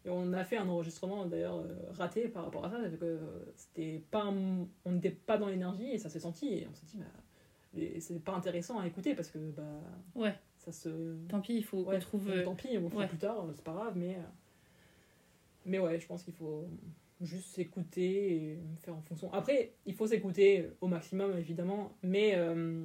et 0.03 0.09
on 0.09 0.34
a 0.34 0.43
fait 0.43 0.57
un 0.57 0.68
enregistrement 0.68 1.26
d'ailleurs 1.26 1.57
euh, 1.57 1.76
raté 1.93 2.28
par 2.28 2.43
rapport 2.45 2.66
à 2.66 2.72
ça, 2.72 2.78
parce 2.80 2.95
que 2.95 3.20
c'était 3.55 4.03
pas 4.09 4.24
un- 4.24 4.68
on 4.84 4.91
n'était 4.93 5.11
pas 5.11 5.38
dans 5.38 5.47
l'énergie 5.47 5.91
et 5.91 5.97
ça 5.99 6.09
s'est 6.09 6.20
senti 6.20 6.53
et 6.53 6.68
on 6.70 6.74
s'est 6.74 6.86
dit 6.88 6.97
bah 6.97 7.05
c'est 7.99 8.24
pas 8.24 8.34
intéressant 8.34 8.80
à 8.80 8.88
écouter 8.88 9.13
parce 9.16 9.30
que 9.30 9.38
bah 9.38 9.63
ouais. 10.16 10.34
Ça 10.66 10.72
se 10.72 10.89
Tant 11.30 11.41
pis, 11.41 11.55
il 11.55 11.63
faut 11.63 11.84
Ouais, 11.84 11.95
qu'on 11.95 11.99
trouve. 12.01 12.26
donc 12.28 12.36
euh, 12.36 12.43
tant 12.43 12.55
pis, 12.55 12.70
on 12.78 12.82
le 12.84 12.89
fera 12.89 13.01
ouais. 13.01 13.07
plus 13.07 13.18
tard, 13.18 13.45
c'est 13.53 13.63
pas 13.63 13.74
grave, 13.74 13.93
mais. 13.95 14.16
euh, 14.16 14.22
Mais 15.66 15.80
ouais, 15.80 15.99
je 15.99 16.05
pense 16.07 16.24
qu'il 16.24 16.34
faut 16.34 16.68
juste 17.22 17.47
s'écouter 17.55 18.36
et 18.36 18.59
faire 18.84 18.95
en 18.95 19.01
fonction. 19.01 19.32
Après, 19.34 19.74
il 19.86 19.93
faut 19.93 20.05
s'écouter 20.07 20.68
au 20.82 20.88
maximum, 20.88 21.38
évidemment, 21.38 21.91
mais 22.03 22.34
euh, 22.36 22.84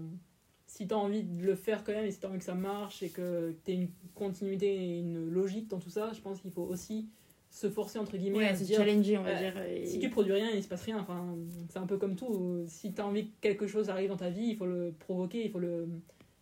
si 0.66 0.86
t'as 0.86 0.94
envie 0.96 1.24
de 1.24 1.44
le 1.44 1.54
faire 1.56 1.82
quand 1.84 1.92
même 1.92 2.04
et 2.06 2.10
si 2.12 2.20
t'as 2.20 2.28
envie 2.28 2.38
que 2.38 2.44
ça 2.44 2.54
marche 2.54 3.02
et 3.02 3.08
que 3.10 3.54
t'aies 3.64 3.74
une 3.74 3.88
continuité 4.14 4.72
et 4.72 4.98
une 5.00 5.28
logique 5.28 5.68
dans 5.68 5.78
tout 5.80 5.90
ça, 5.90 6.12
je 6.14 6.20
pense 6.20 6.40
qu'il 6.40 6.52
faut 6.52 6.62
aussi 6.62 7.08
se 7.50 7.68
forcer, 7.68 7.98
entre 7.98 8.16
guillemets, 8.16 8.38
Ouais, 8.38 8.46
à 8.46 8.54
se 8.56 8.62
dire. 8.62 8.78
challenger, 8.78 9.18
on 9.18 9.24
va 9.24 9.30
euh, 9.30 9.38
dire. 9.38 9.60
et- 9.62 9.84
Si 9.84 9.98
tu 9.98 10.08
produis 10.08 10.32
rien, 10.32 10.50
il 10.54 10.62
se 10.62 10.68
passe 10.68 10.84
rien. 10.84 11.00
Enfin, 11.00 11.34
c'est 11.68 11.78
un 11.80 11.86
peu 11.86 11.98
comme 11.98 12.14
tout. 12.14 12.62
Si 12.68 12.92
tu 12.94 13.00
as 13.00 13.06
envie 13.06 13.26
que 13.26 13.32
quelque 13.40 13.66
chose 13.66 13.90
arrive 13.90 14.10
dans 14.10 14.16
ta 14.16 14.30
vie, 14.30 14.46
il 14.50 14.56
faut 14.56 14.66
le 14.66 14.94
provoquer, 15.00 15.44
il 15.44 15.50
faut 15.50 15.58
le, 15.58 15.88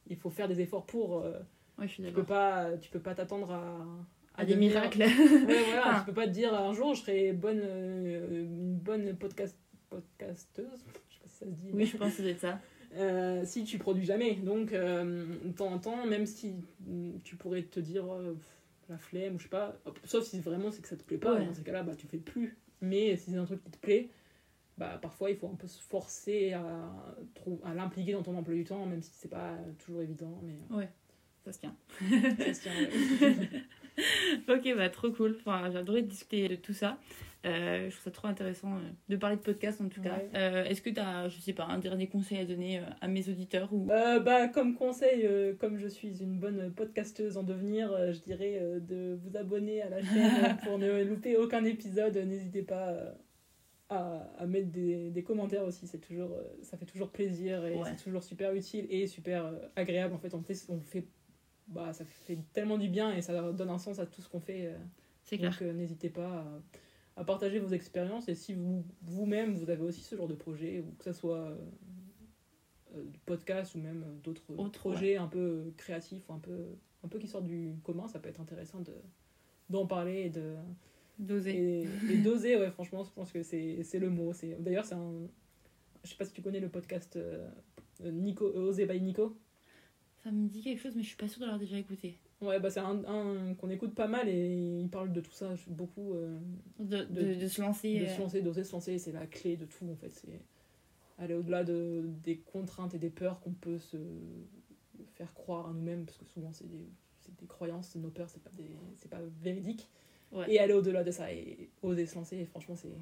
il 0.09 0.17
faut 0.17 0.31
faire 0.31 0.49
des 0.49 0.61
efforts 0.61 0.87
pour. 0.87 1.19
euh, 1.21 1.39
Ouais, 1.79 1.87
je 1.87 1.93
suis 1.93 2.03
tu 2.03 2.11
peux 2.13 2.25
pas, 2.25 2.71
tu 2.81 2.91
peux 2.91 2.99
pas 3.01 3.15
t'attendre 3.15 3.53
à, 3.53 3.87
À 4.35 4.45
des 4.45 4.55
devenir- 4.55 4.71
miracles. 4.75 4.99
Ouais, 5.03 5.07
voilà. 5.73 6.01
Tu 6.01 6.07
peux 6.07 6.13
pas 6.15 6.27
te 6.27 6.33
dire 6.33 6.53
un 6.55 6.73
jour 6.73 6.95
je 6.95 7.03
serai 7.03 7.33
bonne, 7.33 7.61
euh, 7.63 8.45
une 8.45 8.75
bonne 8.75 9.15
podcast, 9.17 9.57
podcasteuse. 9.89 10.67
Je 11.09 11.15
sais 11.15 11.21
pas 11.21 11.29
si 11.29 11.39
ça 11.39 11.47
se 11.47 11.51
dit. 11.51 11.71
oui, 11.73 11.87
je 11.87 11.97
pense 11.97 12.17
que 12.17 12.23
être 12.23 12.41
ça. 12.41 12.61
Euh, 12.97 13.43
si 13.45 13.65
tu 13.65 13.79
produis 13.79 14.05
jamais. 14.05 14.35
Donc, 14.35 14.73
de 14.73 15.53
temps 15.57 15.69
en 15.73 15.79
temps, 15.79 16.07
même 16.07 16.27
si 16.27 16.55
tu 17.25 17.37
pourrais 17.37 17.63
te 17.63 17.81
dire 17.81 18.05
la 18.89 18.97
flemme 18.99 19.35
ou 19.35 19.39
je 19.39 19.45
sais 19.45 19.49
pas, 19.51 19.77
sauf 20.05 20.25
si 20.25 20.41
vraiment 20.41 20.71
c'est 20.71 20.81
que 20.83 20.89
ça 20.89 20.97
te 20.97 21.03
plaît 21.05 21.19
pas, 21.19 21.35
Ouais. 21.35 21.45
dans 21.47 21.53
ces 21.55 21.63
cas-là, 21.63 21.83
bah, 21.83 21.95
tu 21.97 22.07
fais 22.07 22.17
plus. 22.19 22.57
Mais 22.81 23.17
si 23.17 23.31
c'est 23.31 23.37
un 23.37 23.45
truc 23.45 23.63
qui 23.63 23.71
te 23.71 23.77
plaît, 23.79 24.09
bah, 24.79 24.99
parfois 25.03 25.31
il 25.31 25.37
faut 25.37 25.49
un 25.49 25.57
peu 25.57 25.67
se 25.67 25.81
forcer 25.83 26.53
à, 26.55 26.63
à 27.65 27.75
l'impliquer 27.75 28.13
dans 28.13 28.23
ton 28.23 28.37
emploi 28.37 28.55
du 28.55 28.65
temps, 28.65 28.87
même 28.87 29.03
si 29.03 29.11
c'est 29.15 29.29
pas 29.31 29.57
toujours 29.85 30.03
évident. 30.03 30.41
Mais 30.43 30.87
Ça 31.45 31.53
se 31.53 31.59
tient. 31.61 31.77
ça 32.39 32.55
se 32.55 32.63
tient, 32.63 32.73
ouais. 32.73 33.49
Ok, 34.49 34.77
bah 34.77 34.89
trop 34.91 35.11
cool. 35.11 35.37
Enfin, 35.41 35.69
j'ai 35.73 35.79
adoré 35.79 36.03
discuter 36.03 36.49
de 36.49 36.55
tout 36.55 36.73
ça. 36.73 36.99
Euh, 37.47 37.89
je 37.89 37.95
trouve 37.95 38.05
ça 38.05 38.11
trop 38.11 38.27
intéressant 38.29 38.77
euh, 38.77 38.81
de 39.09 39.17
parler 39.17 39.37
de 39.37 39.41
podcast 39.41 39.81
en 39.81 39.89
tout 39.89 40.01
cas. 40.01 40.17
Ouais. 40.17 40.29
Euh, 40.37 40.65
Est-ce 40.65 40.83
que 40.83 40.91
tu 40.91 40.99
as, 41.01 41.29
je 41.29 41.39
sais 41.41 41.53
pas, 41.53 41.65
un 41.67 41.79
dernier 41.79 42.09
conseil 42.09 42.39
à 42.39 42.45
donner 42.45 42.79
euh, 42.79 42.83
à 43.01 43.07
mes 43.09 43.29
auditeurs 43.29 43.73
ou... 43.73 43.89
Euh, 43.91 44.19
bah, 44.21 44.49
comme 44.49 44.75
conseil, 44.75 45.25
euh, 45.25 45.55
comme 45.55 45.79
je 45.79 45.87
suis 45.87 46.21
une 46.23 46.39
bonne 46.39 46.73
podcasteuse 46.73 47.37
en 47.37 47.45
devenir, 47.45 47.93
euh, 47.93 48.13
je 48.13 48.19
dirais 48.21 48.59
euh, 48.61 48.81
de 48.81 49.17
vous 49.23 49.37
abonner 49.37 49.83
à 49.83 49.89
la 49.89 50.03
chaîne 50.03 50.57
pour 50.65 50.79
ne 50.79 51.03
louper 51.05 51.37
aucun 51.37 51.65
épisode. 51.65 52.17
N'hésitez 52.17 52.63
pas 52.63 52.89
euh, 52.89 53.13
à, 53.91 54.19
à 54.39 54.47
mettre 54.47 54.71
des, 54.71 55.11
des 55.11 55.23
commentaires 55.23 55.65
aussi, 55.65 55.87
c'est 55.87 55.99
toujours, 56.01 56.31
euh, 56.33 56.43
ça 56.63 56.77
fait 56.77 56.85
toujours 56.87 57.11
plaisir 57.11 57.65
et 57.67 57.75
Ouais. 57.75 57.85
c'est 57.97 58.03
toujours 58.05 58.23
super 58.23 58.55
utile 58.55 58.87
et 58.91 59.07
super 59.07 59.47
euh, 59.47 59.59
agréable. 59.77 60.15
En 60.15 60.19
fait, 60.19 60.35
on 60.35 60.43
fait, 60.43 60.55
on 60.69 60.81
fait 60.81 61.07
bah, 61.69 61.93
ça 61.93 62.05
fait 62.05 62.39
tellement 62.53 62.79
du 62.79 62.89
bien 62.89 63.15
et 63.15 63.23
ça 63.23 63.53
donne 63.53 63.71
un 63.71 63.79
sens 63.79 63.99
à 63.99 64.07
tout 64.07 64.21
ce 64.23 64.29
qu'on 64.29 64.41
fait. 64.41 64.67
euh, 64.67 64.77
C'est 65.23 65.39
clair. 65.39 65.51
donc 65.59 65.75
n'hésitez 65.75 66.11
pas 66.11 66.41
à, 67.17 67.21
à 67.21 67.25
partager 67.25 67.59
vos 67.59 67.69
expériences 67.69 68.29
et 68.29 68.35
si 68.35 68.55
vous 68.55 68.85
vous-même 69.03 69.55
vous 69.57 69.69
avez 69.71 69.83
aussi 69.83 70.03
ce 70.03 70.17
genre 70.17 70.29
de 70.29 70.35
projet, 70.35 70.81
ou 70.81 70.93
que 70.99 71.05
ce 71.05 71.13
soit 71.13 71.57
du 72.95 73.19
podcast 73.21 73.75
ou 73.75 73.79
même 73.79 74.05
d'autres 74.23 74.43
Autre, 74.57 74.79
projets 74.79 75.17
un 75.17 75.27
peu 75.29 75.73
créatifs 75.77 76.27
ou 76.29 76.33
un 76.33 76.39
peu, 76.39 76.57
un 77.05 77.09
peu 77.09 77.19
qui 77.19 77.29
sortent 77.29 77.45
du 77.47 77.75
commun, 77.85 78.09
ça 78.09 78.19
peut 78.19 78.29
être 78.31 78.41
intéressant 78.41 78.81
de 78.81 78.95
d'en 79.69 79.87
parler 79.87 80.23
et 80.23 80.31
de 80.31 80.55
D'oser. 81.19 81.83
et, 81.83 82.13
et 82.13 82.17
d'oser 82.19 82.57
ouais 82.57 82.71
franchement 82.71 83.03
je 83.05 83.11
pense 83.11 83.33
que 83.33 83.43
c'est 83.43 83.99
le 83.99 84.09
mot 84.11 84.33
c'est 84.33 84.57
d'ailleurs 84.63 84.85
c'est 84.85 84.95
un 84.95 85.13
je 86.05 86.11
sais 86.11 86.17
pas 86.17 86.25
si 86.25 86.33
tu 86.33 86.43
connais 86.43 86.61
le 86.61 86.69
podcast 86.69 87.17
euh, 87.17 87.49
Nico 88.05 88.47
euh, 88.47 88.69
Oser 88.69 88.87
by 88.87 89.01
Nico 89.01 89.37
Ça 90.23 90.31
me 90.31 90.49
dit 90.49 90.63
quelque 90.63 90.81
chose, 90.81 90.95
mais 90.95 91.03
je 91.03 91.09
suis 91.09 91.17
pas 91.17 91.27
sûre 91.29 91.41
de 91.41 91.45
l'avoir 91.47 91.59
déjà 91.59 91.77
écouté. 91.77 92.17
ouais 92.41 92.61
bah 92.61 92.71
c'est 92.71 92.79
un, 92.81 93.05
un 93.05 93.55
qu'on 93.55 93.69
écoute 93.71 93.95
pas 93.95 94.07
mal 94.07 94.29
et 94.29 94.79
il 94.81 94.89
parle 94.89 95.13
de 95.13 95.21
tout 95.21 95.33
ça 95.33 95.55
beaucoup 95.67 96.15
euh, 96.15 96.39
De, 96.79 96.99
de, 96.99 97.05
De- 97.05 97.35
de 97.41 97.49
se 97.49 97.61
lancer. 97.61 97.99
de 97.99 98.05
euh, 98.05 98.15
se 98.15 98.21
lancer, 98.21 98.41
d'oser 98.43 98.63
se 98.65 98.73
lancer, 98.73 98.99
c'est 98.99 99.13
la 99.13 99.27
clé 99.27 99.57
de 99.57 99.65
tout 99.65 99.85
en 99.91 99.97
fait. 99.97 100.11
C'est 100.11 100.41
aller 101.19 101.35
au-delà 101.35 101.65
de, 101.65 102.05
des 102.23 102.37
contraintes 102.39 102.95
et 102.95 102.99
des 102.99 103.11
peurs 103.11 103.41
qu'on 103.41 103.51
peut 103.53 103.79
se 103.79 103.97
faire 105.17 105.35
croire 105.35 105.69
à 105.69 105.73
nous-mêmes, 105.73 106.05
parce 106.05 106.17
que 106.19 106.25
souvent 106.27 106.53
c'est 106.53 106.69
des, 106.69 106.87
des 107.41 107.47
croyances, 107.47 107.97
nos 107.97 108.11
peurs, 108.11 108.31
c'est 108.31 108.43
pas, 108.43 108.51
des, 108.57 109.09
pas 109.11 109.21
véridique. 109.43 109.89
Ouais. 110.33 110.53
Et 110.53 110.59
aller 110.59 110.75
au-delà 110.75 111.03
de 111.05 111.11
ça 111.11 111.33
et 111.33 111.71
oser 111.83 112.07
se 112.07 112.15
lancer, 112.17 112.37
et 112.37 112.45
franchement, 112.45 112.77
c'est, 112.77 112.93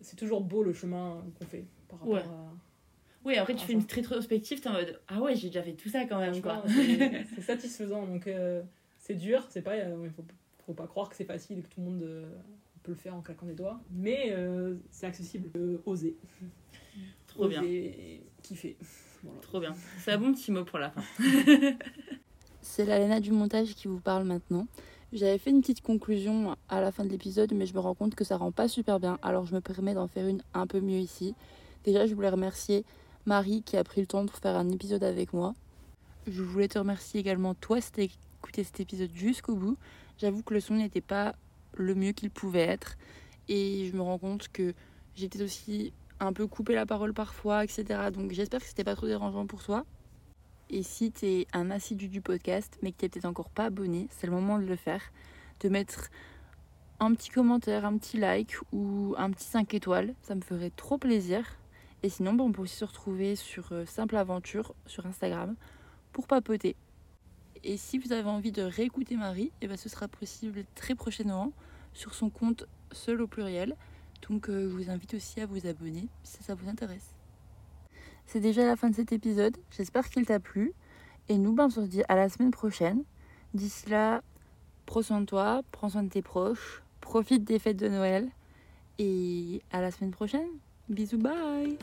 c'est 0.00 0.16
toujours 0.16 0.40
beau 0.40 0.62
le 0.62 0.72
chemin 0.72 1.24
qu'on 1.38 1.44
fait 1.46 1.64
par 1.88 1.98
rapport 1.98 2.14
Ouais. 2.14 2.20
à. 2.20 2.52
Oui, 3.24 3.36
après 3.36 3.54
tu 3.54 3.60
Ah, 3.64 3.66
fais 3.66 3.72
une 3.74 3.84
rétrospective, 3.90 4.60
t'es 4.60 4.68
en 4.68 4.72
mode 4.72 4.98
Ah 5.08 5.20
ouais, 5.20 5.34
j'ai 5.36 5.48
déjà 5.48 5.62
fait 5.62 5.74
tout 5.74 5.88
ça 5.90 6.04
quand 6.06 6.18
même. 6.20 6.40
Quoi. 6.40 6.62
C'est, 6.66 7.42
satisfaisant, 7.42 8.06
donc 8.06 8.26
euh, 8.26 8.62
c'est 8.98 9.14
dur, 9.14 9.44
c'est 9.50 9.60
pas, 9.62 9.74
euh, 9.74 10.04
il 10.04 10.10
faut, 10.10 10.24
faut 10.64 10.72
pas 10.72 10.86
croire 10.86 11.10
que 11.10 11.16
c'est 11.16 11.24
facile 11.26 11.58
et 11.58 11.62
que 11.62 11.68
tout 11.68 11.80
le 11.80 11.86
monde 11.90 12.02
euh, 12.02 12.24
peut 12.82 12.92
le 12.92 12.96
faire 12.96 13.14
en 13.14 13.20
claquant 13.20 13.44
des 13.44 13.52
doigts, 13.54 13.78
mais 13.90 14.28
euh, 14.30 14.76
c'est 14.90 15.04
accessible. 15.06 15.50
Euh, 15.58 15.82
oser. 15.84 16.16
Trop 17.26 17.46
bien. 17.46 17.62
Et 17.62 18.22
kiffer. 18.42 18.76
Voilà. 19.22 19.40
Trop 19.42 19.60
bien. 19.60 19.74
C'est 19.98 20.12
un 20.12 20.18
bon 20.18 20.32
petit 20.32 20.50
mot 20.50 20.64
pour 20.64 20.78
la 20.78 20.90
fin. 20.90 21.02
C'est 22.62 22.84
la 22.86 22.98
Léna 22.98 23.20
du 23.20 23.32
montage 23.32 23.74
qui 23.74 23.86
vous 23.88 24.00
parle 24.00 24.24
maintenant. 24.24 24.66
J'avais 25.12 25.38
fait 25.38 25.50
une 25.50 25.60
petite 25.60 25.80
conclusion 25.80 26.56
à 26.68 26.80
la 26.80 26.92
fin 26.92 27.04
de 27.04 27.08
l'épisode, 27.08 27.52
mais 27.52 27.66
je 27.66 27.74
me 27.74 27.80
rends 27.80 27.94
compte 27.94 28.14
que 28.14 28.22
ça 28.22 28.36
rend 28.36 28.52
pas 28.52 28.68
super 28.68 29.00
bien, 29.00 29.18
alors 29.22 29.44
je 29.44 29.52
me 29.52 29.60
permets 29.60 29.92
d'en 29.92 30.06
faire 30.06 30.28
une 30.28 30.40
un 30.54 30.68
peu 30.68 30.80
mieux 30.80 30.98
ici. 30.98 31.34
Déjà, 31.82 32.06
je 32.06 32.14
voulais 32.14 32.28
remercier 32.28 32.84
Marie 33.26 33.62
qui 33.62 33.76
a 33.76 33.82
pris 33.82 34.00
le 34.00 34.06
temps 34.06 34.24
pour 34.24 34.38
faire 34.38 34.56
un 34.56 34.68
épisode 34.68 35.02
avec 35.02 35.32
moi. 35.32 35.54
Je 36.28 36.42
voulais 36.42 36.68
te 36.68 36.78
remercier 36.78 37.18
également 37.18 37.54
toi 37.54 37.80
si 37.80 37.90
t'as 37.90 38.02
écouté 38.02 38.62
cet 38.62 38.78
épisode 38.78 39.10
jusqu'au 39.12 39.56
bout. 39.56 39.76
J'avoue 40.18 40.44
que 40.44 40.54
le 40.54 40.60
son 40.60 40.74
n'était 40.74 41.00
pas 41.00 41.34
le 41.74 41.96
mieux 41.96 42.12
qu'il 42.12 42.30
pouvait 42.30 42.60
être, 42.60 42.96
et 43.48 43.88
je 43.90 43.96
me 43.96 44.02
rends 44.02 44.18
compte 44.18 44.46
que 44.52 44.74
j'étais 45.16 45.42
aussi 45.42 45.92
un 46.20 46.32
peu 46.32 46.46
coupé 46.46 46.72
la 46.72 46.86
parole 46.86 47.14
parfois, 47.14 47.64
etc. 47.64 47.84
Donc 48.14 48.30
j'espère 48.30 48.60
que 48.60 48.66
c'était 48.66 48.84
pas 48.84 48.94
trop 48.94 49.08
dérangeant 49.08 49.44
pour 49.46 49.64
toi. 49.64 49.84
Et 50.72 50.84
si 50.84 51.10
tu 51.10 51.26
es 51.26 51.46
un 51.52 51.70
assidu 51.70 52.08
du 52.08 52.20
podcast, 52.20 52.78
mais 52.80 52.92
que 52.92 52.98
tu 52.98 53.08
peut-être 53.08 53.24
encore 53.24 53.50
pas 53.50 53.64
abonné, 53.64 54.06
c'est 54.10 54.28
le 54.28 54.32
moment 54.32 54.56
de 54.56 54.64
le 54.64 54.76
faire. 54.76 55.02
De 55.58 55.68
mettre 55.68 56.10
un 57.00 57.12
petit 57.12 57.28
commentaire, 57.28 57.84
un 57.84 57.98
petit 57.98 58.18
like 58.18 58.56
ou 58.72 59.14
un 59.18 59.30
petit 59.32 59.46
5 59.46 59.74
étoiles. 59.74 60.14
Ça 60.22 60.36
me 60.36 60.40
ferait 60.40 60.70
trop 60.70 60.96
plaisir. 60.96 61.44
Et 62.04 62.08
sinon, 62.08 62.34
bah, 62.34 62.44
on 62.44 62.52
peut 62.52 62.62
aussi 62.62 62.76
se 62.76 62.84
retrouver 62.84 63.34
sur 63.34 63.72
euh, 63.72 63.84
Simple 63.84 64.16
Aventure 64.16 64.74
sur 64.86 65.04
Instagram 65.06 65.56
pour 66.12 66.28
papoter. 66.28 66.76
Et 67.64 67.76
si 67.76 67.98
vous 67.98 68.12
avez 68.12 68.28
envie 68.28 68.52
de 68.52 68.62
réécouter 68.62 69.16
Marie, 69.16 69.50
eh 69.60 69.66
ben, 69.66 69.76
ce 69.76 69.88
sera 69.88 70.06
possible 70.06 70.64
très 70.76 70.94
prochainement 70.94 71.52
sur 71.92 72.14
son 72.14 72.30
compte 72.30 72.66
seul 72.92 73.20
au 73.20 73.26
pluriel. 73.26 73.76
Donc 74.28 74.48
euh, 74.48 74.70
je 74.70 74.74
vous 74.74 74.88
invite 74.88 75.14
aussi 75.14 75.40
à 75.40 75.46
vous 75.46 75.66
abonner 75.66 76.06
si 76.22 76.42
ça 76.44 76.54
vous 76.54 76.68
intéresse. 76.68 77.19
C'est 78.32 78.38
déjà 78.38 78.64
la 78.64 78.76
fin 78.76 78.90
de 78.90 78.94
cet 78.94 79.10
épisode. 79.10 79.56
J'espère 79.76 80.08
qu'il 80.08 80.24
t'a 80.24 80.38
plu. 80.38 80.72
Et 81.28 81.36
nous, 81.36 81.52
ben, 81.52 81.64
on 81.64 81.68
se 81.68 81.80
dit 81.80 82.04
à 82.08 82.14
la 82.14 82.28
semaine 82.28 82.52
prochaine. 82.52 83.02
D'ici 83.54 83.90
là, 83.90 84.22
prends 84.86 85.02
soin 85.02 85.22
de 85.22 85.26
toi, 85.26 85.62
prends 85.72 85.88
soin 85.88 86.04
de 86.04 86.10
tes 86.10 86.22
proches, 86.22 86.84
profite 87.00 87.42
des 87.42 87.58
fêtes 87.58 87.78
de 87.78 87.88
Noël. 87.88 88.28
Et 89.00 89.62
à 89.72 89.80
la 89.80 89.90
semaine 89.90 90.12
prochaine. 90.12 90.46
Bisous, 90.88 91.18
bye 91.18 91.76